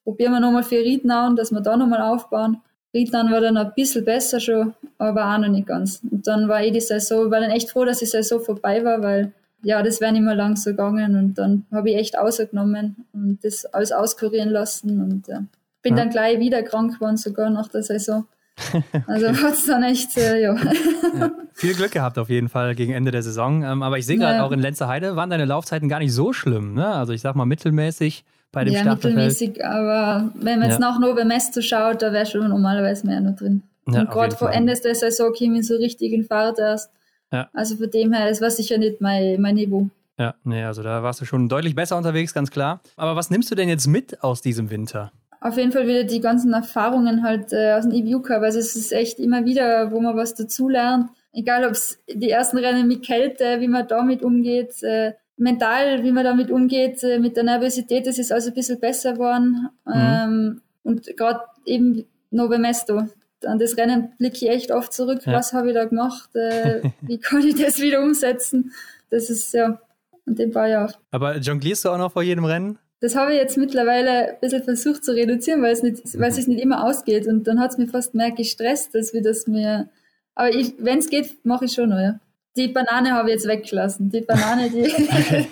[0.05, 2.61] probieren wir nochmal für Riednauen, dass wir da nochmal aufbauen.
[2.95, 6.03] Riednauen war dann ein bisschen besser schon, aber auch noch nicht ganz.
[6.11, 9.03] Und dann war eh die Saison, war dann echt froh, dass die Saison vorbei war,
[9.03, 9.33] weil
[9.63, 11.17] ja, das wäre nicht mehr lang so gegangen.
[11.17, 15.01] Und dann habe ich echt ausgenommen und das alles auskurieren lassen.
[15.01, 15.45] Und ja,
[15.83, 16.03] bin ja.
[16.03, 18.27] dann gleich wieder krank geworden, sogar nach der Saison.
[19.07, 19.43] Also okay.
[19.43, 20.55] hat es dann echt, äh, ja.
[20.55, 21.31] ja.
[21.55, 23.63] Viel Glück gehabt auf jeden Fall gegen Ende der Saison.
[23.63, 24.45] Ähm, aber ich sehe gerade ja.
[24.45, 26.75] auch in Lenzerheide waren deine Laufzeiten gar nicht so schlimm.
[26.75, 26.87] Ne?
[26.87, 29.15] Also ich sag mal mittelmäßig bei dem ja, Staffelfeld.
[29.15, 33.37] mittelmäßig, aber wenn man jetzt nach Nove Mesto schaut, da wäre schon normalerweise mehr noch
[33.37, 33.63] drin.
[33.87, 36.91] und gerade vor Ende der Saison käme ich so richtig in Fahrt erst.
[37.33, 37.49] Ja.
[37.55, 39.89] Also von dem her, es war sicher nicht mein, mein Niveau.
[40.19, 42.81] Ja, nee, also da warst du schon deutlich besser unterwegs, ganz klar.
[42.97, 45.11] Aber was nimmst du denn jetzt mit aus diesem Winter?
[45.43, 48.43] auf jeden Fall wieder die ganzen Erfahrungen halt äh, aus dem EBU Cup.
[48.43, 51.11] Also es ist echt immer wieder, wo man was dazulernt.
[51.33, 56.13] Egal, ob es die ersten Rennen mit Kälte, wie man damit umgeht, äh, mental, wie
[56.13, 59.69] man damit umgeht, äh, mit der Nervosität, das ist also ein bisschen besser geworden.
[59.85, 59.93] Mhm.
[59.95, 63.07] Ähm, und gerade eben Nove Mesto.
[63.45, 65.27] An das Rennen blicke ich echt oft zurück.
[65.27, 65.33] Ja.
[65.33, 66.35] Was habe ich da gemacht?
[66.35, 68.73] Äh, wie kann ich das wieder umsetzen?
[69.11, 69.81] Das ist ja
[70.27, 70.95] an dem paar Jahren.
[71.11, 72.79] Aber jonglierst du auch noch vor jedem Rennen?
[73.01, 76.37] Das habe ich jetzt mittlerweile ein bisschen versucht zu reduzieren, weil es nicht, weil es
[76.37, 77.27] sich nicht immer ausgeht.
[77.27, 79.89] Und dann hat es mir fast mehr gestresst, als wir das mir.
[80.37, 82.21] Aber wenn es geht, mache ich schon noch, ja.
[82.55, 84.11] Die Banane habe ich jetzt weggelassen.
[84.11, 84.83] Die Banane, die,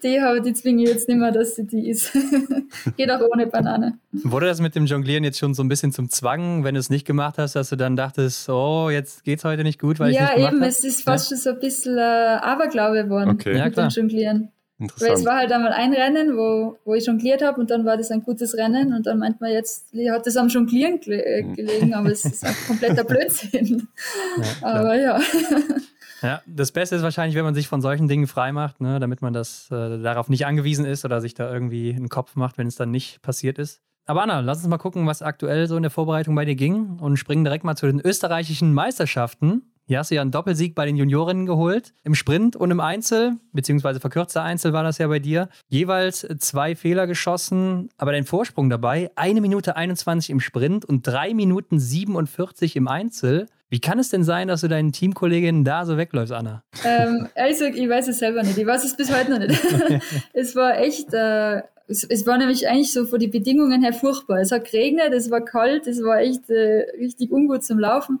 [0.02, 2.12] die, habe, die zwinge ich jetzt nicht mehr, dass sie die ist.
[2.96, 3.98] Geht auch ohne Banane.
[4.12, 6.90] Wurde das mit dem Jonglieren jetzt schon so ein bisschen zum Zwang, wenn du es
[6.90, 10.12] nicht gemacht hast, dass du dann dachtest, oh, jetzt geht es heute nicht gut, weil
[10.12, 10.56] ja, ich nicht gemacht habe?
[10.56, 11.36] Ja, eben, es ist fast ja?
[11.36, 13.52] schon so ein bisschen äh, Aberglaube geworden okay.
[13.52, 14.50] mit ja, dem Jonglieren.
[14.98, 17.98] Weil es war halt einmal ein Rennen, wo, wo ich jongliert habe und dann war
[17.98, 21.54] das ein gutes Rennen und dann meint man jetzt, hat das am Jonglieren äh, hm.
[21.54, 23.88] gelegen, aber es ist ein kompletter Blödsinn.
[24.62, 25.20] Ja, aber ja.
[26.22, 29.22] Ja, das Beste ist wahrscheinlich, wenn man sich von solchen Dingen frei macht, ne, damit
[29.22, 32.66] man das äh, darauf nicht angewiesen ist oder sich da irgendwie einen Kopf macht, wenn
[32.66, 33.80] es dann nicht passiert ist.
[34.06, 36.98] Aber Anna, lass uns mal gucken, was aktuell so in der Vorbereitung bei dir ging
[36.98, 39.62] und springen direkt mal zu den österreichischen Meisterschaften.
[39.86, 41.94] Hier hast du ja einen Doppelsieg bei den Juniorinnen geholt.
[42.04, 45.48] Im Sprint und im Einzel, beziehungsweise verkürzter Einzel war das ja bei dir.
[45.68, 51.34] Jeweils zwei Fehler geschossen, aber dein Vorsprung dabei, eine Minute 21 im Sprint und drei
[51.34, 53.46] Minuten 47 im Einzel.
[53.70, 56.64] Wie kann es denn sein, dass du deinen Teamkolleginnen da so wegläufst, Anna?
[56.84, 58.58] Ähm, ehrlich gesagt, ich weiß es selber nicht.
[58.58, 59.62] Ich weiß es bis heute noch nicht.
[60.32, 64.40] es war echt, äh, es, es, war nämlich eigentlich so von den Bedingungen her furchtbar.
[64.40, 68.20] Es hat geregnet, es war kalt, es war echt äh, richtig ungut zum Laufen.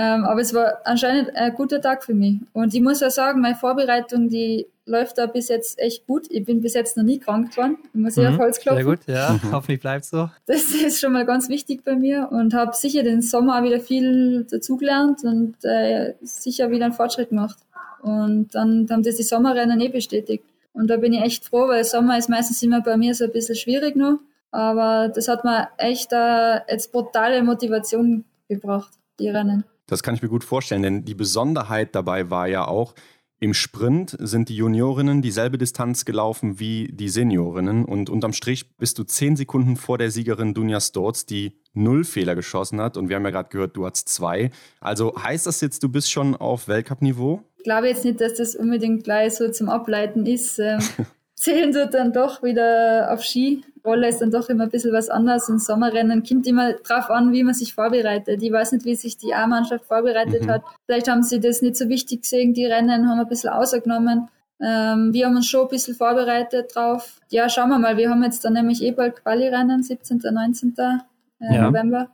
[0.00, 2.36] Ähm, aber es war anscheinend ein guter Tag für mich.
[2.52, 6.28] Und ich muss ja sagen, meine Vorbereitung, die läuft da bis jetzt echt gut.
[6.30, 7.78] Ich bin bis jetzt noch nie krank geworden.
[7.92, 8.84] Ich muss mhm, auf Holz klopfen.
[8.84, 9.40] Sehr gut, ja.
[9.50, 10.30] Hoffentlich bleibt so.
[10.46, 13.80] Das ist schon mal ganz wichtig bei mir und habe sicher den Sommer auch wieder
[13.80, 17.58] viel dazugelernt und äh, sicher wieder einen Fortschritt gemacht.
[18.00, 20.44] Und dann haben das die Sommerrennen eh bestätigt.
[20.74, 23.32] Und da bin ich echt froh, weil Sommer ist meistens immer bei mir so ein
[23.32, 24.20] bisschen schwierig noch.
[24.52, 29.64] Aber das hat mir echt äh, jetzt brutale Motivation gebracht, die Rennen.
[29.88, 32.94] Das kann ich mir gut vorstellen, denn die Besonderheit dabei war ja auch,
[33.40, 38.98] im Sprint sind die Juniorinnen dieselbe Distanz gelaufen wie die Seniorinnen und unterm Strich bist
[38.98, 43.16] du zehn Sekunden vor der Siegerin Dunja Storz, die null Fehler geschossen hat und wir
[43.16, 44.50] haben ja gerade gehört, du hast zwei.
[44.80, 47.42] Also heißt das jetzt, du bist schon auf Weltcup-Niveau?
[47.58, 50.60] Ich glaube jetzt nicht, dass das unbedingt gleich so zum Ableiten ist.
[51.38, 53.62] Zählen tut dann doch wieder auf Ski.
[53.84, 55.48] Rolle ist dann doch immer ein bisschen was anderes.
[55.48, 58.42] Und Sommerrennen kommt immer drauf an, wie man sich vorbereitet.
[58.42, 60.50] Ich weiß nicht, wie sich die A-Mannschaft vorbereitet mhm.
[60.50, 60.62] hat.
[60.86, 64.28] Vielleicht haben sie das nicht so wichtig gesehen, die Rennen haben ein bisschen ausgenommen.
[64.60, 67.20] Ähm, wir haben uns schon ein bisschen vorbereitet drauf.
[67.30, 67.96] Ja, schauen wir mal.
[67.96, 70.20] Wir haben jetzt dann nämlich eh bald Quali-Rennen, 17.
[70.32, 70.74] 19.
[70.76, 71.62] Äh, ja.
[71.70, 72.08] November.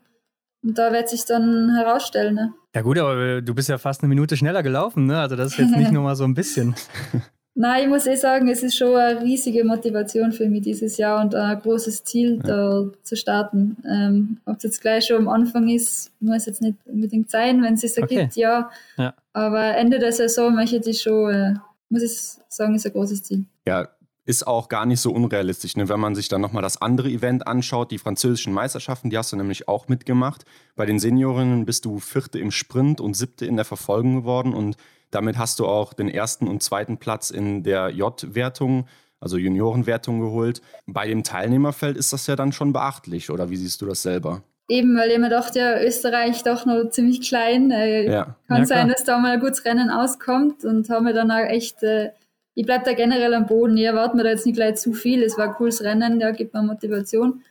[0.63, 2.35] Und da wird sich dann herausstellen.
[2.35, 2.53] Ne?
[2.75, 5.19] Ja gut, aber du bist ja fast eine Minute schneller gelaufen, ne?
[5.19, 6.75] Also das ist jetzt nicht nur mal so ein bisschen.
[7.57, 11.23] Nein, ich muss eh sagen, es ist schon eine riesige Motivation für mich dieses Jahr
[11.23, 12.43] und ein großes Ziel, ja.
[12.43, 13.77] da zu starten.
[13.89, 17.75] Ähm, Ob es jetzt gleich schon am Anfang ist, muss jetzt nicht unbedingt sein, wenn
[17.75, 18.41] es sich ergibt, okay.
[18.41, 18.71] ja.
[18.97, 19.15] ja.
[19.33, 21.55] Aber Ende der Saison möchte ich schon, äh,
[21.91, 23.45] muss ich sagen, ist ein großes Ziel.
[23.67, 23.89] Ja,
[24.27, 25.77] ist auch gar nicht so unrealistisch.
[25.77, 25.89] Ne?
[25.89, 29.37] Wenn man sich dann nochmal das andere Event anschaut, die französischen Meisterschaften, die hast du
[29.37, 30.45] nämlich auch mitgemacht.
[30.77, 34.77] Bei den Seniorinnen bist du Vierte im Sprint und Siebte in der Verfolgung geworden und
[35.15, 38.87] damit hast du auch den ersten und zweiten Platz in der J-Wertung,
[39.21, 40.61] also Juniorenwertung geholt.
[40.87, 44.43] Bei dem Teilnehmerfeld ist das ja dann schon beachtlich, oder wie siehst du das selber?
[44.69, 47.71] Eben, weil ich mir dachte, ja, Österreich doch noch ziemlich klein.
[47.71, 48.37] Äh, ja.
[48.49, 51.47] Kann ja, sein, dass da mal ein gutes Rennen auskommt und haben wir dann auch
[51.47, 52.13] echt, äh,
[52.55, 53.77] ich bleib da generell am Boden.
[53.77, 55.23] Ich erwarte mir da jetzt nicht gleich zu viel.
[55.23, 57.43] Es war ein cooles Rennen, ja, gibt mir Motivation.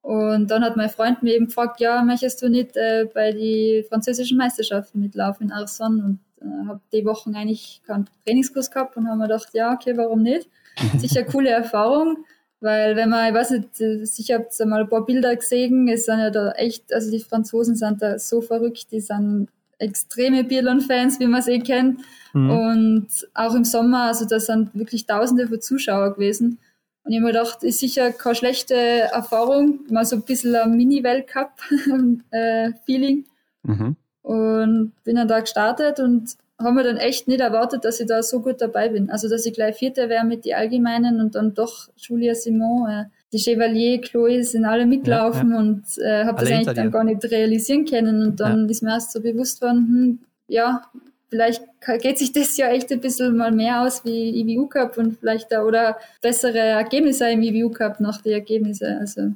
[0.00, 3.84] Und dann hat mein Freund mir eben gefragt, ja, möchtest du nicht äh, bei den
[3.84, 6.02] französischen Meisterschaften mitlaufen in Arson?
[6.02, 9.96] Und äh, habe die Wochen eigentlich keinen Trainingskurs gehabt und habe mir gedacht, ja, okay,
[9.96, 10.48] warum nicht?
[10.98, 12.24] Sicher eine coole Erfahrung,
[12.60, 16.06] weil wenn man, ich weiß nicht, sicher habt ihr mal ein paar Bilder gesehen, es
[16.06, 19.48] sind ja da echt, also die Franzosen sind da so verrückt, die sind
[19.82, 22.00] extreme Biathlon-Fans, wie man es eh kennt.
[22.32, 22.50] Mhm.
[22.50, 26.58] Und auch im Sommer, also da sind wirklich tausende von Zuschauern gewesen.
[27.04, 30.76] Und ich habe mir gedacht, ist sicher keine schlechte Erfahrung, mal so ein bisschen ein
[30.76, 33.24] Mini-Weltcup-Feeling.
[33.64, 33.94] Äh, mhm.
[34.22, 38.22] Und bin dann da gestartet und haben wir dann echt nicht erwartet, dass ich da
[38.22, 39.10] so gut dabei bin.
[39.10, 43.04] Also, dass ich gleich Vierte wäre mit die Allgemeinen und dann doch Julia Simon, äh,
[43.32, 45.60] die Chevalier, Chloe sind alle mitlaufen ja, ja.
[45.60, 48.22] und äh, habe das eigentlich dann gar nicht realisieren können.
[48.22, 48.70] Und dann ja.
[48.70, 50.18] ist mir erst so bewusst worden, hm,
[50.48, 50.82] ja,
[51.30, 51.64] vielleicht
[52.00, 55.50] geht sich das ja echt ein bisschen mal mehr aus wie IBU Cup und vielleicht
[55.50, 58.98] da oder bessere Ergebnisse im IBU Cup nach den Ergebnissen.
[58.98, 59.32] Also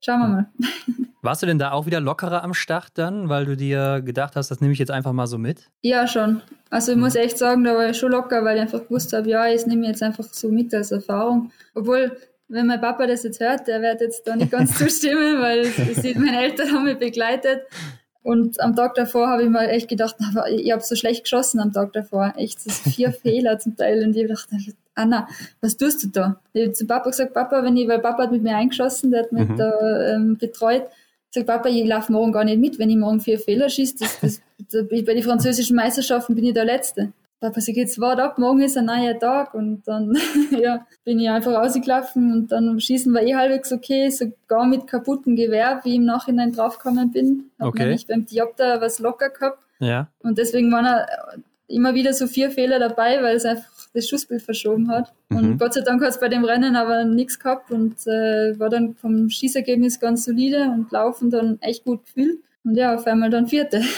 [0.00, 0.46] schauen wir mal.
[1.22, 4.50] Warst du denn da auch wieder lockerer am Start dann, weil du dir gedacht hast,
[4.50, 5.70] das nehme ich jetzt einfach mal so mit?
[5.82, 6.40] Ja, schon.
[6.70, 9.28] Also ich muss echt sagen, da war ich schon locker, weil ich einfach gewusst habe,
[9.28, 11.50] ja, ich nehme jetzt einfach so mit als Erfahrung.
[11.74, 12.16] Obwohl,
[12.48, 15.66] wenn mein Papa das jetzt hört, der wird jetzt da nicht ganz zustimmen, weil
[16.16, 17.62] meine Eltern haben mich begleitet.
[18.22, 20.16] Und am Tag davor habe ich mal echt gedacht,
[20.50, 22.34] ich habe so schlecht geschossen am Tag davor.
[22.36, 24.04] Echt, das vier Fehler zum Teil.
[24.04, 24.56] Und ich dachte,
[24.94, 25.26] Anna,
[25.60, 26.40] was tust du da?
[26.52, 29.22] Ich habe zu Papa gesagt, Papa, wenn ich, weil Papa hat mit mir eingeschossen, der
[29.22, 29.56] hat mich mhm.
[29.56, 30.84] da ähm, betreut.
[31.30, 33.94] Ich sage, Papa, ich laufe morgen gar nicht mit, wenn ich morgen vier Fehler schieße.
[34.00, 34.42] Das, das,
[34.72, 37.12] das, bei den französischen Meisterschaften bin ich der Letzte.
[37.38, 39.54] Papa sagt, jetzt wart ab, morgen ist ein neuer Tag.
[39.54, 40.18] Und dann
[40.60, 45.36] ja, bin ich einfach rausgelaufen und dann schießen wir eh halbwegs okay, sogar mit kaputten
[45.36, 47.50] Gewehr, wie ich im Nachhinein draufgekommen bin.
[47.60, 47.84] Hab okay.
[47.84, 49.62] nämlich beim Diopter was locker gehabt.
[49.78, 50.08] Ja.
[50.24, 51.06] Und deswegen waren
[51.68, 55.12] immer wieder so vier Fehler dabei, weil es einfach das Schussbild verschoben hat.
[55.28, 55.36] Mhm.
[55.36, 58.68] Und Gott sei Dank hat es bei dem Rennen aber nichts gehabt und äh, war
[58.68, 62.38] dann vom Schießergebnis ganz solide und laufen dann echt gut gefühlt.
[62.64, 63.82] Und ja, auf einmal dann Vierte.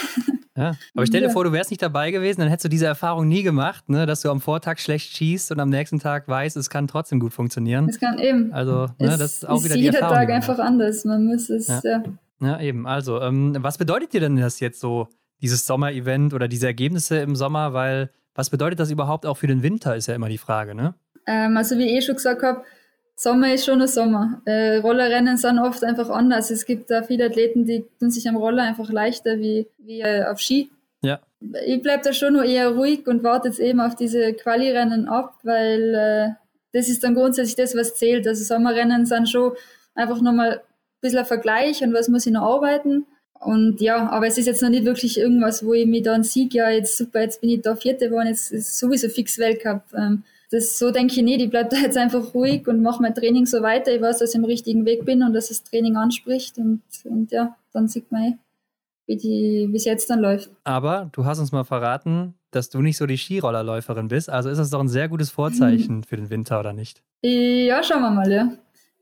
[0.55, 1.33] Ja, aber stell dir ja.
[1.33, 4.05] vor, du wärst nicht dabei gewesen, dann hättest du diese Erfahrung nie gemacht, ne?
[4.05, 7.33] dass du am Vortag schlecht schießt und am nächsten Tag weißt, es kann trotzdem gut
[7.33, 7.89] funktionieren.
[7.89, 8.53] Es kann eben.
[8.53, 10.27] Also, ne, das ist auch ist wieder die jeder Erfahrung.
[10.27, 11.05] Tag einfach anders.
[11.05, 11.81] Man muss es, ja.
[11.83, 12.03] ja.
[12.39, 12.85] ja eben.
[12.85, 15.07] Also, ähm, was bedeutet dir denn das jetzt so,
[15.41, 17.73] dieses Sommer-Event oder diese Ergebnisse im Sommer?
[17.73, 20.95] Weil was bedeutet das überhaupt auch für den Winter, ist ja immer die Frage, ne?
[21.25, 22.63] Ähm, also wie ich eh schon gesagt habe,
[23.15, 24.41] Sommer ist schon ein Sommer.
[24.45, 26.49] Äh, Rollerrennen sind oft einfach anders.
[26.49, 30.25] Es gibt da viele Athleten, die tun sich am Roller einfach leichter wie, wie äh,
[30.25, 30.71] auf Ski.
[31.01, 31.19] Ja.
[31.65, 35.35] Ich bleibe da schon noch eher ruhig und warte jetzt eben auf diese Quali-Rennen ab,
[35.43, 36.29] weil äh,
[36.71, 38.27] das ist dann grundsätzlich das, was zählt.
[38.27, 39.51] Also Sommerrennen sind schon
[39.93, 40.61] einfach nochmal ein
[41.01, 43.05] bisschen ein Vergleich und was muss ich noch arbeiten.
[43.45, 46.53] Und ja, aber es ist jetzt noch nicht wirklich irgendwas, wo ich mich dann sieg,
[46.53, 49.83] ja, jetzt super, jetzt bin ich da Vierte geworden, jetzt ist sowieso fix Weltcup.
[49.95, 53.15] Ähm, das so denke ich nicht, ich bleibe da jetzt einfach ruhig und mache mein
[53.15, 53.93] Training so weiter.
[53.93, 57.31] Ich weiß, dass ich im richtigen Weg bin und dass das Training anspricht und, und
[57.31, 58.37] ja, dann sieht man,
[59.07, 60.51] wie es jetzt dann läuft.
[60.63, 64.29] Aber du hast uns mal verraten, dass du nicht so die Skirollerläuferin bist.
[64.29, 67.01] Also ist das doch ein sehr gutes Vorzeichen für den Winter, oder nicht?
[67.23, 68.51] Ja, schauen wir mal, ja.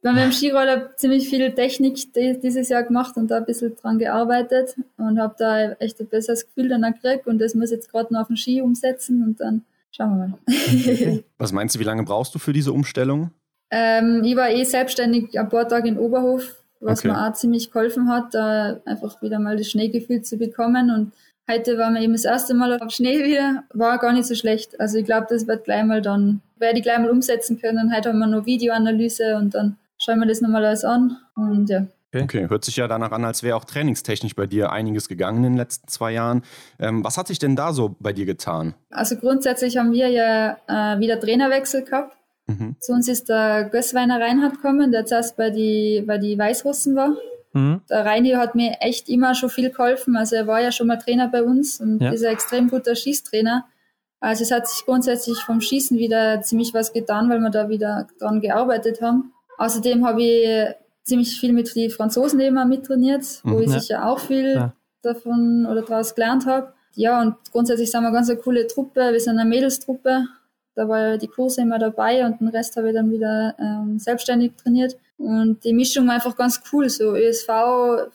[0.02, 4.00] Wir haben im Skiroller ziemlich viel Technik dieses Jahr gemacht und da ein bisschen dran
[4.00, 8.12] gearbeitet und habe da echt ein besseres Gefühl dann gekriegt und das muss jetzt gerade
[8.12, 10.40] noch auf den Ski umsetzen und dann schauen wir mal.
[10.48, 11.24] Okay.
[11.38, 13.30] Was meinst du, wie lange brauchst du für diese Umstellung?
[13.70, 17.10] Ähm, ich war eh selbstständig ein paar Tage in Oberhof, was okay.
[17.10, 21.14] mir auch ziemlich geholfen hat, da einfach wieder mal das Schneegefühl zu bekommen und
[21.50, 24.80] Heute waren wir eben das erste Mal auf Schnee wieder, war gar nicht so schlecht.
[24.80, 27.94] Also ich glaube, das wird gleich mal dann, werde ich gleich mal umsetzen können.
[27.94, 31.86] Heute haben wir noch Videoanalyse und dann schauen wir das nochmal alles an und ja.
[32.14, 32.24] Okay.
[32.24, 32.50] okay.
[32.50, 35.58] hört sich ja danach an, als wäre auch trainingstechnisch bei dir einiges gegangen in den
[35.58, 36.44] letzten zwei Jahren.
[36.78, 38.74] Ähm, was hat sich denn da so bei dir getan?
[38.90, 42.18] Also grundsätzlich haben wir ja äh, wieder Trainerwechsel gehabt.
[42.48, 42.76] Mhm.
[42.80, 47.16] Zu uns ist der Gössweiner Reinhard gekommen, der zuerst bei die, bei die Weißrussen war.
[47.54, 47.82] Mhm.
[47.90, 50.18] Der Reini hat mir echt immer schon viel geholfen.
[50.18, 52.12] Also er war ja schon mal Trainer bei uns und ja.
[52.12, 53.66] ist ein extrem guter Schießtrainer.
[54.20, 58.08] Also es hat sich grundsätzlich vom Schießen wieder ziemlich was getan, weil wir da wieder
[58.20, 59.34] dran gearbeitet haben.
[59.62, 63.80] Außerdem habe ich ziemlich viel mit den Franzosen eben mittrainiert, wo mhm, ich ja.
[63.80, 64.74] sicher auch viel ja.
[65.04, 66.74] davon oder daraus gelernt habe.
[66.96, 69.12] Ja, und grundsätzlich sind wir ganz eine coole Truppe.
[69.12, 70.26] Wir sind eine Mädelstruppe.
[70.74, 74.54] Da war die Kurse immer dabei und den Rest habe ich dann wieder ähm, selbstständig
[74.56, 74.98] trainiert.
[75.18, 76.90] Und die Mischung war einfach ganz cool.
[76.90, 77.48] So ÖSV,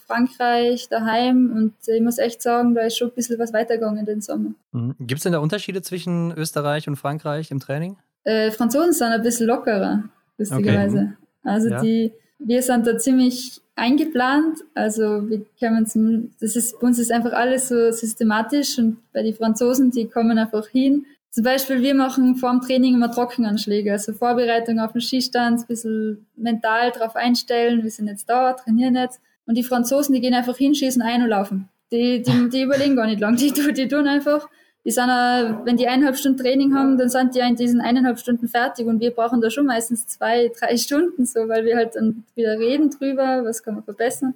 [0.06, 1.52] Frankreich, daheim.
[1.54, 4.50] Und ich muss echt sagen, da ist schon ein bisschen was weitergegangen den Sommer.
[4.72, 4.96] Mhm.
[4.98, 7.96] Gibt es denn da Unterschiede zwischen Österreich und Frankreich im Training?
[8.24, 10.04] Äh, Franzosen sind ein bisschen lockerer,
[10.38, 10.98] lustigerweise.
[10.98, 11.25] Okay.
[11.46, 11.80] Also ja.
[11.80, 14.58] die, wir sind da ziemlich eingeplant.
[14.74, 19.22] Also wir kommen zum, das ist, bei uns ist einfach alles so systematisch und bei
[19.22, 21.06] den Franzosen, die kommen einfach hin.
[21.30, 25.66] Zum Beispiel, wir machen vor dem Training immer Trockenanschläge, also Vorbereitung auf den Skistand, ein
[25.66, 29.20] bisschen mental drauf einstellen, wir sind jetzt da, trainieren jetzt.
[29.44, 31.68] Und die Franzosen, die gehen einfach hinschießen, ein und laufen.
[31.92, 34.48] Die, die, die überlegen gar nicht lang, die, die tun einfach
[34.86, 37.80] die sind, äh, wenn die eineinhalb Stunden Training haben, dann sind die ja in diesen
[37.80, 41.76] eineinhalb Stunden fertig und wir brauchen da schon meistens zwei, drei Stunden so, weil wir
[41.76, 44.34] halt dann wieder reden drüber, was kann man verbessern.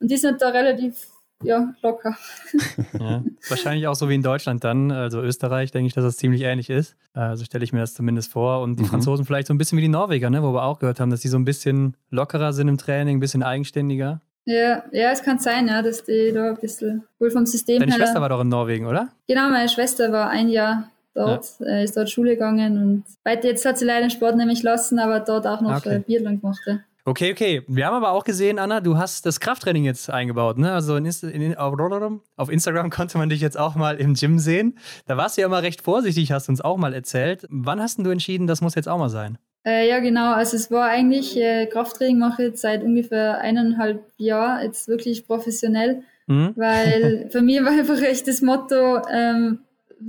[0.00, 1.06] Und die sind da relativ
[1.42, 2.16] ja, locker.
[2.98, 6.42] Ja, wahrscheinlich auch so wie in Deutschland dann, also Österreich, denke ich, dass das ziemlich
[6.42, 6.96] ähnlich ist.
[7.14, 8.62] So also stelle ich mir das zumindest vor.
[8.62, 8.88] Und die mhm.
[8.88, 11.20] Franzosen vielleicht so ein bisschen wie die Norweger, ne, wo wir auch gehört haben, dass
[11.20, 14.20] die so ein bisschen lockerer sind im Training, ein bisschen eigenständiger.
[14.44, 17.92] Ja, ja, es kann sein, ja, dass die da ein bisschen wohl vom System Deine
[17.92, 17.98] her.
[17.98, 19.08] Schwester war doch in Norwegen, oder?
[19.28, 21.66] Genau, meine Schwester war ein Jahr dort, ja.
[21.66, 24.98] äh, ist dort Schule gegangen und weiter, jetzt hat sie leider den Sport nämlich lassen,
[24.98, 25.96] aber dort auch noch okay.
[25.96, 26.60] äh, Biathlon gemacht.
[26.66, 26.80] Ja.
[27.04, 27.62] Okay, okay.
[27.66, 30.58] Wir haben aber auch gesehen, Anna, du hast das Krafttraining jetzt eingebaut.
[30.58, 30.72] Ne?
[30.72, 34.78] Also in, in, auf Instagram konnte man dich jetzt auch mal im Gym sehen.
[35.06, 37.46] Da warst du ja immer recht vorsichtig, hast du uns auch mal erzählt.
[37.48, 39.38] Wann hast du entschieden, das muss jetzt auch mal sein?
[39.64, 40.32] Äh, ja, genau.
[40.32, 45.26] Also es war eigentlich, äh, Krafttraining mache ich jetzt seit ungefähr eineinhalb Jahren jetzt wirklich
[45.26, 46.52] professionell, mhm.
[46.56, 49.60] weil für mich war einfach echt das Motto, ähm,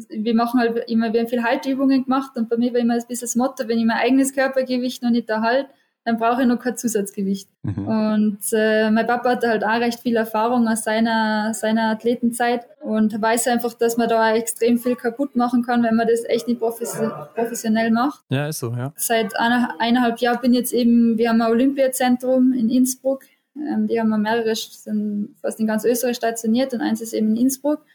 [0.10, 3.04] wir machen halt immer, wir haben viel Haltübungen gemacht und bei mir war immer ein
[3.08, 5.70] bisschen das Motto, wenn ich mein eigenes Körpergewicht noch nicht erhalte,
[6.04, 7.48] dann brauche ich noch kein Zusatzgewicht.
[7.62, 7.88] Mhm.
[7.88, 13.22] Und äh, mein Papa hat halt auch recht viel Erfahrung aus seiner, seiner Athletenzeit und
[13.22, 16.60] weiß einfach, dass man da extrem viel kaputt machen kann, wenn man das echt nicht
[16.60, 18.24] professionell macht.
[18.30, 18.94] Ja, ist so, ja.
[18.96, 23.24] Seit einer, eineinhalb Jahren bin ich jetzt eben, wir haben ein Olympiazentrum in Innsbruck.
[23.56, 27.36] Ähm, die haben wir mehrere, sind fast in ganz Österreich stationiert und eins ist eben
[27.36, 27.86] in Innsbruck.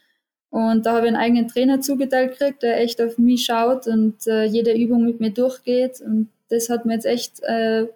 [0.50, 4.26] Und da habe ich einen eigenen Trainer zugeteilt gekriegt, der echt auf mich schaut und
[4.28, 7.86] äh, jede Übung mit mir durchgeht und das hat mir jetzt echt äh,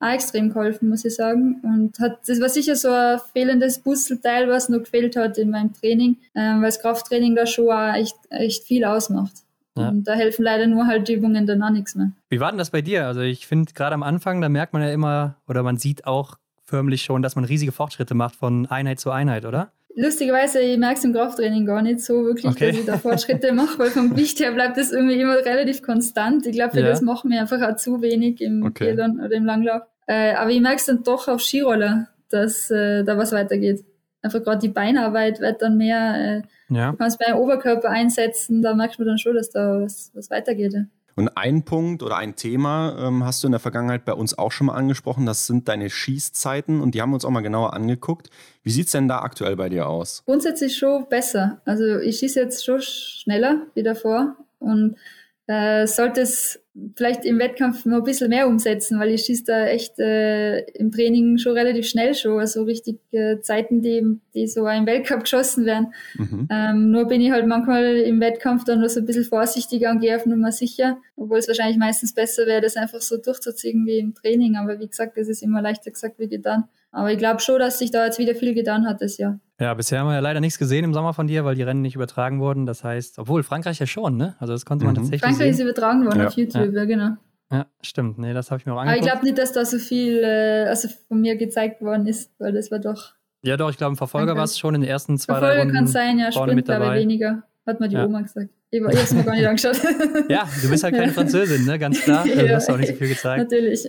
[0.00, 1.60] auch extrem geholfen, muss ich sagen.
[1.62, 5.72] Und hat, das war sicher so ein fehlendes Puzzleteil, was noch gefehlt hat in meinem
[5.72, 9.32] Training, ähm, weil das Krafttraining da schon auch echt, echt viel ausmacht.
[9.76, 9.88] Ja.
[9.90, 12.10] Und da helfen leider nur halt Übungen dann auch nichts mehr.
[12.28, 13.06] Wie war denn das bei dir?
[13.06, 16.36] Also ich finde gerade am Anfang, da merkt man ja immer oder man sieht auch
[16.64, 19.72] förmlich schon, dass man riesige Fortschritte macht von Einheit zu Einheit, oder?
[19.94, 22.70] Lustigerweise, ich merke es im Krafttraining gar nicht so wirklich, okay.
[22.70, 26.46] dass ich da Fortschritte mache, weil vom Gewicht her bleibt das irgendwie immer relativ konstant.
[26.46, 26.88] Ich glaube, für ja.
[26.88, 28.92] das machen wir einfach auch zu wenig im okay.
[28.92, 29.82] oder im Langlauf.
[30.06, 33.84] Äh, aber ich merke es dann doch auf Skiroller, dass äh, da was weitergeht.
[34.22, 36.90] Einfach gerade die Beinarbeit wird dann mehr, äh, ja.
[36.90, 40.72] du kannst beim Oberkörper einsetzen, da merkt man dann schon, dass da was, was weitergeht.
[40.72, 40.84] Ja.
[41.18, 44.52] Und ein Punkt oder ein Thema ähm, hast du in der Vergangenheit bei uns auch
[44.52, 47.74] schon mal angesprochen, das sind deine Schießzeiten und die haben wir uns auch mal genauer
[47.74, 48.30] angeguckt.
[48.62, 50.22] Wie sieht es denn da aktuell bei dir aus?
[50.26, 51.60] Grundsätzlich schon besser.
[51.64, 54.94] Also ich schieße jetzt schon schneller wie davor und
[55.48, 56.60] äh, sollte es
[56.96, 60.90] vielleicht im Wettkampf noch ein bisschen mehr umsetzen, weil ich schieße da echt äh, im
[60.90, 65.64] Training schon relativ schnell schon, also richtig äh, Zeiten, die, die so im Weltcup geschossen
[65.64, 65.92] werden.
[66.16, 66.48] Mhm.
[66.50, 70.00] Ähm, nur bin ich halt manchmal im Wettkampf dann noch so ein bisschen vorsichtiger und
[70.00, 73.98] gehe auf Nummer sicher, obwohl es wahrscheinlich meistens besser wäre, das einfach so durchzuziehen wie
[73.98, 74.56] im Training.
[74.56, 76.64] Aber wie gesagt, das ist immer leichter gesagt wie getan.
[76.90, 79.38] Aber ich glaube schon, dass sich da jetzt wieder viel getan hat das Jahr.
[79.60, 81.82] Ja, bisher haben wir ja leider nichts gesehen im Sommer von dir, weil die Rennen
[81.82, 82.64] nicht übertragen wurden.
[82.64, 84.36] Das heißt, obwohl Frankreich ja schon, ne?
[84.38, 84.98] Also das konnte man mhm.
[84.98, 85.66] tatsächlich Frankreich sehen.
[85.66, 86.26] ist übertragen worden ja.
[86.28, 87.16] auf YouTube, ja, ja genau.
[87.50, 88.18] Ja, stimmt.
[88.18, 89.00] Nee, das habe ich mir auch angeguckt.
[89.00, 92.30] Aber ich glaube nicht, dass da so viel äh, also von mir gezeigt worden ist,
[92.38, 93.14] weil das war doch.
[93.42, 95.60] Ja, doch, ich glaube, ein Verfolger war es schon in den ersten zwei, Verfolger drei
[95.60, 95.74] Runden.
[95.74, 97.42] kann sein, ja, Sprint glaube ich weniger.
[97.66, 98.06] Hat mir die ja.
[98.06, 98.48] Oma gesagt.
[98.70, 99.80] Ich, habe es mir gar nicht angeschaut.
[100.28, 101.78] ja, du bist halt keine Französin, ne?
[101.78, 102.22] Ganz klar.
[102.22, 103.50] Also, du hast auch nicht so viel gezeigt.
[103.50, 103.88] Natürlich.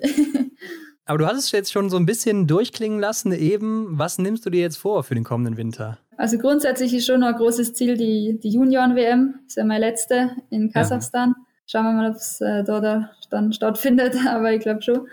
[1.10, 3.98] Aber du hast es jetzt schon so ein bisschen durchklingen lassen eben.
[3.98, 5.98] Was nimmst du dir jetzt vor für den kommenden Winter?
[6.18, 9.34] Also grundsätzlich ist schon noch ein großes Ziel die, die Junioren-WM.
[9.42, 11.30] Das ist ja meine letzte in Kasachstan.
[11.30, 11.46] Ja.
[11.66, 15.08] Schauen wir mal, ob es äh, da dann stattfindet, aber ich glaube schon.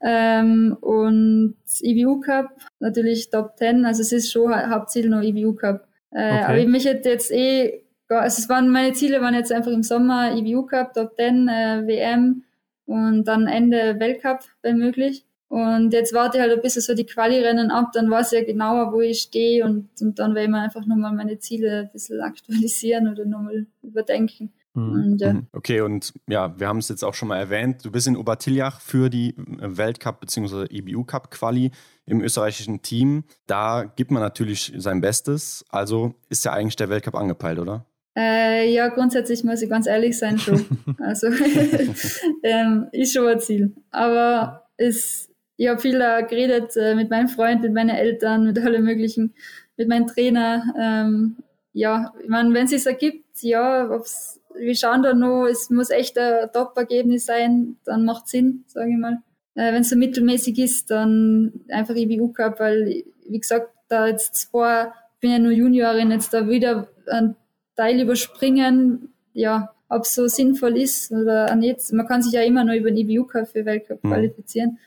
[0.00, 2.48] Ähm, und EBU Cup,
[2.80, 3.84] natürlich Top 10.
[3.84, 5.86] Also es ist schon Hauptziel noch EBU Cup.
[6.12, 6.44] Äh, okay.
[6.44, 9.82] Aber ich mich hätte jetzt eh, also es waren meine Ziele waren jetzt einfach im
[9.82, 12.44] Sommer EBU Cup, Top 10, äh, WM
[12.86, 15.26] und dann Ende Weltcup, wenn möglich.
[15.52, 18.44] Und jetzt warte ich halt ein bisschen so die Quali-Rennen ab, dann weiß ich ja
[18.46, 21.90] genauer, wo ich stehe und, und dann werde ich mir einfach nochmal meine Ziele ein
[21.92, 24.50] bisschen aktualisieren oder nochmal überdenken.
[24.72, 24.92] Mhm.
[24.92, 25.34] Und, ja.
[25.34, 25.48] Mhm.
[25.52, 27.84] Okay, und ja, wir haben es jetzt auch schon mal erwähnt.
[27.84, 30.68] Du bist in Obertiljach für die Weltcup bzw.
[30.70, 31.70] EBU Cup Quali
[32.06, 33.24] im österreichischen Team.
[33.46, 35.66] Da gibt man natürlich sein Bestes.
[35.68, 37.84] Also ist ja eigentlich der Weltcup angepeilt, oder?
[38.16, 40.64] Äh, ja, grundsätzlich muss ich ganz ehrlich sein, schon.
[40.98, 41.26] also
[42.42, 43.74] ähm, ist schon ein Ziel.
[43.90, 45.28] Aber es
[45.62, 49.32] ich habe viel äh, geredet äh, mit meinem Freund, mit meinen Eltern, mit allen möglichen,
[49.76, 50.64] mit meinem Trainer.
[50.76, 51.36] Ähm,
[51.72, 55.90] ja, ich meine, wenn es sich ergibt, ja, ob's, wir schauen da noch, es muss
[55.90, 59.22] echt ein Top-Ergebnis sein, dann macht Sinn, sage ich mal.
[59.54, 64.34] Äh, wenn es so mittelmäßig ist, dann einfach IBU Cup, weil, wie gesagt, da jetzt
[64.34, 67.36] zwei, ich bin ja nur Juniorin, jetzt da wieder ein
[67.76, 71.92] Teil überspringen, ja, ob es so sinnvoll ist oder nicht.
[71.92, 74.08] Man kann sich ja immer noch über den IBU Cup für Weltcup mhm.
[74.08, 74.78] qualifizieren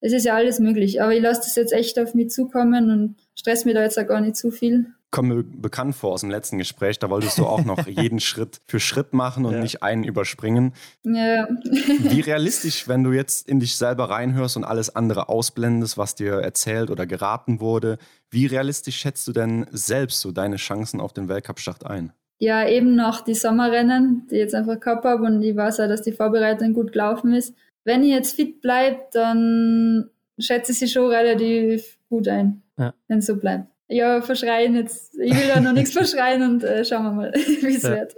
[0.00, 1.02] es ist ja alles möglich.
[1.02, 4.06] Aber ich lasse das jetzt echt auf mich zukommen und stress mir da jetzt auch
[4.06, 4.86] gar nicht zu viel.
[5.10, 8.60] Kommt mir bekannt vor aus dem letzten Gespräch, da wolltest du auch noch jeden Schritt
[8.66, 9.60] für Schritt machen und ja.
[9.60, 10.74] nicht einen überspringen.
[11.02, 11.48] Ja.
[11.64, 16.34] Wie realistisch, wenn du jetzt in dich selber reinhörst und alles andere ausblendest, was dir
[16.34, 17.96] erzählt oder geraten wurde,
[18.30, 22.12] wie realistisch schätzt du denn selbst so deine Chancen auf den Weltcup-Start ein?
[22.40, 25.88] Ja, eben noch die Sommerrennen, die ich jetzt einfach gehabt habe und ich weiß auch,
[25.88, 27.54] dass die Vorbereitung gut gelaufen ist
[27.88, 32.94] wenn ich jetzt fit bleibe, dann schätze ich sie schon relativ gut ein, ja.
[33.08, 33.66] wenn es so bleibt.
[33.88, 35.18] Ja, verschreien jetzt.
[35.18, 37.96] Ich will da noch nichts verschreien und äh, schauen wir mal, wie es ja.
[37.96, 38.16] wird.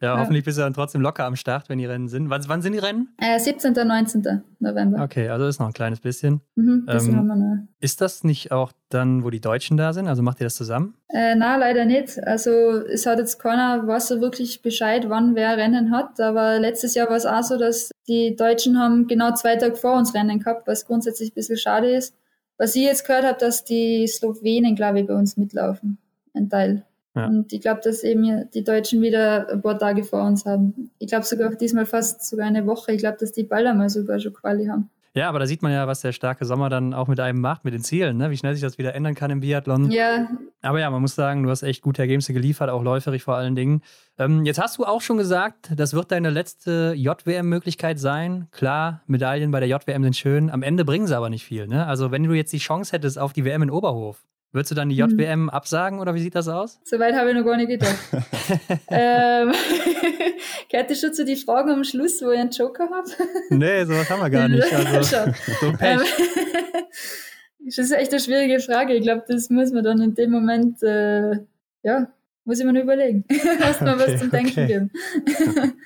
[0.00, 2.28] Ja, ja, hoffentlich bist du dann trotzdem locker am Start, wenn die Rennen sind.
[2.28, 3.08] Wann, wann sind die Rennen?
[3.18, 3.76] Äh, 17.
[3.76, 4.42] und 19.
[4.58, 5.02] November.
[5.02, 6.40] Okay, also ist noch ein kleines bisschen.
[6.54, 7.56] Mhm, bisschen ähm, haben wir noch.
[7.80, 10.06] Ist das nicht auch dann, wo die Deutschen da sind?
[10.08, 10.94] Also macht ihr das zusammen?
[11.08, 12.22] Äh, na, leider nicht.
[12.26, 16.20] Also es hat jetzt keiner, weiß so wirklich Bescheid, wann wer Rennen hat.
[16.20, 19.96] Aber letztes Jahr war es auch so, dass die Deutschen haben genau zwei Tage vor
[19.96, 22.14] uns Rennen gehabt, was grundsätzlich ein bisschen schade ist.
[22.58, 25.98] Was ich jetzt gehört habe, dass die Slowenen, glaube ich, bei uns mitlaufen.
[26.34, 26.84] Ein Teil.
[27.16, 27.26] Ja.
[27.26, 30.90] Und ich glaube, dass eben die Deutschen wieder ein paar Tage vor uns haben.
[30.98, 32.92] Ich glaube sogar diesmal fast sogar eine Woche.
[32.92, 34.90] Ich glaube, dass die Baller mal sogar schon Quali haben.
[35.16, 37.64] Ja, aber da sieht man ja, was der starke Sommer dann auch mit einem macht,
[37.64, 38.30] mit den Zielen, ne?
[38.30, 39.90] wie schnell sich das wieder ändern kann im Biathlon.
[39.90, 40.28] Ja.
[40.60, 43.56] Aber ja, man muss sagen, du hast echt gute Ergebnisse geliefert, auch läuferig vor allen
[43.56, 43.80] Dingen.
[44.18, 48.48] Ähm, jetzt hast du auch schon gesagt, das wird deine letzte JWM-Möglichkeit sein.
[48.50, 51.66] Klar, Medaillen bei der JWM sind schön, am Ende bringen sie aber nicht viel.
[51.66, 51.86] Ne?
[51.86, 54.22] Also wenn du jetzt die Chance hättest auf die WM in Oberhof,
[54.56, 55.50] Würdest du dann die JWM hm.
[55.50, 56.80] absagen oder wie sieht das aus?
[56.82, 57.98] Soweit habe ich noch gar nicht gedacht.
[58.88, 59.52] ähm,
[60.70, 63.06] Gehört das schon zu die Fragen am Schluss, wo ich einen Joker habe?
[63.50, 64.64] nee, sowas haben wir gar nicht.
[64.72, 65.30] Also,
[65.60, 66.00] so Pech.
[66.00, 66.00] Ähm,
[67.66, 68.94] das ist echt eine schwierige Frage.
[68.94, 71.32] Ich glaube, das muss man dann in dem Moment, äh,
[71.82, 72.10] ja,
[72.46, 73.26] muss ich mir nur überlegen.
[73.60, 74.66] Hast mal okay, was zum Denken okay.
[74.66, 74.90] geben.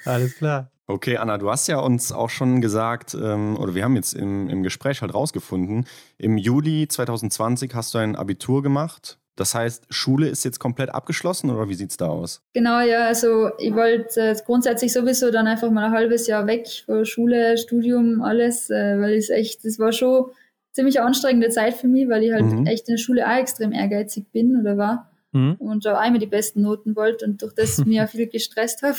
[0.04, 0.70] Alles klar.
[0.90, 4.48] Okay, Anna, du hast ja uns auch schon gesagt, ähm, oder wir haben jetzt im,
[4.48, 5.86] im Gespräch halt rausgefunden,
[6.18, 9.18] im Juli 2020 hast du ein Abitur gemacht.
[9.36, 12.42] Das heißt, Schule ist jetzt komplett abgeschlossen oder wie sieht es da aus?
[12.54, 16.66] Genau, ja, also ich wollte äh, grundsätzlich sowieso dann einfach mal ein halbes Jahr weg
[16.84, 20.26] von Schule, Studium, alles, äh, weil es echt, das war schon
[20.72, 22.66] ziemlich anstrengende Zeit für mich, weil ich halt mhm.
[22.66, 25.54] echt in der Schule auch extrem ehrgeizig bin oder war mhm.
[25.60, 28.98] und auch einmal die besten Noten wollte und durch das mir viel gestresst habe.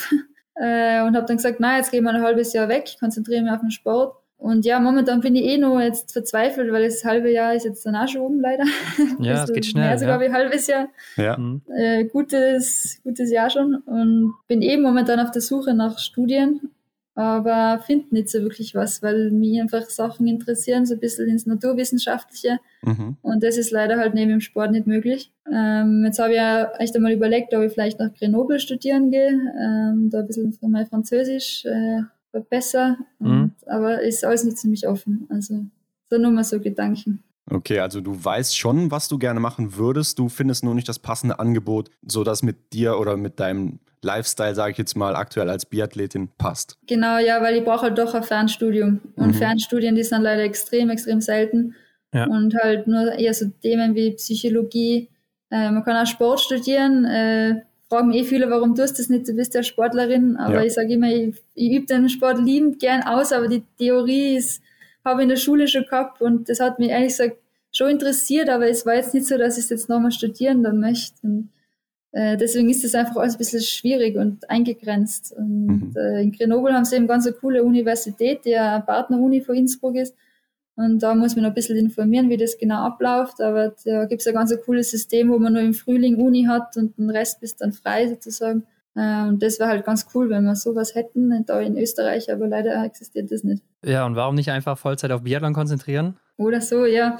[0.54, 3.42] Äh, und habe dann gesagt, na, jetzt gehe ich mal ein halbes Jahr weg, konzentriere
[3.42, 4.16] mich auf den Sport.
[4.42, 7.86] Und ja, momentan bin ich eh nur jetzt verzweifelt, weil das halbe Jahr ist jetzt
[7.86, 8.64] dann auch schon oben leider.
[9.20, 9.86] Ja, also es geht schnell.
[9.86, 10.20] Mehr sogar ja.
[10.20, 10.88] wie ein halbes Jahr.
[11.16, 11.38] Ja.
[11.38, 11.62] Mhm.
[11.72, 13.76] Äh, gutes, gutes Jahr schon.
[13.76, 16.72] Und bin eben momentan auf der Suche nach Studien
[17.14, 21.46] aber finde nicht so wirklich was, weil mich einfach Sachen interessieren, so ein bisschen ins
[21.46, 22.58] Naturwissenschaftliche.
[22.82, 23.16] Mhm.
[23.20, 25.30] Und das ist leider halt neben dem Sport nicht möglich.
[25.52, 29.28] Ähm, jetzt habe ich ja echt einmal überlegt, ob ich vielleicht nach Grenoble studieren gehe,
[29.28, 32.02] ähm, da ein bisschen von mein Französisch äh,
[32.48, 32.96] besser.
[33.18, 33.52] Mhm.
[33.66, 35.26] aber ist alles nicht ziemlich offen.
[35.28, 35.66] Also
[36.08, 37.22] so nur mal so Gedanken.
[37.50, 40.98] Okay, also du weißt schon, was du gerne machen würdest, du findest nur nicht das
[40.98, 45.48] passende Angebot, so dass mit dir oder mit deinem Lifestyle, sage ich jetzt mal, aktuell
[45.48, 46.76] als Biathletin passt.
[46.86, 49.00] Genau, ja, weil ich brauche halt doch ein Fernstudium.
[49.16, 49.34] Und mhm.
[49.34, 51.74] Fernstudien, die sind leider extrem, extrem selten.
[52.12, 52.26] Ja.
[52.26, 55.08] Und halt nur eher so Themen wie Psychologie.
[55.50, 57.04] Äh, man kann auch Sport studieren.
[57.04, 59.28] Äh, fragen mich eh viele, warum tust du das nicht?
[59.28, 60.36] Du bist ja Sportlerin.
[60.36, 60.64] Aber ja.
[60.64, 64.62] ich sage immer, ich, ich übe den Sport liebend gern aus, aber die Theorie ist,
[65.04, 67.36] habe ich in der Schule schon gehabt und das hat mich ehrlich gesagt
[67.72, 70.78] schon interessiert, aber es war jetzt nicht so, dass ich es jetzt nochmal studieren dann
[70.78, 71.14] möchte.
[71.22, 71.50] Und
[72.12, 75.32] äh, deswegen ist das einfach alles ein bisschen schwierig und eingegrenzt.
[75.36, 75.96] Und mhm.
[75.96, 79.96] äh, in Grenoble haben sie eben ganz eine coole Universität, die eine Partner-Uni von Innsbruck
[79.96, 80.14] ist.
[80.74, 83.40] Und da muss man noch ein bisschen informieren, wie das genau abläuft.
[83.40, 86.76] Aber da gibt es ein ganz cooles System, wo man nur im Frühling Uni hat
[86.76, 88.64] und den Rest bist dann frei sozusagen.
[88.94, 92.46] Äh, und das wäre halt ganz cool, wenn wir sowas hätten, da in Österreich, aber
[92.46, 93.62] leider existiert das nicht.
[93.84, 96.16] Ja, und warum nicht einfach Vollzeit auf Biathlon konzentrieren?
[96.36, 97.18] Oder so, ja.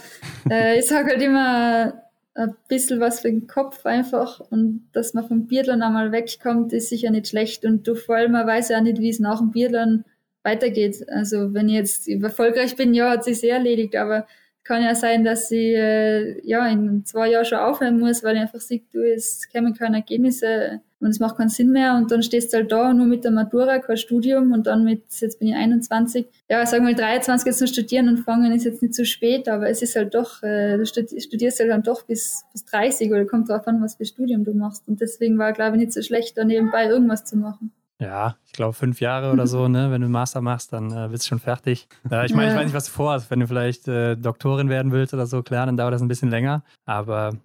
[0.50, 1.94] äh, ich sage halt immer
[2.34, 6.88] ein bisschen was für den Kopf einfach und dass man vom Biathlon einmal wegkommt, ist
[6.88, 9.38] sicher nicht schlecht und du vor allem, man weiß ja auch nicht, wie es nach
[9.38, 10.04] dem Biathlon
[10.42, 11.04] weitergeht.
[11.08, 14.26] Also wenn ich jetzt erfolgreich bin, ja, hat sich sehr erledigt, aber
[14.64, 18.42] kann ja sein, dass ich äh, ja in zwei Jahren schon aufhören muss, weil ich
[18.42, 22.22] einfach sehe, du, es kommen keine Ergebnisse und es macht keinen Sinn mehr und dann
[22.22, 25.48] stehst du halt da nur mit der Matura, kein Studium und dann mit, jetzt bin
[25.48, 29.04] ich 21, ja, sagen wir 23 jetzt noch studieren und fangen ist jetzt nicht zu
[29.04, 33.10] spät, aber es ist halt doch, äh, du studierst halt dann doch bis, bis 30
[33.10, 35.92] oder kommt drauf an, was für Studium du machst und deswegen war, glaube ich, nicht
[35.92, 37.72] so schlecht, da nebenbei irgendwas zu machen.
[38.02, 39.92] Ja, ich glaube fünf Jahre oder so, ne?
[39.92, 41.86] Wenn du einen Master machst, dann äh, bist du schon fertig.
[42.10, 43.30] Äh, ich meine, ich weiß nicht, was du vorhast.
[43.30, 46.28] Wenn du vielleicht äh, Doktorin werden willst oder so, klar, dann dauert das ein bisschen
[46.28, 46.64] länger.
[46.84, 47.36] Aber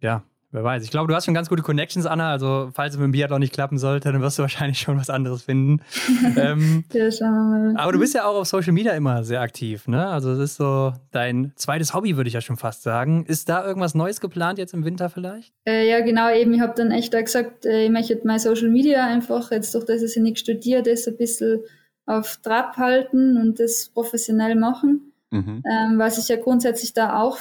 [0.00, 0.22] ja,
[0.54, 0.84] Wer weiß.
[0.84, 2.30] Ich glaube, du hast schon ganz gute Connections, Anna.
[2.30, 5.08] Also, falls es mit dem Biathlon nicht klappen sollte, dann wirst du wahrscheinlich schon was
[5.08, 5.80] anderes finden.
[6.36, 10.06] ähm, ja, schauen Aber du bist ja auch auf Social Media immer sehr aktiv, ne?
[10.06, 13.24] Also, es ist so dein zweites Hobby, würde ich ja schon fast sagen.
[13.24, 15.54] Ist da irgendwas Neues geplant jetzt im Winter vielleicht?
[15.66, 16.30] Äh, ja, genau.
[16.30, 19.74] Eben, ich habe dann echt da gesagt, äh, ich möchte mein Social Media einfach, jetzt
[19.74, 21.60] durch das ich nicht studiere, das ein bisschen
[22.04, 25.12] auf Trab halten und das professionell machen.
[25.30, 25.62] Mhm.
[25.66, 27.38] Ähm, was ich ja grundsätzlich da auch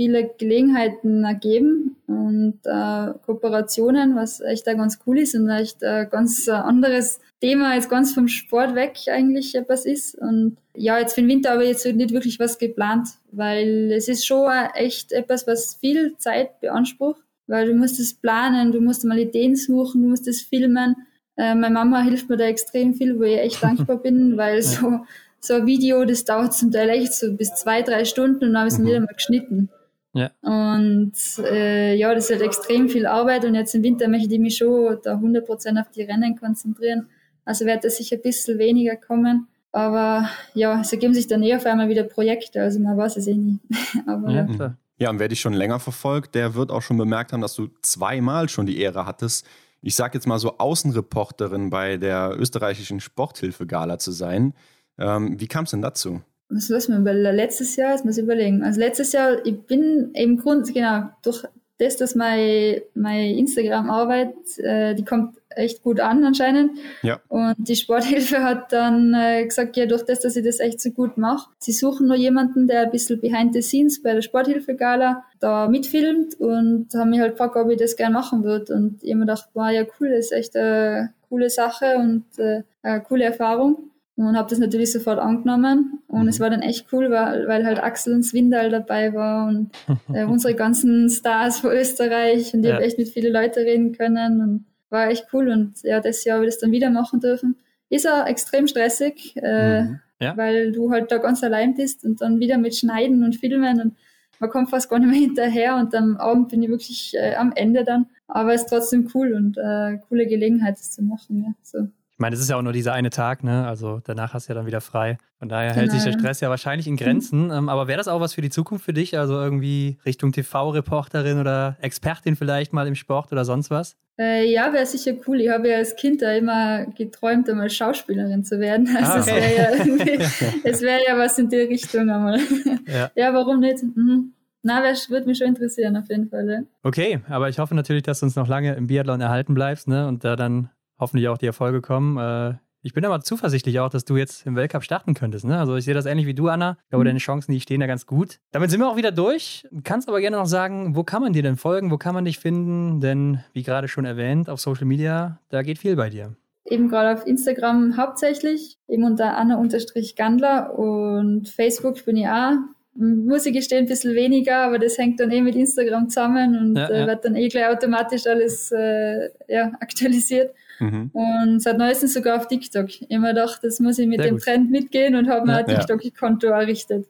[0.00, 6.08] viele Gelegenheiten ergeben und äh, Kooperationen, was echt da ganz cool ist und echt ein
[6.08, 10.14] ganz anderes Thema, jetzt ganz vom Sport weg eigentlich etwas ist.
[10.14, 14.24] Und ja, jetzt für den Winter aber jetzt nicht wirklich was geplant, weil es ist
[14.24, 19.18] schon echt etwas, was viel Zeit beansprucht, weil du musst es planen, du musst mal
[19.18, 20.96] Ideen suchen, du musst es filmen.
[21.36, 25.00] Äh, meine Mama hilft mir da extrem viel, wo ich echt dankbar bin, weil so,
[25.40, 28.60] so ein Video, das dauert zum Teil echt so bis zwei, drei Stunden und dann
[28.60, 28.86] habe ich es mhm.
[28.86, 29.68] wieder mal geschnitten.
[30.12, 30.30] Ja.
[30.42, 34.40] Und äh, ja, das ist halt extrem viel Arbeit und jetzt im Winter möchte ich
[34.40, 37.08] mich schon da 100% auf die Rennen konzentrieren.
[37.44, 39.46] Also wird das sicher ein bisschen weniger kommen.
[39.72, 43.26] Aber ja, es ergeben sich dann eh auf einmal wieder Projekte, also man weiß es
[43.28, 43.58] eh nie.
[44.06, 44.76] Aber, ja, klar.
[44.98, 47.68] Ja, und wer dich schon länger verfolgt, der wird auch schon bemerkt haben, dass du
[47.80, 49.46] zweimal schon die Ehre hattest,
[49.80, 54.52] ich sag jetzt mal so Außenreporterin bei der österreichischen Sporthilfe-Gala zu sein.
[54.98, 56.20] Ähm, wie kam es denn dazu?
[56.50, 58.62] Was lass mir überlegen, letztes Jahr, jetzt muss ich überlegen.
[58.62, 61.44] Also letztes Jahr, ich bin im Grund, genau, durch
[61.78, 66.72] das, dass meine, meine Instagram-Arbeit, äh, die kommt echt gut an anscheinend.
[67.02, 67.20] Ja.
[67.28, 70.90] Und die Sporthilfe hat dann äh, gesagt, ja, durch das, dass ich das echt so
[70.90, 75.24] gut mache, sie suchen nur jemanden, der ein bisschen behind the scenes bei der Sporthilfe-Gala
[75.38, 78.74] da mitfilmt und haben mich halt gefragt, ob ich das gerne machen würde.
[78.74, 82.24] Und ich habe mir gedacht, war ja cool, das ist echt eine coole Sache und
[82.38, 83.90] äh, eine coole Erfahrung
[84.26, 86.28] und habe das natürlich sofort angenommen und mhm.
[86.28, 89.70] es war dann echt cool, weil, weil halt Axel und Swindal dabei war und
[90.14, 92.74] äh, unsere ganzen Stars von Österreich und ich ja.
[92.74, 96.36] habe echt mit vielen Leuten reden können und war echt cool und ja, das Jahr
[96.36, 97.56] habe ich das dann wieder machen dürfen.
[97.88, 100.00] Ist auch extrem stressig, äh, mhm.
[100.20, 100.36] ja.
[100.36, 103.96] weil du halt da ganz allein bist und dann wieder mit Schneiden und Filmen und
[104.40, 107.52] man kommt fast gar nicht mehr hinterher und am Abend bin ich wirklich äh, am
[107.54, 108.06] Ende dann.
[108.26, 111.44] Aber es ist trotzdem cool und äh, coole Gelegenheit, das zu machen.
[111.44, 111.88] Ja, so.
[112.20, 113.66] Ich meine, es ist ja auch nur dieser eine Tag, ne?
[113.66, 115.16] Also danach hast du ja dann wieder frei.
[115.38, 115.80] Von daher genau.
[115.80, 116.22] hält sich der genau.
[116.22, 117.46] Stress ja wahrscheinlich in Grenzen.
[117.46, 117.70] Mhm.
[117.70, 119.16] aber wäre das auch was für die Zukunft für dich?
[119.16, 123.96] Also irgendwie Richtung TV-Reporterin oder Expertin vielleicht mal im Sport oder sonst was?
[124.18, 125.40] Äh, ja, wäre sicher cool.
[125.40, 128.86] Ich habe ja als Kind da immer geträumt, einmal Schauspielerin zu werden.
[128.94, 130.18] Also ah, okay.
[130.64, 132.38] es wäre ja, wär ja was in die Richtung einmal.
[132.86, 133.82] Ja, ja warum nicht?
[133.82, 134.34] Mhm.
[134.62, 136.46] Na, würde mich schon interessieren, auf jeden Fall.
[136.46, 136.60] Ja.
[136.82, 140.06] Okay, aber ich hoffe natürlich, dass du uns noch lange im Biathlon erhalten bleibst ne?
[140.06, 140.68] und da dann
[141.00, 142.16] hoffentlich auch die Erfolge kommen.
[142.18, 145.44] Äh, ich bin aber zuversichtlich auch, dass du jetzt im Weltcup starten könntest.
[145.44, 145.58] Ne?
[145.58, 146.78] Also ich sehe das ähnlich wie du, Anna.
[146.84, 147.08] Ich glaube, mhm.
[147.08, 148.38] deine Chancen, die stehen da ganz gut.
[148.52, 149.66] Damit sind wir auch wieder durch.
[149.70, 151.90] Du kannst aber gerne noch sagen, wo kann man dir denn folgen?
[151.90, 153.00] Wo kann man dich finden?
[153.00, 156.36] Denn, wie gerade schon erwähnt, auf Social Media, da geht viel bei dir.
[156.64, 162.54] Eben gerade auf Instagram hauptsächlich, eben unter Anna-Gandler und Facebook bin ich auch
[162.94, 166.76] muss ich gestehen, ein bisschen weniger, aber das hängt dann eh mit Instagram zusammen und
[166.76, 170.54] ja, äh, wird dann eh gleich automatisch alles äh, ja, aktualisiert.
[170.80, 171.10] Mhm.
[171.12, 172.88] Und seit neuestem sogar auf TikTok.
[172.88, 174.44] Ich habe mir gedacht, das muss ich mit Sehr dem gut.
[174.44, 177.06] Trend mitgehen und habe mir ein TikTok-Konto errichtet.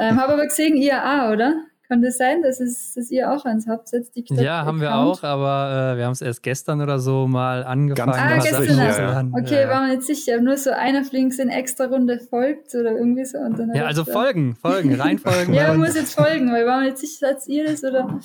[0.00, 1.54] Ähm, habe aber gesehen, ihr auch, oder?
[1.86, 4.40] Kann das sein, dass, es, dass ihr auch eins habt, jetzt TikTok?
[4.40, 8.14] Ja, haben wir auch, aber äh, wir haben es erst gestern oder so mal angefangen.
[8.14, 9.22] ah, gestern ja.
[9.38, 9.68] Okay, ja.
[9.68, 10.40] war mir nicht sicher.
[10.40, 13.36] Nur so einer flinks in extra Runde folgt oder irgendwie so.
[13.36, 15.52] Und dann ja, also folgen, folgen, reinfolgen.
[15.52, 18.18] ja, muss jetzt folgen, weil war mir nicht sicher, seid ihr das oder?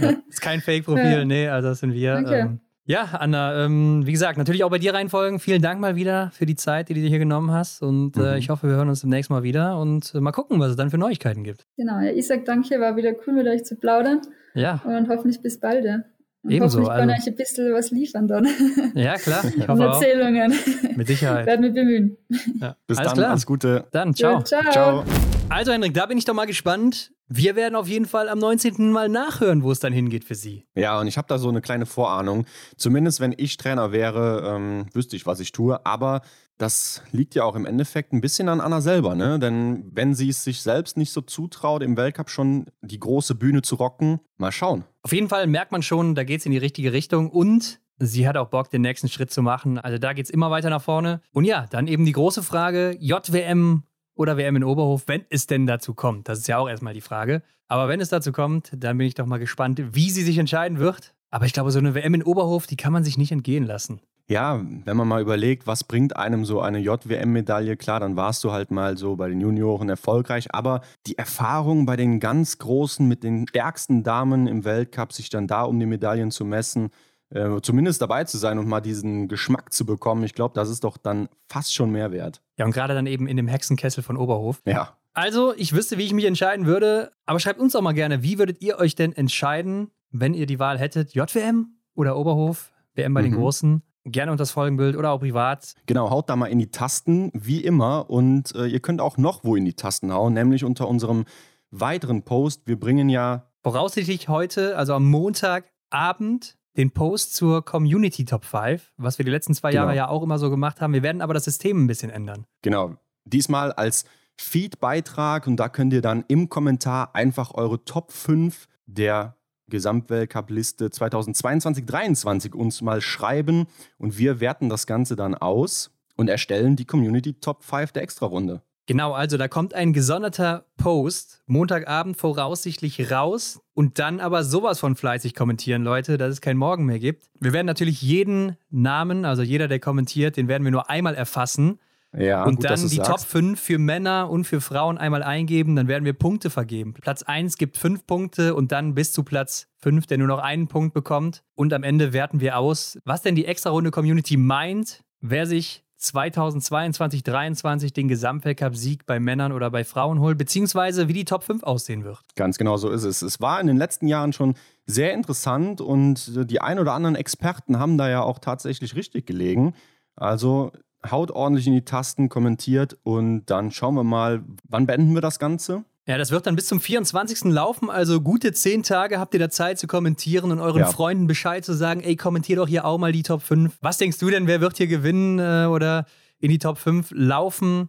[0.00, 2.20] ja, ist kein Fake-Profil, nee, also das sind wir.
[2.22, 2.40] Okay.
[2.40, 5.40] Ähm, ja, Anna, ähm, wie gesagt, natürlich auch bei dir reinfolgen.
[5.40, 7.82] Vielen Dank mal wieder für die Zeit, die du dir hier genommen hast.
[7.82, 8.26] Und äh, mhm.
[8.26, 10.76] äh, ich hoffe, wir hören uns demnächst mal wieder und äh, mal gucken, was es
[10.76, 11.66] dann für Neuigkeiten gibt.
[11.76, 14.20] Genau, ja, ich sag danke, war wieder cool mit euch zu plaudern.
[14.54, 14.80] Ja.
[14.84, 15.84] Und hoffentlich bis bald.
[15.84, 16.02] Ja.
[16.44, 16.78] Und Ebenso.
[16.78, 18.46] Hoffentlich kann also, euch ein bisschen was liefern dann.
[18.94, 19.44] Ja, klar.
[19.44, 20.52] Ich hoffe Erzählungen.
[20.52, 20.96] Auch.
[20.96, 21.46] Mit Sicherheit.
[21.46, 22.16] Werden wir bemühen.
[22.60, 22.76] Ja.
[22.86, 23.30] Bis alles dann, klar.
[23.30, 23.84] alles Gute.
[23.90, 24.38] Dann, ciao.
[24.38, 24.70] Ja, ciao.
[24.70, 25.04] ciao.
[25.48, 27.10] Also, Henrik, da bin ich doch mal gespannt.
[27.28, 28.92] Wir werden auf jeden Fall am 19.
[28.92, 30.64] mal nachhören, wo es dann hingeht für Sie.
[30.76, 32.46] Ja, und ich habe da so eine kleine Vorahnung.
[32.76, 35.84] Zumindest wenn ich Trainer wäre, ähm, wüsste ich, was ich tue.
[35.84, 36.20] Aber
[36.56, 39.38] das liegt ja auch im Endeffekt ein bisschen an Anna selber, ne?
[39.38, 43.62] Denn wenn sie es sich selbst nicht so zutraut, im Weltcup schon die große Bühne
[43.62, 44.84] zu rocken, mal schauen.
[45.02, 48.28] Auf jeden Fall merkt man schon, da geht es in die richtige Richtung und sie
[48.28, 49.78] hat auch Bock, den nächsten Schritt zu machen.
[49.78, 51.20] Also da geht es immer weiter nach vorne.
[51.32, 53.82] Und ja, dann eben die große Frage: JWM
[54.16, 56.28] oder WM in Oberhof, wenn es denn dazu kommt.
[56.28, 57.42] Das ist ja auch erstmal die Frage.
[57.68, 60.78] Aber wenn es dazu kommt, dann bin ich doch mal gespannt, wie sie sich entscheiden
[60.78, 61.14] wird.
[61.30, 64.00] Aber ich glaube, so eine WM in Oberhof, die kann man sich nicht entgehen lassen.
[64.28, 68.50] Ja, wenn man mal überlegt, was bringt einem so eine JWM-Medaille, klar, dann warst du
[68.50, 73.22] halt mal so bei den Junioren erfolgreich, aber die Erfahrung bei den ganz Großen mit
[73.22, 76.90] den stärksten Damen im Weltcup, sich dann da um die Medaillen zu messen,
[77.30, 80.84] äh, zumindest dabei zu sein und mal diesen Geschmack zu bekommen, ich glaube, das ist
[80.84, 82.40] doch dann fast schon mehr wert.
[82.56, 84.62] Ja, und gerade dann eben in dem Hexenkessel von Oberhof.
[84.64, 84.96] Ja.
[85.12, 88.38] Also, ich wüsste, wie ich mich entscheiden würde, aber schreibt uns auch mal gerne, wie
[88.38, 93.22] würdet ihr euch denn entscheiden, wenn ihr die Wahl hättet, JWM oder Oberhof, WM bei
[93.22, 93.24] mhm.
[93.24, 93.82] den Großen?
[94.04, 95.74] Gerne unter das Folgenbild oder auch privat.
[95.86, 98.08] Genau, haut da mal in die Tasten, wie immer.
[98.08, 101.24] Und äh, ihr könnt auch noch wo in die Tasten hauen, nämlich unter unserem
[101.72, 102.62] weiteren Post.
[102.66, 103.50] Wir bringen ja.
[103.64, 109.54] Voraussichtlich heute, also am Montagabend, den Post zur Community Top 5, was wir die letzten
[109.54, 109.96] zwei Jahre genau.
[109.96, 110.92] ja auch immer so gemacht haben.
[110.92, 112.46] Wir werden aber das System ein bisschen ändern.
[112.62, 112.96] Genau.
[113.24, 114.04] Diesmal als
[114.36, 119.36] Feed-Beitrag und da könnt ihr dann im Kommentar einfach eure Top 5 der
[119.68, 123.66] Gesamtweltcup-Liste 2022-23 uns mal schreiben
[123.98, 128.62] und wir werten das Ganze dann aus und erstellen die Community Top 5 der Extra-Runde.
[128.86, 134.94] Genau, also da kommt ein gesonderter Post Montagabend voraussichtlich raus und dann aber sowas von
[134.94, 137.28] fleißig kommentieren, Leute, dass es kein Morgen mehr gibt.
[137.40, 141.80] Wir werden natürlich jeden Namen, also jeder, der kommentiert, den werden wir nur einmal erfassen.
[142.16, 143.10] Ja, und gut, dann die sagst.
[143.10, 146.94] Top 5 für Männer und für Frauen einmal eingeben, dann werden wir Punkte vergeben.
[146.94, 150.68] Platz 1 gibt 5 Punkte und dann bis zu Platz 5, der nur noch einen
[150.68, 151.42] Punkt bekommt.
[151.56, 157.24] Und am Ende werten wir aus, was denn die Extra-Runde Community meint, wer sich 2022,
[157.24, 162.04] 2023 den Gesamtweltcup-Sieg bei Männern oder bei Frauen holt, beziehungsweise wie die Top 5 aussehen
[162.04, 162.20] wird.
[162.34, 163.22] Ganz genau so ist es.
[163.22, 164.54] Es war in den letzten Jahren schon
[164.84, 169.74] sehr interessant und die ein oder anderen Experten haben da ja auch tatsächlich richtig gelegen.
[170.14, 170.72] Also
[171.10, 175.38] haut ordentlich in die Tasten, kommentiert und dann schauen wir mal, wann beenden wir das
[175.38, 175.84] Ganze?
[176.08, 177.44] Ja, das wird dann bis zum 24.
[177.52, 180.86] laufen, also gute zehn Tage habt ihr da Zeit zu kommentieren und euren ja.
[180.86, 183.76] Freunden Bescheid zu sagen, ey, kommentier doch hier auch mal die Top 5.
[183.80, 186.06] Was denkst du denn, wer wird hier gewinnen äh, oder
[186.38, 187.88] in die Top 5 laufen?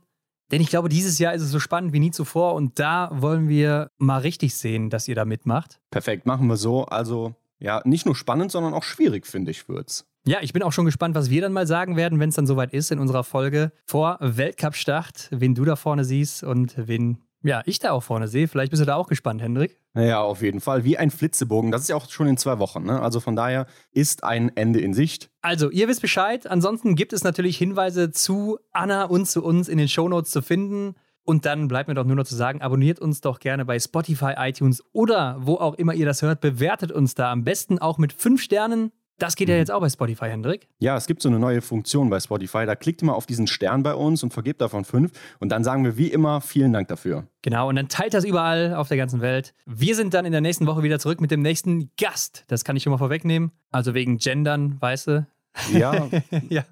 [0.52, 3.50] Denn ich glaube, dieses Jahr ist es so spannend wie nie zuvor und da wollen
[3.50, 5.80] wir mal richtig sehen, dass ihr da mitmacht.
[5.92, 6.86] Perfekt, machen wir so.
[6.86, 10.08] Also ja, nicht nur spannend, sondern auch schwierig, finde ich, wird's.
[10.26, 12.48] Ja, ich bin auch schon gespannt, was wir dann mal sagen werden, wenn es dann
[12.48, 17.62] soweit ist in unserer Folge vor Weltcup-Start, wen du da vorne siehst und wen ja,
[17.66, 18.48] ich da auch vorne sehe.
[18.48, 19.80] Vielleicht bist du da auch gespannt, Hendrik.
[19.96, 20.84] Ja, auf jeden Fall.
[20.84, 21.72] Wie ein Flitzebogen.
[21.72, 22.84] Das ist ja auch schon in zwei Wochen.
[22.84, 23.02] Ne?
[23.02, 25.30] Also von daher ist ein Ende in Sicht.
[25.42, 26.48] Also, ihr wisst Bescheid.
[26.48, 30.96] Ansonsten gibt es natürlich Hinweise zu Anna und zu uns in den Shownotes zu finden.
[31.24, 34.34] Und dann bleibt mir doch nur noch zu sagen, abonniert uns doch gerne bei Spotify,
[34.38, 36.40] iTunes oder wo auch immer ihr das hört.
[36.40, 38.92] Bewertet uns da am besten auch mit fünf Sternen.
[39.20, 39.60] Das geht ja mhm.
[39.60, 40.68] jetzt auch bei Spotify, Hendrik.
[40.80, 42.66] Ja, es gibt so eine neue Funktion bei Spotify.
[42.66, 45.12] Da klickt immer auf diesen Stern bei uns und vergebt davon fünf.
[45.40, 47.28] Und dann sagen wir wie immer vielen Dank dafür.
[47.42, 49.54] Genau, und dann teilt das überall auf der ganzen Welt.
[49.66, 52.44] Wir sind dann in der nächsten Woche wieder zurück mit dem nächsten Gast.
[52.48, 53.52] Das kann ich schon mal vorwegnehmen.
[53.72, 55.28] Also wegen Gendern, weißt du?
[55.74, 56.10] Ja.
[56.50, 56.64] ja.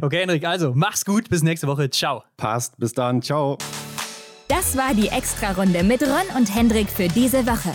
[0.00, 1.28] Okay, Hendrik, also mach's gut.
[1.28, 1.90] Bis nächste Woche.
[1.90, 2.22] Ciao.
[2.36, 2.78] Passt.
[2.78, 3.20] Bis dann.
[3.20, 3.58] Ciao.
[4.48, 7.74] Das war die Extra-Runde mit Ron und Hendrik für diese Woche.